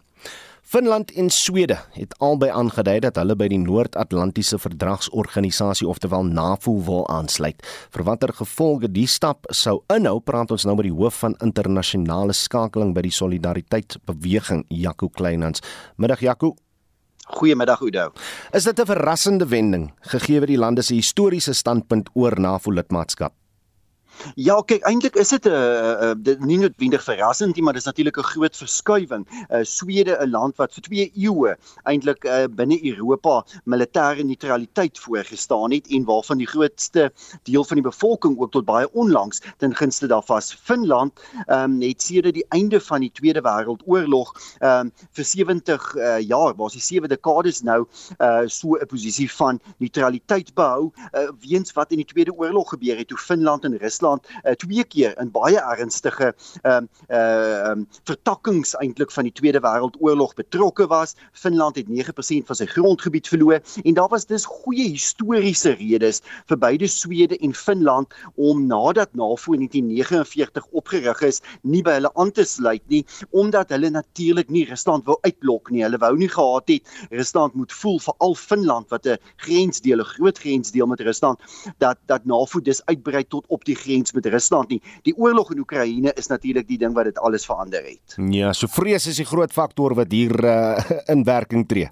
Finland 0.74 1.12
en 1.12 1.30
Swede 1.30 1.76
het 1.92 2.18
albei 2.18 2.48
aangedui 2.50 2.96
dat 3.00 3.16
hulle 3.20 3.36
by 3.36 3.46
die 3.46 3.60
Noord-Atlantiese 3.62 4.58
Verdragsorganisasie 4.58 5.86
oftelwel 5.86 6.24
NAVO 6.24 6.72
wil 6.82 7.04
aansluit. 7.08 7.62
Vir 7.94 8.02
watter 8.02 8.32
gevolge 8.32 8.90
die 8.90 9.06
stap 9.06 9.46
sou 9.54 9.84
inhou, 9.94 10.18
praat 10.20 10.50
ons 10.50 10.64
nou 10.64 10.74
met 10.74 10.88
die 10.88 10.96
hoof 10.96 11.20
van 11.22 11.36
internasionale 11.38 12.32
skakeling 12.32 12.90
by 12.96 13.04
die 13.06 13.14
Solidariteitsbeweging, 13.14 14.64
Jaco 14.68 15.08
Kleinhans. 15.08 15.62
Middag 15.96 16.26
Jaco. 16.26 16.56
Goeiemiddag 17.24 17.80
Oudo. 17.80 18.12
Is 18.52 18.64
dit 18.64 18.80
'n 18.80 18.86
verrassende 18.86 19.46
wending 19.48 19.92
gegee 20.00 20.40
die 20.46 20.58
lande 20.58 20.82
se 20.82 20.94
historiese 20.94 21.52
standpunt 21.52 22.10
oor 22.14 22.40
NAVO-lidmaatskap? 22.40 23.32
Ja, 24.36 24.60
kyk, 24.62 24.82
eintlik 24.88 25.16
is 25.20 25.28
dit 25.28 25.46
'n 25.46 25.50
uh, 25.50 26.36
nie 26.40 26.58
noodwendig 26.58 27.02
verrassend 27.04 27.56
nie, 27.56 27.62
maar 27.64 27.74
dis 27.74 27.84
natuurlik 27.84 28.18
'n 28.18 28.22
groot 28.22 28.56
verskuiwing. 28.56 29.26
Uh, 29.50 29.62
Swede, 29.62 30.16
'n 30.20 30.30
land 30.30 30.56
wat 30.56 30.72
vir 30.74 30.82
2 30.82 31.10
eeue 31.14 31.56
eintlik 31.84 32.24
uh, 32.24 32.44
binne 32.48 32.78
Europa 32.84 33.44
militêre 33.64 34.24
neutraliteit 34.24 34.98
voorgestaan 34.98 35.72
het 35.72 35.86
en 35.88 36.04
waarvan 36.04 36.38
die 36.38 36.46
grootste 36.46 37.12
deel 37.42 37.64
van 37.64 37.76
die 37.76 37.88
bevolking 37.90 38.38
ook 38.38 38.50
tot 38.50 38.64
baie 38.64 38.88
onlangs 38.92 39.42
ten 39.58 39.74
gunste 39.74 40.06
daarvan 40.06 40.42
Finland, 40.42 41.12
um, 41.46 41.80
het 41.80 42.02
sedert 42.02 42.34
die 42.34 42.46
einde 42.48 42.80
van 42.80 43.00
die 43.00 43.12
Tweede 43.12 43.40
Wêreldoorlog 43.40 44.32
um, 44.60 44.92
vir 45.12 45.24
70 45.24 45.94
uh, 45.94 46.18
jaar, 46.20 46.54
sy 46.70 46.80
sewe 46.80 47.08
dekades 47.08 47.62
nou 47.62 47.86
uh, 48.18 48.46
so 48.46 48.76
'n 48.76 48.86
posisie 48.86 49.30
van 49.30 49.60
neutraliteit 49.78 50.54
behou, 50.54 50.92
uh, 51.12 51.28
weens 51.40 51.72
wat 51.72 51.90
in 51.90 51.96
die 51.96 52.06
Tweede 52.06 52.32
Oorlog 52.32 52.70
gebeur 52.70 52.96
het 52.96 53.08
toe 53.08 53.18
Finland 53.18 53.64
en 53.64 53.76
Rusland 53.78 54.03
Duitsland 54.04 54.26
uh, 54.44 54.52
twee 54.52 54.84
keer 54.84 55.14
in 55.20 55.30
baie 55.32 55.60
ernstige 55.60 56.32
ehm 56.62 56.88
uh, 57.08 57.14
ehm 57.14 57.80
uh, 57.80 57.86
vertakkings 58.04 58.74
eintlik 58.80 59.12
van 59.12 59.24
die 59.28 59.32
Tweede 59.32 59.60
Wêreldoorlog 59.64 60.34
betrokke 60.36 60.86
was. 60.90 61.14
Finland 61.32 61.76
het 61.76 61.88
9% 61.88 62.46
van 62.48 62.58
sy 62.58 62.66
grondgebied 62.68 63.28
verloor 63.28 63.60
en 63.84 63.94
daar 63.94 64.08
was 64.12 64.26
dus 64.26 64.44
goeie 64.44 64.88
historiese 64.92 65.74
redes 65.78 66.20
vir 66.50 66.58
beide 66.58 66.88
Swede 66.88 67.38
en 67.38 67.54
Finland 67.54 68.12
om 68.34 68.66
nadat 68.66 69.14
NAVO 69.14 69.56
in 69.56 69.66
1949 69.68 70.66
opgerig 70.72 71.22
is, 71.22 71.40
nie 71.62 71.82
by 71.82 71.96
hulle 71.98 72.12
aan 72.14 72.32
te 72.32 72.44
sluit 72.44 72.82
nie 72.92 73.04
omdat 73.30 73.72
hulle 73.74 73.90
natuurlik 73.90 74.50
nie 74.50 74.66
Rusland 74.68 75.06
wou 75.08 75.16
uitblok 75.22 75.70
nie. 75.70 75.84
Hulle 75.84 75.98
wou 75.98 76.12
nie 76.16 76.28
gehad 76.28 76.68
het 76.68 76.94
Rusland 77.10 77.54
moet 77.54 77.72
voel 77.72 78.00
vir 78.00 78.14
al 78.18 78.34
Finland 78.34 78.88
wat 78.90 79.06
'n 79.06 79.18
grensdeel, 79.36 80.00
'n 80.00 80.12
groot 80.14 80.38
grensdeel 80.38 80.86
met 80.86 81.00
Rusland 81.00 81.40
dat 81.78 81.98
dat 82.06 82.24
NAVO 82.24 82.60
dus 82.60 82.84
uitbrei 82.86 83.24
tot 83.24 83.44
op 83.48 83.64
die 83.64 83.74
grens 83.76 83.93
grens 83.94 84.12
met 84.12 84.26
Rusland 84.26 84.68
nie. 84.68 84.80
Die 85.02 85.14
oorlog 85.16 85.52
in 85.52 85.62
Oekraïne 85.62 86.12
is 86.18 86.28
natuurlik 86.28 86.66
die 86.68 86.78
ding 86.78 86.94
wat 86.94 87.04
dit 87.04 87.18
alles 87.18 87.46
verander 87.46 87.84
het. 87.84 88.16
Ja, 88.30 88.52
so 88.52 88.66
vrees 88.66 89.06
is 89.06 89.20
die 89.22 89.28
groot 89.28 89.52
faktor 89.52 89.94
wat 89.94 90.12
hier 90.12 90.34
uh, 90.44 90.78
in 91.12 91.24
werking 91.24 91.68
tree. 91.68 91.90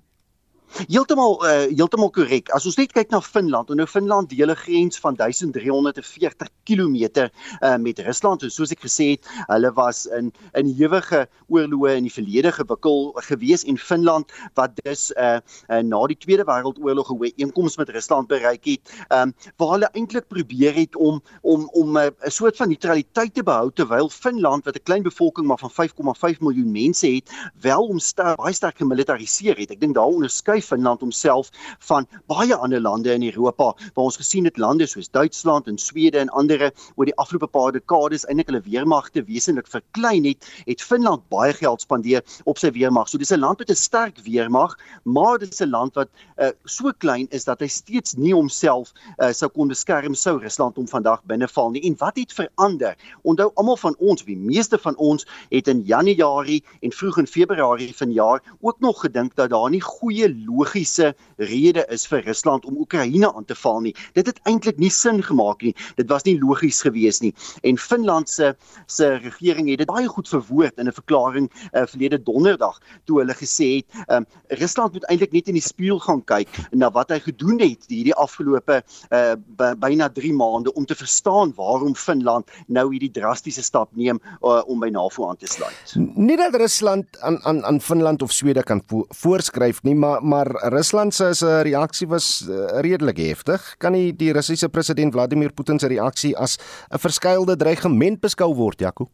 Heeltemal 0.73 1.35
uh, 1.45 1.67
heeltemal 1.69 2.11
korrek. 2.11 2.49
As 2.57 2.65
ons 2.69 2.79
net 2.81 2.95
kyk 2.97 3.11
na 3.13 3.21
Finland, 3.21 3.69
en 3.71 3.77
nou 3.77 3.87
Finland 3.87 4.31
deel 4.31 4.51
'n 4.51 4.57
grens 4.57 4.99
van 4.99 5.15
1340 5.15 6.49
km 6.65 7.29
uh, 7.61 7.77
met 7.77 7.99
Rusland. 7.99 8.43
En 8.43 8.51
soos 8.51 8.73
ek 8.73 8.81
gesê 8.81 9.13
het, 9.13 9.29
hulle 9.51 9.73
was 9.77 10.07
in 10.07 10.33
in 10.57 10.73
ewige 10.73 11.27
oorloë 11.49 11.97
in 11.97 12.09
die 12.09 12.13
verlede 12.13 12.53
gewikkel 12.53 13.13
gewees 13.29 13.65
en 13.65 13.77
Finland 13.79 14.33
wat 14.55 14.73
dus 14.85 15.11
uh, 15.17 15.41
uh, 15.69 15.83
na 15.85 16.07
die 16.07 16.17
Tweede 16.17 16.45
Wêreldoorlog 16.49 17.11
'n 17.11 17.21
ooreenkoms 17.21 17.77
met 17.77 17.93
Rusland 17.93 18.29
bereik 18.29 18.65
het, 18.65 18.81
um, 19.13 19.35
waar 19.57 19.77
hulle 19.77 19.91
eintlik 19.93 20.29
probeer 20.29 20.75
het 20.75 20.97
om 20.97 21.23
om 21.43 21.69
om 21.73 21.99
'n 21.99 22.17
uh, 22.25 22.31
soort 22.31 22.57
van 22.57 22.69
neutraliteit 22.69 23.35
te 23.35 23.43
behou 23.43 23.71
terwyl 23.73 24.09
Finland 24.09 24.65
wat 24.65 24.77
'n 24.77 24.83
klein 24.89 25.03
bevolking 25.03 25.47
maar 25.47 25.59
van 25.59 25.71
5,5 25.71 26.41
miljoen 26.41 26.71
mense 26.73 27.07
het, 27.07 27.31
wel 27.61 27.87
om 27.87 27.99
ster, 27.99 28.37
baie 28.37 28.55
sterk 28.55 28.77
gemilitariseer 28.77 29.57
het. 29.59 29.71
Ek 29.71 29.81
dink 29.81 29.95
daar 29.95 30.09
onderskei 30.09 30.62
Finland 30.63 31.01
homself 31.01 31.51
van 31.79 32.07
baie 32.27 32.55
ander 32.55 32.81
lande 32.81 33.13
in 33.13 33.23
Europa 33.23 33.73
waar 33.95 34.05
ons 34.05 34.17
gesien 34.17 34.45
het 34.45 34.59
lande 34.59 34.87
soos 34.87 35.11
Duitsland 35.11 35.67
en 35.67 35.79
Swede 35.79 36.19
en 36.19 36.29
ander 36.29 36.71
oor 36.97 37.09
die 37.09 37.17
afgelope 37.17 37.47
paar 37.47 37.73
dekades 37.73 38.27
eintlik 38.27 38.51
hulle 38.51 38.63
weermagte 38.65 39.25
wesentlik 39.25 39.67
verklein 39.67 40.25
het, 40.25 40.47
het 40.67 40.83
Finland 40.83 41.29
baie 41.33 41.53
geld 41.53 41.81
spandeer 41.81 42.23
op 42.45 42.59
sy 42.59 42.71
weermag. 42.73 43.09
So 43.09 43.19
dis 43.19 43.33
'n 43.33 43.41
land 43.41 43.59
met 43.59 43.71
'n 43.71 43.75
sterk 43.75 44.19
weermag, 44.25 44.77
maar 45.05 45.39
dit 45.39 45.53
is 45.53 45.61
'n 45.61 45.71
land 45.71 45.95
wat 45.95 46.09
uh, 46.39 46.51
so 46.65 46.93
klein 46.99 47.27
is 47.31 47.45
dat 47.45 47.61
hy 47.61 47.69
steeds 47.69 48.15
nie 48.15 48.35
homself 48.35 48.93
uh, 49.19 49.33
sou 49.33 49.51
kon 49.51 49.69
beskerm 49.69 50.15
sou 50.15 50.39
Rusland 50.39 50.77
hom 50.77 50.89
vandag 50.89 51.23
binneval 51.25 51.71
nie. 51.71 51.83
En 51.83 51.97
wat 51.99 52.17
het 52.17 52.33
verander? 52.33 52.97
Onthou 53.23 53.51
almal 53.55 53.77
van 53.77 53.97
ons, 53.99 54.25
die 54.25 54.37
meeste 54.37 54.79
van 54.79 54.97
ons 54.97 55.27
het 55.51 55.69
in 55.69 55.83
Januarie 55.85 56.63
en 56.81 56.93
vroeg 56.93 57.19
in 57.19 57.27
Februarie 57.27 57.95
vanjaar 57.97 58.43
ook 58.61 58.81
nog 58.81 59.01
gedink 59.01 59.35
dat 59.35 59.51
daar 59.51 59.71
nie 59.71 59.81
goeie 59.81 60.29
logiese 60.57 61.15
rede 61.37 61.87
is 61.89 62.07
vir 62.07 62.23
Rusland 62.27 62.65
om 62.65 62.77
Oekraïne 62.77 63.33
aan 63.35 63.45
te 63.45 63.55
val 63.55 63.81
nie. 63.81 63.95
Dit 64.15 64.27
het 64.27 64.41
eintlik 64.49 64.79
nie 64.79 64.91
sin 64.91 65.23
gemaak 65.23 65.63
nie. 65.63 65.75
Dit 65.97 66.09
was 66.09 66.25
nie 66.29 66.39
logies 66.41 66.83
gewees 66.83 67.21
nie. 67.21 67.33
En 67.63 67.79
Finland 67.79 68.29
se 68.31 68.55
se 68.87 69.17
regering 69.23 69.69
het 69.71 69.79
dit 69.79 69.89
baie 69.89 70.09
goed 70.09 70.29
verwoord 70.29 70.79
in 70.79 70.89
'n 70.89 70.93
verklaring 70.93 71.51
uh, 71.73 71.87
verlede 71.87 72.23
donderdag 72.23 72.81
toe 73.05 73.19
hulle 73.21 73.35
gesê 73.35 73.69
het, 73.77 73.87
um, 74.09 74.27
Rusland 74.49 74.93
moet 74.93 75.05
eintlik 75.05 75.33
net 75.33 75.49
in 75.49 75.55
die 75.55 75.63
spieël 75.63 75.99
gaan 75.99 76.25
kyk 76.25 76.49
na 76.71 76.91
wat 76.91 77.11
hy 77.11 77.19
gedoen 77.19 77.61
het 77.61 77.87
hierdie 77.89 78.15
afgelope 78.15 78.83
uh, 79.11 79.35
byna 79.79 80.09
3 80.09 80.33
maande 80.33 80.73
om 80.73 80.87
te 80.87 80.95
verstaan 80.95 81.53
waarom 81.57 81.95
Finland 81.95 82.51
nou 82.67 82.91
hierdie 82.91 83.11
drastiese 83.11 83.63
stap 83.63 83.91
neem 83.97 84.21
uh, 84.43 84.63
om 84.67 84.81
by 84.81 84.91
NAVO 84.93 85.29
aan 85.29 85.37
te 85.37 85.47
sluit. 85.47 85.95
Nie 86.15 86.37
dat 86.37 86.55
Rusland 86.55 87.21
aan 87.21 87.41
aan 87.45 87.65
aan 87.65 87.81
Finland 87.81 88.23
of 88.23 88.33
Swede 88.33 88.63
kan 88.63 88.83
vo 88.87 89.05
voorskryf 89.09 89.83
nie, 89.83 89.95
maar 89.95 90.25
maar 90.25 90.42
Rusland 90.45 91.15
se 91.15 91.35
se 91.35 91.63
reaksie 91.63 92.09
was 92.09 92.43
uh, 92.49 92.81
redelik 92.81 93.19
heftig. 93.19 93.75
Kan 93.79 93.93
nie 93.93 94.13
die 94.17 94.33
Russiese 94.33 94.69
president 94.69 95.13
Vladimir 95.13 95.53
Putin 95.53 95.79
se 95.79 95.89
reaksie 95.89 96.37
as 96.37 96.59
'n 96.91 96.99
verskeilde 96.99 97.57
dreigement 97.57 98.21
beskou 98.21 98.55
word, 98.55 98.81
Jaco? 98.81 99.09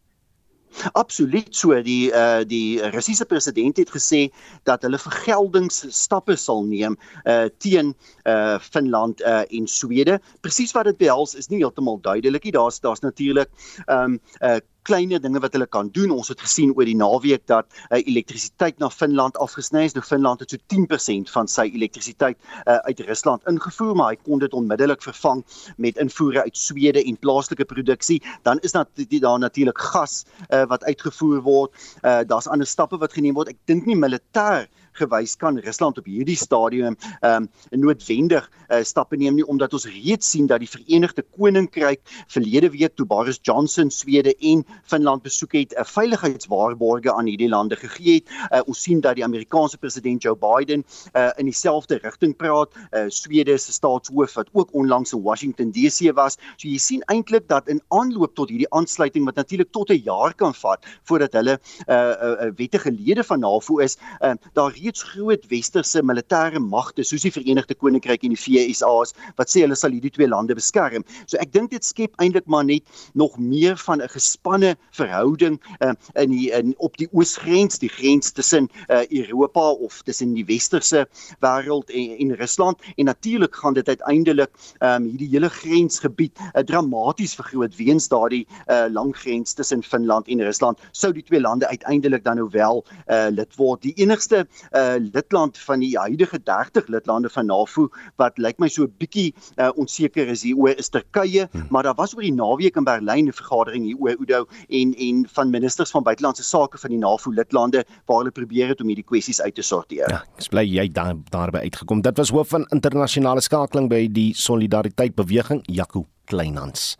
Absoluut 0.92 1.48
so 1.56 1.74
die 1.82 2.10
uh 2.12 2.44
die 2.46 2.80
Russiese 2.92 3.24
president 3.24 3.76
het 3.76 3.90
gesê 3.90 4.28
dat 4.68 4.82
hulle 4.82 4.98
vergeldingsstappe 4.98 6.36
sal 6.36 6.64
neem 6.68 6.96
uh 7.24 7.48
teen 7.58 7.94
uh 8.26 8.58
Finland 8.60 9.20
uh 9.20 9.44
en 9.48 9.66
Swede. 9.66 10.20
Presies 10.40 10.72
wat 10.76 10.84
dit 10.84 10.98
behels 10.98 11.34
is 11.34 11.48
nie 11.48 11.62
heeltemal 11.62 12.00
duidelik 12.00 12.44
nie. 12.44 12.52
Daar's 12.52 12.80
daar's 12.80 13.02
natuurlik 13.02 13.48
um 13.86 14.20
uh 14.40 14.60
kleiner 14.88 15.20
dinge 15.22 15.40
wat 15.44 15.54
hulle 15.56 15.68
kan 15.68 15.90
doen. 15.92 16.12
Ons 16.14 16.30
het 16.32 16.40
gesien 16.40 16.72
oor 16.76 16.88
die 16.88 16.96
naweek 16.96 17.44
dat 17.50 17.68
uh, 17.88 18.00
elektrisiteit 18.00 18.78
na 18.82 18.90
Finland 18.92 19.36
afgesny 19.42 19.84
is. 19.88 19.96
Nou 19.96 20.04
Finland 20.06 20.44
het 20.44 20.54
so 20.54 20.60
10% 20.74 21.32
van 21.34 21.50
sy 21.50 21.68
elektrisiteit 21.74 22.38
uh, 22.64 22.78
uit 22.88 23.02
Rusland 23.08 23.44
ingevoer, 23.50 23.94
maar 23.98 24.14
hy 24.14 24.20
kon 24.24 24.42
dit 24.42 24.56
onmiddellik 24.56 25.04
vervang 25.04 25.44
met 25.76 26.00
invoere 26.00 26.46
uit 26.46 26.56
Swede 26.56 27.04
en 27.04 27.20
plaaslike 27.20 27.68
produksie. 27.68 28.20
Dan 28.48 28.62
is 28.66 28.72
daar 28.76 28.86
daar 29.08 29.38
natuurlik 29.38 29.78
gas 29.92 30.24
uh, 30.48 30.64
wat 30.70 30.84
uitgevoer 30.84 31.42
word. 31.42 31.88
Uh, 32.02 32.20
Daar's 32.26 32.48
ander 32.48 32.66
stappe 32.66 32.98
wat 32.98 33.12
geneem 33.12 33.36
word. 33.36 33.52
Ek 33.52 33.60
dink 33.70 33.86
nie 33.88 33.96
militêr 33.98 34.68
gewys 34.98 35.36
kan 35.36 35.58
Rusland 35.58 35.98
op 35.98 36.06
hierdie 36.10 36.36
stadium 36.36 36.96
ehm 37.20 37.48
um, 37.48 37.48
noodwendig 37.70 38.50
uh, 38.68 38.82
stappe 38.82 39.16
neem 39.16 39.34
nie 39.38 39.46
omdat 39.46 39.72
ons 39.76 39.86
reeds 39.86 40.30
sien 40.30 40.46
dat 40.46 40.60
die 40.60 40.70
Verenigde 40.70 41.24
Koninkryk 41.36 42.00
verlede 42.28 42.70
week 42.74 42.96
toe 42.96 43.06
Boris 43.06 43.38
Johnson 43.42 43.90
Swede 43.90 44.34
en 44.52 44.64
Finland 44.84 45.22
besoek 45.22 45.52
het 45.52 45.74
'n 45.74 45.80
uh, 45.80 45.84
veiligheidswaarborge 45.84 47.12
aan 47.12 47.26
hierdie 47.26 47.48
lande 47.48 47.76
gegee 47.76 48.14
het. 48.14 48.28
Uh, 48.52 48.60
ons 48.66 48.82
sien 48.82 49.00
dat 49.00 49.14
die 49.16 49.24
Amerikaanse 49.24 49.78
president 49.78 50.22
Joe 50.22 50.36
Biden 50.36 50.84
uh, 51.14 51.30
in 51.36 51.44
dieselfde 51.44 51.98
rigting 52.02 52.36
praat. 52.36 52.70
Uh, 52.92 53.04
Swede 53.08 53.58
se 53.58 53.72
staatshoof 53.72 54.34
wat 54.34 54.48
ook 54.52 54.74
onlangs 54.74 55.12
in 55.12 55.22
Washington 55.22 55.70
DC 55.70 56.12
was. 56.14 56.36
So 56.56 56.68
jy 56.68 56.78
sien 56.78 57.02
eintlik 57.06 57.48
dat 57.48 57.68
in 57.68 57.80
aanloop 57.88 58.34
tot 58.34 58.48
hierdie 58.48 58.70
aansluiting 58.70 59.24
wat 59.24 59.34
natuurlik 59.34 59.72
tot 59.72 59.90
'n 59.90 60.02
jaar 60.04 60.34
kan 60.34 60.54
vat 60.54 60.84
voordat 61.04 61.32
hulle 61.32 61.58
'n 61.58 61.90
uh, 61.90 61.96
uh, 61.96 62.46
uh, 62.46 62.52
wettige 62.56 62.90
lede 62.92 63.24
van 63.24 63.40
NAVO 63.40 63.78
is, 63.78 63.96
uh, 64.20 64.32
daar 64.52 64.72
reeds 64.88 65.04
groot 65.04 65.44
westerse 65.50 66.00
militêre 66.02 66.60
magte 66.62 67.04
soos 67.04 67.24
die 67.26 67.32
Verenigde 67.32 67.76
Koninkryk 67.76 68.22
en 68.24 68.32
die 68.32 68.40
VSA's 68.40 69.12
wat 69.36 69.50
sê 69.52 69.60
hulle 69.64 69.76
sal 69.76 69.92
hierdie 69.92 70.12
twee 70.14 70.28
lande 70.28 70.56
beskerm. 70.56 71.04
So 71.28 71.36
ek 71.42 71.52
dink 71.52 71.74
dit 71.74 71.84
skep 71.84 72.14
eintlik 72.22 72.48
maar 72.48 72.64
net 72.64 72.84
nog 73.12 73.36
meer 73.38 73.76
van 73.76 74.00
'n 74.00 74.08
gespanne 74.08 74.76
verhouding 74.96 75.58
uh, 75.84 75.92
in 76.16 76.30
die 76.32 76.48
in 76.56 76.74
op 76.78 76.96
die 76.96 77.08
oosgrens, 77.12 77.78
die 77.78 77.92
grens 77.92 78.32
tussen 78.32 78.70
uh, 78.88 79.04
Europa 79.10 79.70
of 79.76 80.00
tussen 80.04 80.32
die 80.34 80.46
westerse 80.48 81.06
wêreld 81.44 81.90
en, 81.90 82.16
en 82.16 82.36
Rusland 82.40 82.80
en 82.96 83.04
natuurlik 83.04 83.54
gaan 83.54 83.74
dit 83.74 83.88
uiteindelik 83.88 84.50
um, 84.80 85.04
hierdie 85.04 85.28
hele 85.28 85.48
grensgebied 85.48 86.32
uh, 86.54 86.62
dramaties 86.62 87.34
vergroot 87.34 87.76
weens 87.76 88.08
daardie 88.08 88.46
uh, 88.70 88.86
lang 88.88 89.12
grens 89.16 89.52
tussen 89.52 89.82
Finland 89.82 90.28
en 90.28 90.40
Rusland. 90.40 90.78
Sou 90.92 91.12
die 91.12 91.22
twee 91.22 91.40
lande 91.40 91.68
uiteindelik 91.68 92.24
dan 92.24 92.36
nou 92.36 92.48
wel 92.50 92.84
uh, 93.08 93.26
lid 93.30 93.56
word. 93.56 93.82
Die 93.82 93.94
enigste 93.96 94.46
uh, 94.72 94.96
lidland 94.98 95.58
van 95.58 95.80
die 95.80 95.98
huidige 95.98 96.42
30 96.42 96.88
lidlande 96.88 97.28
van 97.28 97.46
NAVO 97.46 97.88
wat 98.16 98.38
lyk 98.38 98.58
my 98.58 98.68
so 98.68 98.84
'n 98.84 98.94
bietjie 98.98 99.34
uh, 99.56 99.70
onseker 99.74 100.28
is 100.28 100.42
hieroor 100.42 100.76
is 100.78 100.88
Turkye, 100.88 101.48
hmm. 101.50 101.66
maar 101.70 101.82
daar 101.82 101.94
was 101.94 102.14
oor 102.14 102.22
die 102.22 102.32
naweek 102.34 102.76
in 102.76 102.84
Berlyn 102.84 103.28
'n 103.28 103.32
vergadering 103.32 103.84
hieroor 103.84 104.16
Udo 104.20 104.46
en 104.68 104.94
en 104.94 105.26
van 105.28 105.50
ministers 105.50 105.90
van 105.90 106.02
buitelandse 106.02 106.42
sake 106.42 106.78
van 106.78 106.90
die 106.90 106.98
NAVO 106.98 107.30
lidlande 107.30 107.84
waar 108.06 108.18
hulle 108.18 108.30
probeer 108.30 108.68
het 108.68 108.80
om 108.80 108.86
hierdie 108.86 109.04
kwessies 109.04 109.40
uit 109.40 109.54
te 109.54 109.62
sorteer. 109.62 110.10
Ja, 110.10 110.22
ek 110.36 110.48
bly 110.50 110.64
jy 110.64 110.88
daar 110.92 111.16
daarby 111.30 111.58
uitgekom. 111.58 112.02
Dit 112.02 112.16
was 112.16 112.30
hoof 112.30 112.48
van 112.48 112.66
internasionale 112.74 113.40
skakeling 113.40 113.88
by 113.88 114.06
die 114.12 114.32
Solidariteit 114.34 115.14
Beweging, 115.14 115.62
Jaco 115.66 116.06
Kleinhans. 116.24 116.96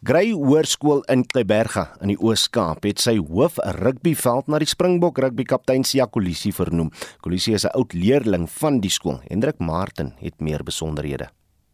Grey 0.00 0.30
Hoërskool 0.32 1.02
in 1.12 1.26
Kleiberga 1.28 1.82
in 2.00 2.08
die 2.08 2.16
Oos-Kaap 2.16 2.86
het 2.88 3.02
sy 3.04 3.18
hoof 3.20 3.58
rugbyveld 3.76 4.46
na 4.48 4.56
die 4.62 4.68
Springbok 4.70 5.18
rugby 5.20 5.44
kaptein 5.44 5.82
Sia 5.84 6.06
Kolisi 6.08 6.54
vernoem. 6.56 6.88
Kolisi 7.20 7.52
is 7.52 7.66
'n 7.66 7.74
oud 7.76 7.92
leerling 7.92 8.48
van 8.48 8.80
die 8.80 8.88
skool. 8.88 9.20
Hendrik 9.28 9.58
Martin 9.58 10.14
het 10.20 10.40
meer 10.40 10.64
besonderhede. 10.64 11.28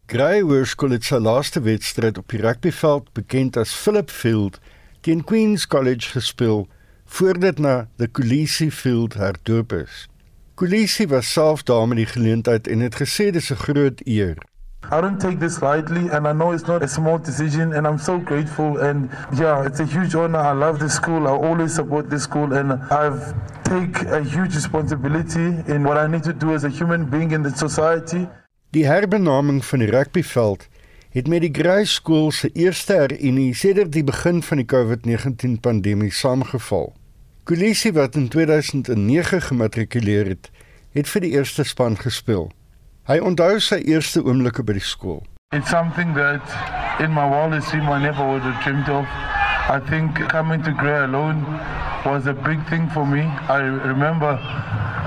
Grey 0.07 0.41
Hoërskool 0.41 0.91
het 0.91 1.03
sy 1.03 1.15
laaste 1.15 1.61
wedstryd 1.61 2.17
op 2.17 2.27
die 2.27 2.41
rugbyveld, 2.41 3.13
bekend 3.13 3.55
as 3.55 3.71
Philip 3.73 4.09
Field, 4.09 4.59
teen 5.01 5.23
Queen's 5.23 5.65
College 5.65 6.09
gespeel 6.09 6.67
voordat 7.05 7.59
na 7.59 7.87
die 7.97 8.07
Kolisi 8.07 8.71
Field 8.71 9.13
herdoop 9.13 9.71
is. 9.71 10.09
Kolisi 10.55 11.07
was 11.07 11.31
self 11.31 11.63
daar 11.63 11.87
met 11.87 11.97
die 11.97 12.05
geleentheid 12.05 12.67
en 12.67 12.79
het 12.79 12.95
gesê 12.95 13.31
dis 13.31 13.51
'n 13.51 13.55
groot 13.55 14.01
eer. 14.05 14.37
I 14.83 15.01
don't 15.01 15.19
take 15.19 15.39
this 15.39 15.61
lightly, 15.61 16.07
and 16.09 16.27
I 16.27 16.33
know 16.33 16.51
it's 16.51 16.67
not 16.67 16.81
a 16.81 16.87
small 16.87 17.17
decision, 17.17 17.73
and 17.73 17.85
I'm 17.85 17.97
so 17.97 18.19
grateful. 18.19 18.77
And 18.77 19.09
yeah, 19.35 19.65
it's 19.65 19.79
a 19.79 19.85
huge 19.85 20.15
honor. 20.15 20.39
I 20.39 20.53
love 20.53 20.79
this 20.79 20.93
school. 20.93 21.27
I 21.27 21.31
always 21.31 21.75
support 21.75 22.09
this 22.09 22.23
school, 22.23 22.53
and 22.53 22.71
I've 22.89 23.33
take 23.63 24.01
a 24.03 24.23
huge 24.23 24.55
responsibility 24.55 25.47
in 25.67 25.83
what 25.83 25.97
I 25.97 26.07
need 26.07 26.23
to 26.23 26.33
do 26.33 26.53
as 26.53 26.63
a 26.63 26.69
human 26.69 27.09
being 27.09 27.31
in 27.31 27.43
the 27.43 27.51
society. 27.55 28.27
Die 28.69 28.85
herbenaming 28.85 29.65
van 29.65 29.79
die 29.79 29.89
rugbyveld 29.89 30.67
het 31.09 31.27
met 31.27 31.41
die 31.41 31.51
Grey 31.51 31.85
School 31.85 32.31
se 32.31 32.49
eerste 32.53 32.93
hereunie 32.93 33.55
sedert 33.55 33.91
die 33.91 34.03
begin 34.03 34.43
van 34.43 34.61
die 34.61 34.67
COVID-19 34.67 35.59
pandemie 35.61 36.11
saamgeval. 36.11 36.93
Kulisi 37.43 37.91
wat 37.95 38.15
in 38.15 38.27
2009 38.27 39.41
gematrikuleer 39.41 40.31
het, 40.35 40.51
het 40.91 41.09
vir 41.09 41.23
die 41.25 41.31
eerste 41.39 41.63
span 41.63 41.95
gespeel. 41.97 42.51
Hy 43.07 43.21
onthou 43.23 43.61
sy 43.63 43.77
eerste 43.87 44.19
oomblikke 44.19 44.65
by 44.67 44.73
die 44.75 44.83
skool. 44.83 45.21
It's 45.55 45.69
something 45.71 46.09
that 46.19 46.43
in 46.99 47.13
my 47.15 47.23
wildest 47.23 47.71
dream 47.71 47.87
I 47.87 48.01
never 48.03 48.19
would 48.27 48.43
have 48.43 48.59
dreamed 48.65 48.89
of. 48.91 49.07
I 49.71 49.79
think 49.87 50.19
coming 50.27 50.59
to 50.63 50.73
Grey 50.75 51.05
alone 51.05 51.39
was 52.03 52.27
a 52.27 52.33
big 52.33 52.59
thing 52.67 52.89
for 52.91 53.05
me. 53.07 53.23
I 53.47 53.63
remember 53.63 54.35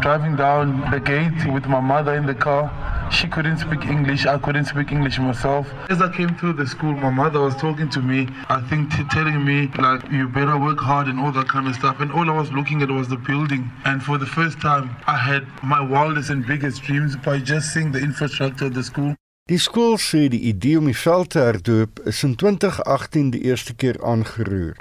driving 0.01 0.35
down 0.37 0.81
the 0.91 0.97
gate 0.99 1.45
with 1.53 1.69
my 1.69 1.81
mother 1.81 2.15
in 2.15 2.25
the 2.25 2.35
car, 2.35 2.73
She 3.11 3.27
couldn't 3.29 3.59
speak 3.59 3.85
English. 3.87 4.25
I 4.27 4.39
couldn't 4.39 4.67
speak 4.67 4.93
English 4.93 5.19
myself. 5.19 5.67
As 5.89 6.01
I 6.01 6.09
came 6.17 6.35
through 6.37 6.55
the 6.55 6.67
school, 6.67 6.93
my 6.93 7.11
mother 7.11 7.41
was 7.41 7.55
talking 7.57 7.89
to 7.91 8.01
me. 8.01 8.29
I 8.49 8.61
think 8.69 8.91
t- 8.93 9.05
telling 9.11 9.45
me 9.45 9.69
like 9.79 10.11
you 10.11 10.29
better 10.29 10.59
work 10.59 10.79
hard 10.79 11.09
and 11.09 11.19
all 11.19 11.33
that 11.33 11.49
kind 11.49 11.67
of 11.67 11.75
stuff. 11.75 12.01
And 12.01 12.13
all 12.13 12.31
I 12.31 12.37
was 12.37 12.53
looking 12.53 12.83
at 12.83 12.91
was 12.91 13.09
the 13.09 13.17
building. 13.17 13.71
And 13.85 14.03
for 14.03 14.17
the 14.17 14.27
first 14.27 14.61
time, 14.61 14.97
I 15.07 15.17
had 15.17 15.47
my 15.63 15.81
wildest 15.81 16.31
and 16.31 16.47
biggest 16.47 16.83
dreams 16.83 17.17
by 17.17 17.39
just 17.39 17.75
seeing 17.75 17.93
the 17.93 17.99
infrastructure 17.99 18.67
of 18.67 18.75
the 18.75 18.83
school. 18.83 19.15
Die 19.51 19.59
skool 19.59 19.97
sê 19.99 20.29
die 20.31 20.45
idee 20.47 20.79
om 20.79 20.87
die 20.87 20.95
veld 20.95 21.33
te 21.35 21.41
herdoop 21.43 21.99
is 22.07 22.23
in 22.23 22.37
2018 22.39 23.33
die 23.35 23.41
eerste 23.51 23.75
keer 23.75 23.99
aangeroer. 24.07 24.77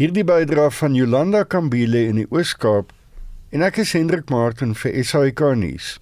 Hierdie 0.00 0.24
bydra 0.24 0.70
van 0.72 0.94
Jolanda 0.96 1.42
Kambile 1.44 2.06
in 2.08 2.22
die 2.22 2.28
Oos-Kaap 2.32 2.94
en 3.52 3.66
ek 3.68 3.82
is 3.84 3.92
Hendrik 3.92 4.32
Martin 4.32 4.72
vir 4.72 4.96
SAK 5.04 5.44
nuus. 5.60 5.98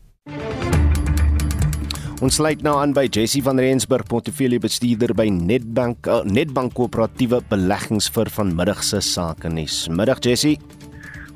Ons 2.21 2.37
sluit 2.37 2.61
nou 2.61 2.75
aan 2.77 2.91
by 2.93 3.07
Jessie 3.09 3.41
van 3.41 3.57
Rensburg, 3.57 4.05
portefeuljebestuurder 4.11 5.14
by 5.16 5.25
Nedbank, 5.33 6.05
uh, 6.05 6.18
Nedbank 6.29 6.75
Koöperatiewe 6.77 7.39
Beleggings 7.49 8.11
vir 8.12 8.29
vanmiddag 8.35 8.83
se 8.85 8.99
sake 9.01 9.49
nuus. 9.49 9.87
Middag 9.89 10.21
Jessie. 10.27 10.59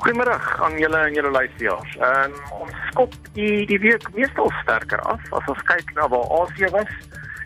Goeiemôre 0.03 0.35
aan 0.61 0.75
julle 0.77 0.99
en 1.07 1.17
julle 1.17 1.31
luisteraars. 1.33 1.95
Ehm 1.97 2.35
um, 2.35 2.67
ons 2.67 2.83
skop 2.91 3.17
die 3.39 3.65
die 3.71 3.79
week 3.81 4.05
meestal 4.13 4.53
sterker 4.59 5.01
af 5.09 5.25
as 5.33 5.49
ons 5.55 5.63
kyk 5.71 5.95
na 5.97 6.05
waar 6.13 6.29
Asië 6.43 6.69
was. 6.75 6.93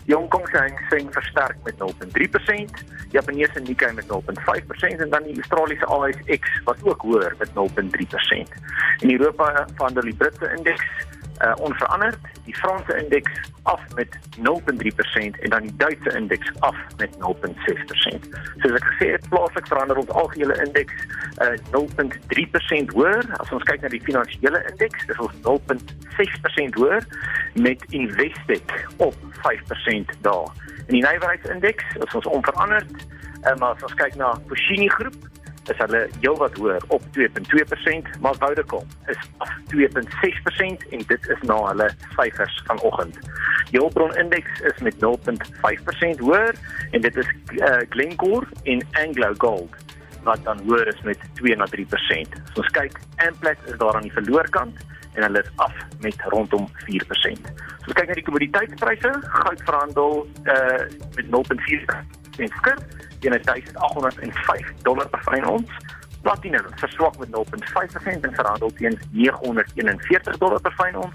Die 0.08 0.16
Hong 0.16 0.26
Kong 0.34 0.48
se 0.50 0.58
Hang 0.58 0.80
Seng 0.90 1.12
versterk 1.14 1.62
met 1.62 1.78
0.3%, 1.78 2.82
Japaneese 3.14 3.62
Nikkei 3.62 3.92
met 3.92 4.10
0.5% 4.10 5.04
en 5.04 5.14
dan 5.14 5.30
die 5.30 5.36
Australiese 5.38 5.86
ASX 5.86 6.58
was 6.66 6.82
ook 6.82 7.06
hoër 7.06 7.38
met 7.38 7.54
0.3%. 7.54 8.58
In 9.06 9.14
Europa 9.14 9.52
verhandel 9.76 10.10
die 10.10 10.16
Britse 10.24 10.50
indeks 10.56 11.06
uh, 11.44 11.52
onveranderd, 11.56 12.18
die 12.44 12.56
Franse 12.56 12.96
indeks 13.02 13.32
af 13.62 13.80
met 13.94 14.18
0.3% 14.36 15.40
en 15.40 15.50
dan 15.50 15.62
die 15.62 15.76
Duitse 15.76 16.16
indeks 16.16 16.52
af 16.58 16.76
met 16.96 17.10
0.6%. 17.10 17.18
Soos 18.58 18.76
ek 18.78 18.86
gesê 18.92 19.10
het, 19.14 19.28
plaaslik 19.28 19.66
verander 19.66 19.96
ons 19.96 20.10
algehele 20.10 20.56
indeks 20.64 20.94
uh, 21.44 21.54
0.3% 21.74 22.94
hoër. 22.96 23.22
As 23.42 23.52
ons 23.54 23.66
kyk 23.68 23.84
na 23.84 23.92
die 23.92 24.02
finansiële 24.06 24.62
indeks, 24.70 25.06
dis 25.10 25.22
ons 25.26 25.36
0.6% 25.46 26.80
hoër 26.80 27.06
met 27.54 27.84
Investec 27.90 28.74
op 28.96 29.16
5% 29.44 30.18
daar. 30.26 30.52
En 30.86 30.94
die 30.96 31.04
nywerheidsindeks 31.04 31.96
is 32.06 32.14
ons 32.14 32.30
onveranderd, 32.40 32.94
uh, 33.44 33.54
maar 33.60 33.74
as 33.76 33.84
ons 33.90 33.98
kyk 34.00 34.16
na 34.16 34.34
Foschini 34.48 34.88
groep 34.88 35.18
is 35.70 35.80
hulle 35.82 36.00
heelwat 36.20 36.56
hoër 36.56 36.84
op 36.94 37.02
2.2%, 37.16 38.20
maar 38.20 38.36
Vodacom 38.40 38.86
is 39.06 39.20
af 39.44 39.50
2.6% 39.74 40.88
en 40.90 41.04
dit 41.12 41.28
is 41.34 41.42
na 41.50 41.58
hulle 41.68 41.88
syfers 42.16 42.62
vanoggend. 42.66 43.18
Hulbron 43.70 44.14
indeks 44.16 44.60
is 44.60 44.78
met 44.86 44.94
0.5% 45.04 46.22
hoër 46.24 46.54
en 46.90 47.00
dit 47.00 47.16
is 47.16 47.28
uh, 47.56 47.76
Glencore 47.88 48.46
en 48.62 48.86
Anglo 48.92 49.32
Gold 49.36 49.76
wat 50.22 50.44
dan 50.44 50.60
hoër 50.66 50.86
is 50.86 51.00
met 51.02 51.18
2 51.34 51.56
na 51.56 51.66
3%. 51.76 52.38
So 52.52 52.62
ons 52.62 52.72
kyk 52.76 52.98
Amplats 53.16 53.70
is 53.70 53.78
daar 53.78 53.94
aan 53.94 54.08
die 54.08 54.12
verloorkant 54.12 54.80
en 55.14 55.22
hulle 55.22 55.42
is 55.42 55.50
af 55.56 55.74
met 56.00 56.22
rondom 56.34 56.68
4%. 56.86 57.52
So 57.86 57.94
kyk 57.94 58.10
na 58.10 58.18
die 58.18 58.26
kommoditeitspryse, 58.26 59.12
goud 59.22 59.62
verhandel 59.64 60.24
uh, 60.44 60.86
met 61.16 61.30
0.4% 61.32 62.27
skirt 62.46 62.82
teen 63.20 63.42
1805 63.42 64.72
dollar 64.82 65.08
per 65.08 65.20
fyn 65.20 65.46
ons. 65.46 65.70
Platinum 66.22 66.64
verswak 66.76 67.18
met 67.18 67.28
0.5% 67.28 68.20
en 68.20 68.34
verhandel 68.34 68.72
teen 68.74 68.98
941 69.10 70.38
dollar 70.38 70.60
per 70.60 70.72
fyn 70.72 70.96
ons. 70.96 71.14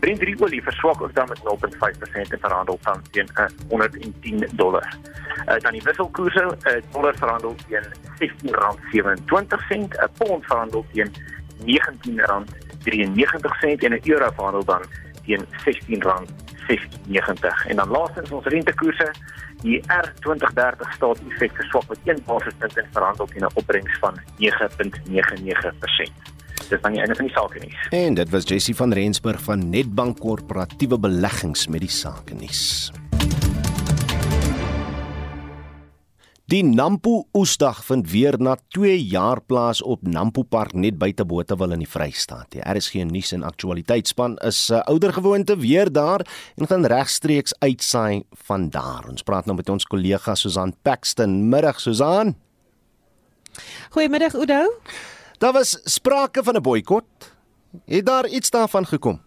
Brent 0.00 0.40
olie 0.40 0.62
verswak 0.62 1.02
ook 1.02 1.14
dan 1.14 1.28
met 1.28 1.38
0.5% 1.38 2.30
en 2.30 2.38
verhandel 2.40 2.78
dan 2.82 3.02
teen 3.10 3.28
110 3.68 4.48
dollar. 4.52 4.96
Uh, 5.46 5.58
dan 5.58 5.72
die 5.72 5.82
wisselkoerse, 5.82 6.56
uh, 6.66 6.72
dollar 6.92 7.16
verhandel 7.16 7.54
teen 7.66 7.82
R16.27, 8.18 9.70
'n 9.70 9.88
pond 10.16 10.46
verhandel 10.46 10.86
teen 10.92 11.12
R19.93 11.66 13.82
en 13.82 13.92
'n 13.92 14.00
euro 14.02 14.30
verhandel 14.34 14.64
dan 14.64 14.82
teen 15.24 15.46
R16.96. 16.64 17.66
En 17.68 17.76
dan 17.76 17.88
laastens 17.88 18.30
ons 18.30 18.44
rentekoerse 18.44 19.12
Die 19.64 19.80
R2030 19.88 20.90
staat 20.92 21.20
effek 21.30 21.54
verswak 21.56 21.88
met 21.88 21.98
1 22.04 22.18
basispunt 22.26 22.76
en 22.76 22.88
verhandel 22.92 23.26
teen 23.32 23.44
'n 23.44 23.54
opbrengs 23.54 23.98
van 23.98 24.20
9.99%. 24.36 26.12
Dis 26.68 26.80
dan 26.80 26.92
die 26.92 27.00
einde 27.00 27.14
van 27.14 27.26
die 27.26 27.34
sake 27.34 27.58
nuus. 27.58 27.88
En 27.90 28.14
dit 28.14 28.30
was 28.30 28.44
Jessie 28.44 28.76
van 28.76 28.92
Rensburg 28.92 29.40
van 29.42 29.68
Nedbank 29.68 30.18
Korporatiewe 30.18 30.98
Beleggings 30.98 31.66
met 31.66 31.80
die 31.80 31.90
sake 31.90 32.34
nuus. 32.34 32.92
Die 36.54 36.62
Nampo 36.62 37.24
Oesdag 37.34 37.80
vind 37.82 38.06
weer 38.12 38.36
na 38.38 38.52
2 38.76 38.92
jaar 39.10 39.40
plaas 39.42 39.80
op 39.82 40.04
Nampo 40.06 40.44
Park 40.46 40.76
net 40.78 41.00
buite 41.00 41.24
Botawil 41.26 41.74
in 41.74 41.80
die 41.82 41.88
Vrystaat. 41.90 42.52
Die 42.54 42.62
RSG 42.62 43.02
nuus 43.08 43.32
en 43.34 43.42
aktualiteitsspan 43.42 44.36
is 44.46 44.60
uh, 44.70 44.78
ouer 44.86 45.10
gewoonte 45.16 45.56
weer 45.58 45.90
daar 45.90 46.22
en 46.54 46.70
gaan 46.70 46.86
regstreeks 46.86 47.56
uitsaai 47.58 48.22
van 48.46 48.68
daar. 48.70 49.08
Ons 49.10 49.26
praat 49.26 49.50
nou 49.50 49.56
met 49.58 49.72
ons 49.74 49.88
kollega 49.90 50.36
Susan 50.38 50.70
Paxton. 50.86 51.40
Middag 51.50 51.82
Susan. 51.82 52.36
Goeiemiddag 53.90 54.38
Oudo. 54.38 54.78
Daar 55.42 55.58
was 55.58 55.80
sprake 55.82 56.44
van 56.46 56.54
'n 56.54 56.62
boikot. 56.62 57.32
Het 57.84 58.06
daar 58.06 58.28
iets 58.28 58.50
daarvan 58.50 58.86
gekom? 58.86 59.18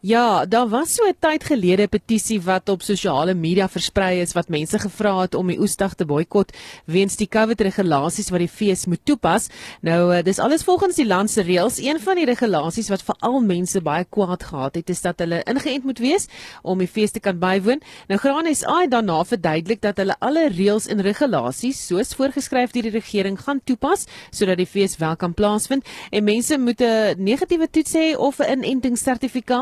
Ja, 0.00 0.46
daar 0.46 0.68
was 0.68 0.94
so 0.94 1.02
'n 1.08 1.16
tyd 1.18 1.44
gelede 1.44 1.82
'n 1.82 1.88
petisie 1.88 2.40
wat 2.42 2.68
op 2.68 2.82
sosiale 2.82 3.34
media 3.34 3.68
versprei 3.68 4.20
is 4.20 4.32
wat 4.32 4.48
mense 4.48 4.78
gevra 4.78 5.20
het 5.20 5.34
om 5.34 5.46
die 5.46 5.60
oesdag 5.60 5.94
te 5.94 6.04
boikot 6.04 6.52
weens 6.84 7.16
die 7.16 7.28
COVID-regulasies 7.28 8.30
wat 8.30 8.38
die 8.38 8.48
fees 8.48 8.86
moet 8.86 9.04
toepas. 9.04 9.46
Nou, 9.80 10.14
eh, 10.14 10.24
dis 10.24 10.38
alles 10.38 10.64
volgens 10.64 10.96
die 10.96 11.06
land 11.06 11.30
se 11.30 11.42
reëls. 11.42 11.78
Een 11.78 12.00
van 12.00 12.16
die 12.16 12.24
regulasies 12.24 12.88
wat 12.88 13.02
veral 13.02 13.40
mense 13.40 13.80
baie 13.80 14.04
kwaad 14.04 14.42
gehad 14.42 14.74
het, 14.74 14.90
is 14.90 15.00
dat 15.00 15.18
hulle 15.18 15.42
ingeënt 15.42 15.84
moet 15.84 15.98
wees 15.98 16.26
om 16.62 16.78
die 16.78 16.88
fees 16.88 17.10
te 17.10 17.20
kan 17.20 17.38
bywoon. 17.38 17.80
Nou 18.08 18.20
Graan 18.20 18.54
SA 18.54 18.80
het 18.80 18.90
daarna 18.90 19.24
verduidelik 19.24 19.80
dat 19.80 19.96
hulle 19.96 20.16
alle 20.18 20.48
reëls 20.48 20.86
en 20.86 21.00
regulasies 21.00 21.86
soos 21.86 22.14
voorgeskryf 22.14 22.70
deur 22.70 22.82
die 22.82 22.90
regering 22.90 23.40
gaan 23.40 23.60
toepas 23.64 24.04
sodat 24.30 24.56
die 24.56 24.66
fees 24.66 24.96
wel 24.96 25.16
kan 25.16 25.34
plaasvind 25.34 25.86
en 26.10 26.24
mense 26.24 26.58
moet 26.58 26.80
'n 26.80 27.14
negatiewe 27.18 27.70
toets 27.70 27.92
hê 27.94 28.16
of 28.16 28.38
'n 28.38 28.62
inentingssertifikaat 28.62 29.61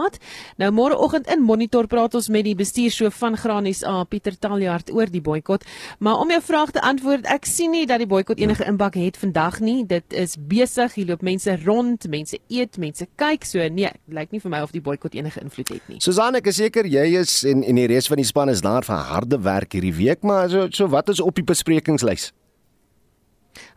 Nou 0.61 0.71
môreoggend 0.75 1.29
in 1.33 1.43
Monitor 1.45 1.87
praat 1.91 2.15
ons 2.15 2.29
met 2.33 2.45
die 2.47 2.55
bestuurshoof 2.59 3.15
van 3.21 3.37
Granies 3.37 3.83
A, 3.87 4.05
Pieter 4.05 4.37
Taljaard 4.39 4.93
oor 4.95 5.11
die 5.11 5.23
boikot. 5.25 5.65
Maar 5.99 6.23
om 6.23 6.31
jou 6.31 6.41
vraag 6.43 6.75
te 6.77 6.83
antwoord, 6.85 7.27
ek 7.31 7.49
sien 7.49 7.75
nie 7.75 7.87
dat 7.91 8.03
die 8.03 8.09
boikot 8.11 8.41
enige 8.41 8.65
impak 8.69 8.97
het 9.01 9.19
vandag 9.21 9.61
nie. 9.61 9.85
Dit 9.87 10.13
is 10.17 10.37
besig, 10.39 10.95
hier 10.95 11.11
loop 11.13 11.23
mense 11.27 11.57
rond, 11.65 12.09
mense 12.09 12.39
eet, 12.49 12.79
mense 12.79 13.07
kyk, 13.21 13.45
so 13.45 13.69
nee, 13.69 13.91
lyk 14.09 14.33
nie 14.33 14.41
vir 14.43 14.51
my 14.51 14.63
of 14.65 14.75
die 14.75 14.83
boikot 14.85 15.15
enige 15.19 15.43
invloed 15.45 15.75
het 15.75 15.93
nie. 15.93 16.01
Susan, 16.05 16.39
ek 16.39 16.51
is 16.53 16.61
seker 16.61 16.89
jy 16.89 17.07
is 17.21 17.41
en 17.49 17.65
en 17.65 17.79
die 17.79 17.89
res 17.91 18.09
van 18.11 18.21
die 18.21 18.29
span 18.29 18.53
is 18.53 18.65
daar 18.65 18.87
vir 18.87 19.09
harde 19.11 19.41
werk 19.45 19.77
hierdie 19.77 19.95
week, 19.97 20.23
maar 20.27 20.51
so 20.51 20.69
so 20.75 20.89
wat 20.93 21.09
is 21.13 21.21
op 21.21 21.39
die 21.39 21.47
besprekingslys? 21.47 22.31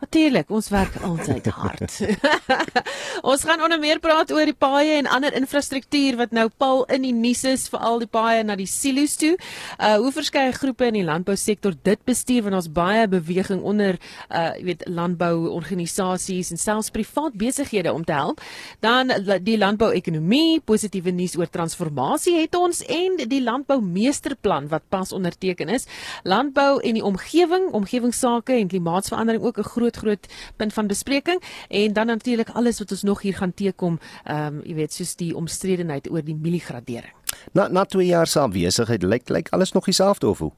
Natuurlik, 0.00 0.50
ons 0.50 0.68
werk 0.68 0.96
altyd 1.02 1.46
hard. 1.54 1.94
ons 3.30 3.44
gaan 3.46 3.62
onder 3.64 3.80
meer 3.80 4.00
praat 4.02 4.32
oor 4.34 4.44
die 4.48 4.56
paaie 4.56 4.98
en 4.98 5.08
ander 5.10 5.34
infrastruktuur 5.36 6.18
wat 6.20 6.34
nou 6.36 6.48
pal 6.60 6.84
in 6.92 7.06
die 7.06 7.14
nuus 7.14 7.44
is 7.48 7.66
vir 7.72 7.80
al 7.88 8.02
die 8.02 8.10
paaie 8.10 8.42
na 8.44 8.56
die 8.58 8.68
silo's 8.68 9.16
toe. 9.20 9.32
Uh 9.78 9.96
hoe 10.04 10.12
verskeie 10.12 10.52
groepe 10.52 10.90
in 10.90 10.98
die 10.98 11.06
landbousektor 11.06 11.76
dit 11.86 12.00
bestuur 12.04 12.44
want 12.46 12.58
ons 12.58 12.68
baie 12.74 13.06
beweging 13.08 13.62
onder 13.64 13.98
uh 14.28 14.52
jy 14.58 14.64
weet 14.68 14.84
landbouorganisasies 14.88 16.52
en 16.54 16.60
selfs 16.60 16.92
privaat 16.94 17.34
besighede 17.40 17.92
om 17.92 18.04
te 18.04 18.14
help. 18.14 18.42
Dan 18.84 19.12
die 19.44 19.56
landbouekonomie, 19.58 20.60
positiewe 20.64 21.14
nuus 21.14 21.36
oor 21.40 21.50
transformasie 21.50 22.36
het 22.42 22.54
ons 22.58 22.82
en 22.84 23.18
die 23.24 23.42
landboumeesterplan 23.42 24.68
wat 24.72 24.86
pas 24.92 25.12
onderteken 25.16 25.72
is. 25.72 25.88
Landbou 26.28 26.78
en 26.80 26.98
die 26.98 27.04
omgewing, 27.04 27.70
omgewingsake 27.72 28.58
en 28.58 28.68
klimaatsverandering 28.68 29.42
ook 29.44 29.63
'n 29.64 29.70
groot 29.74 29.96
groot 29.96 30.26
punt 30.56 30.72
van 30.72 30.86
bespreking 30.86 31.42
en 31.68 31.92
dan 31.92 32.06
natuurlik 32.06 32.48
alles 32.48 32.78
wat 32.78 32.90
ons 32.90 33.02
nog 33.02 33.22
hier 33.22 33.36
gaan 33.36 33.54
teekom, 33.54 33.98
ehm 34.24 34.46
um, 34.46 34.60
jy 34.64 34.74
weet 34.74 34.92
soos 34.92 35.16
die 35.16 35.36
omstredenheid 35.36 36.10
oor 36.10 36.22
die 36.24 36.36
mieliegradering. 36.36 37.12
Na 37.52 37.68
na 37.68 37.84
2 37.84 38.06
jaar 38.06 38.26
se 38.26 38.40
afwesigheid 38.40 39.02
lyk 39.02 39.28
lyk 39.28 39.48
alles 39.48 39.72
nog 39.72 39.84
dieselfde 39.84 40.28
of 40.28 40.38
hoe? 40.38 40.52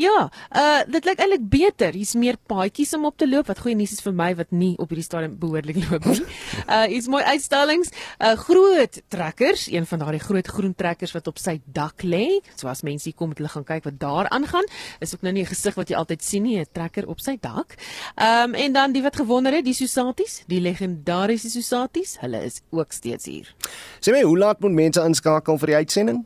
Ja, 0.00 0.30
uh 0.56 0.80
dit 0.92 1.04
lyk 1.04 1.20
eintlik 1.20 1.48
beter. 1.52 1.92
Hier's 1.92 2.14
meer 2.14 2.36
paadjies 2.46 2.94
om 2.94 3.06
op 3.08 3.16
te 3.16 3.28
loop. 3.28 3.46
Wat 3.46 3.58
goeie 3.62 3.76
nuus 3.76 3.92
is 3.92 4.02
vir 4.04 4.14
my 4.16 4.32
wat 4.38 4.50
nie 4.50 4.74
op 4.78 4.92
hierdie 4.92 5.04
stadium 5.06 5.38
behoorlik 5.38 5.78
loop 5.84 6.06
nie. 6.10 6.20
Uh 6.66 6.84
hier's 6.92 7.08
mooi 7.12 7.22
uitstallings. 7.22 7.92
Uh 8.18 8.34
groot 8.36 9.00
trekkers, 9.12 9.68
een 9.72 9.86
van 9.86 10.02
daardie 10.04 10.22
groot 10.22 10.46
groen 10.46 10.74
trekkers 10.74 11.14
wat 11.16 11.28
op 11.28 11.38
sy 11.38 11.58
dak 11.66 12.02
lê. 12.02 12.40
So 12.56 12.68
as 12.68 12.82
mense 12.82 13.08
hier 13.08 13.16
kom 13.16 13.32
met 13.32 13.40
hulle 13.42 13.52
gaan 13.52 13.66
kyk 13.68 13.84
wat 13.88 13.98
daar 14.00 14.30
aangaan, 14.32 14.66
is 15.00 15.14
ook 15.14 15.22
nou 15.22 15.32
nie 15.32 15.42
'n 15.42 15.52
gesig 15.52 15.74
wat 15.74 15.88
jy 15.88 15.96
altyd 15.96 16.22
sien 16.22 16.42
nie, 16.42 16.58
'n 16.58 16.66
trekker 16.72 17.08
op 17.08 17.20
sy 17.20 17.36
dak. 17.40 17.76
Um 18.16 18.54
en 18.54 18.72
dan 18.72 18.92
die 18.92 19.02
wat 19.02 19.16
gewonder 19.16 19.52
het, 19.52 19.64
die 19.64 19.74
Susatis, 19.74 20.42
die 20.46 20.60
legendariese 20.60 21.50
Susatis, 21.50 22.16
hulle 22.20 22.44
is 22.44 22.60
ook 22.70 22.92
steeds 22.92 23.24
hier. 23.24 23.54
Sê 24.00 24.12
my, 24.12 24.22
hoe 24.22 24.38
laat 24.38 24.60
moet 24.60 24.72
mense 24.72 25.00
inskakel 25.00 25.58
vir 25.58 25.66
die 25.66 25.76
uitsending? 25.76 26.24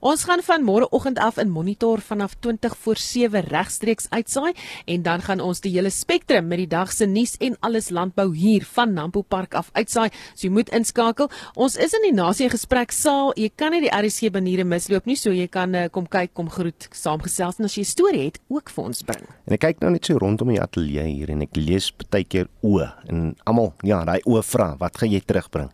Ons 0.00 0.22
gaan 0.28 0.42
van 0.46 0.62
môreoggend 0.62 1.18
af 1.18 1.38
in 1.42 1.50
monitor 1.50 1.98
vanaf 2.00 2.36
20 2.38 2.76
voor 2.76 2.96
7 2.96 3.40
regstreeks 3.40 4.06
uitsaai 4.10 4.52
en 4.84 5.02
dan 5.02 5.22
gaan 5.22 5.40
ons 5.40 5.60
die 5.60 5.72
hele 5.74 5.90
spektrum 5.90 6.46
met 6.46 6.62
die 6.62 6.68
dag 6.70 6.92
se 6.92 7.06
nuus 7.06 7.34
en 7.42 7.56
alles 7.66 7.90
landbou 7.90 8.28
hier 8.36 8.66
van 8.76 8.92
Nampo 8.94 9.22
Park 9.22 9.54
af 9.58 9.70
uitsaai. 9.72 10.10
So 10.34 10.46
jy 10.46 10.52
moet 10.54 10.70
inskakel. 10.70 11.30
Ons 11.54 11.76
is 11.76 11.96
in 11.98 12.06
die 12.06 12.14
nasie 12.14 12.50
gesprek 12.50 12.94
saal. 12.94 13.32
Jy 13.34 13.50
kan 13.56 13.74
nie 13.74 13.82
die 13.88 13.92
RSC 13.94 14.30
baniere 14.30 14.64
misloop 14.64 15.08
nie, 15.10 15.16
so 15.18 15.34
jy 15.34 15.48
kan 15.50 15.74
uh, 15.74 15.88
kom 15.90 16.06
kyk, 16.06 16.30
kom 16.34 16.50
groet, 16.52 16.88
saamgesels 16.94 17.58
en 17.58 17.66
as 17.66 17.74
jy 17.74 17.82
'n 17.82 17.90
storie 17.90 18.24
het, 18.28 18.38
ook 18.48 18.70
vir 18.70 18.84
ons 18.84 19.02
bring. 19.02 19.26
En 19.46 19.54
ek 19.54 19.60
kyk 19.66 19.80
nou 19.80 19.90
net 19.90 20.06
so 20.06 20.18
rondom 20.18 20.48
die 20.48 20.62
ateljee 20.62 21.08
hier 21.10 21.30
en 21.30 21.42
ek 21.42 21.56
lees 21.56 21.90
baie 22.10 22.24
keer 22.24 22.46
o 22.62 22.78
en 23.08 23.34
almal, 23.44 23.74
ja, 23.82 24.04
daai 24.04 24.20
o 24.24 24.40
vra, 24.42 24.76
wat 24.78 24.96
gaan 24.96 25.10
jy 25.10 25.20
terugbring? 25.20 25.70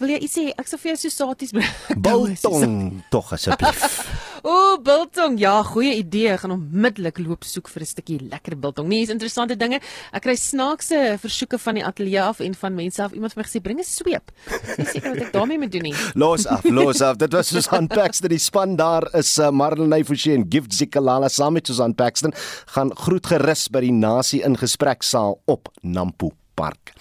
Wil 0.00 0.14
jy 0.14 0.18
iets 0.24 0.36
sê? 0.38 0.46
Ek 0.56 0.68
sou 0.70 0.78
vir 0.80 0.94
jou 0.94 0.98
so 1.02 1.12
saties. 1.12 1.52
Biltong 2.06 3.02
tog 3.12 3.32
asseblief. 3.36 3.84
O, 4.40 4.78
biltong. 4.80 5.34
Ja, 5.36 5.58
goeie 5.68 5.98
idee. 5.98 6.30
Ek 6.32 6.40
gaan 6.46 6.54
onmiddellik 6.54 7.18
loop 7.20 7.44
soek 7.44 7.68
vir 7.68 7.82
'n 7.84 7.88
stukkie 7.90 8.16
lekker 8.24 8.56
biltong. 8.56 8.88
Nee, 8.88 9.02
is 9.04 9.12
interessante 9.12 9.52
dinge. 9.52 9.82
Ek 10.16 10.22
kry 10.24 10.32
snaakse 10.32 11.18
versoeke 11.20 11.58
van 11.60 11.76
die 11.76 11.84
ateljee 11.84 12.22
af 12.24 12.40
en 12.40 12.54
van 12.56 12.74
mense 12.74 13.02
af. 13.04 13.12
Iemand 13.12 13.34
het 13.34 13.36
my 13.36 13.44
gesê 13.44 13.60
bring 13.60 13.80
'n 13.80 13.84
sweep. 13.84 14.32
Ek 14.48 14.80
sê 14.80 14.86
seker 14.94 15.12
wat 15.12 15.20
ek 15.26 15.32
daarmee 15.36 15.58
moet 15.58 15.72
doen 15.72 15.82
nie. 15.82 15.94
Los 16.24 16.46
af, 16.46 16.64
los 16.64 17.02
af. 17.02 17.18
Dit 17.20 17.32
was 17.36 17.48
Susan 17.48 17.86
Paxton. 17.86 18.32
Die 18.32 18.38
span 18.38 18.76
daar 18.76 19.04
is 19.14 19.36
uh, 19.38 19.50
Marlene 19.50 20.04
Forsie 20.04 20.32
en 20.32 20.46
Gift 20.48 20.72
Zikalala 20.72 21.28
saam 21.28 21.52
met 21.52 21.66
Susan 21.66 21.94
Paxton 21.94 22.32
gaan 22.72 22.96
groet 22.96 23.26
gerus 23.26 23.68
by 23.68 23.80
die 23.80 23.92
nasie 23.92 24.40
in 24.42 24.56
gespreksaal 24.56 25.36
op 25.44 25.68
Nampo 25.82 26.32
Park. 26.54 26.94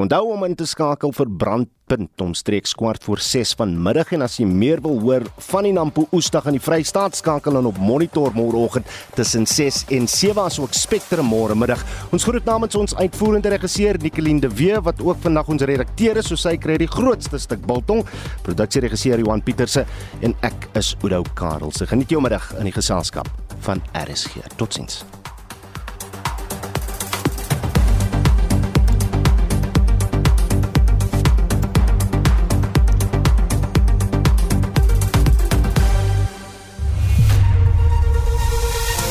Onthou 0.00 0.30
om 0.32 0.44
in 0.46 0.54
te 0.56 0.64
skakel 0.64 1.10
vir 1.12 1.28
brandpunt 1.28 2.22
omstreeks 2.24 2.72
kwart 2.72 3.02
voor 3.04 3.20
6 3.20 3.50
vanmiddag 3.58 4.14
en 4.16 4.24
as 4.24 4.38
jy 4.40 4.46
meer 4.48 4.80
wil 4.80 4.96
hoor 5.02 5.26
van 5.50 5.68
die 5.68 5.74
Nampo 5.76 6.06
Oesdag 6.16 6.46
in 6.48 6.56
die 6.56 6.62
Vrystaat 6.64 7.18
skakel 7.18 7.58
dan 7.58 7.68
op 7.68 7.76
Monitor 7.76 8.32
môreoggend 8.32 8.88
tussen 9.18 9.44
6 9.44 9.82
en 9.98 10.08
7 10.08 10.40
asook 10.40 10.72
Spectrum 10.72 11.28
môre 11.28 11.52
middag. 11.52 11.84
Ons 12.16 12.24
groet 12.24 12.48
namens 12.48 12.80
ons 12.80 12.96
uitvoerende 12.96 13.52
regisseur 13.52 14.00
Nicoline 14.00 14.40
de 14.40 14.48
Wee 14.48 14.80
wat 14.88 15.04
ook 15.04 15.20
vandag 15.20 15.52
ons 15.52 15.68
redakteur 15.68 16.22
is, 16.22 16.32
so 16.32 16.40
sy 16.40 16.56
kry 16.56 16.78
die 16.80 16.88
grootste 16.88 17.36
stuk 17.36 17.68
biltong. 17.68 18.00
Produksieregisseur 18.48 19.20
Johan 19.20 19.44
Pieterse 19.44 19.84
en 20.24 20.38
ek 20.48 20.70
is 20.80 20.94
Oudo 21.02 21.26
Karel. 21.36 21.76
Se 21.76 21.84
geniet 21.84 22.08
jou 22.08 22.24
middag 22.24 22.54
in 22.56 22.72
die 22.72 22.78
geselskap 22.78 23.28
van 23.68 23.84
RSG. 23.92 24.48
Totsiens. 24.56 25.02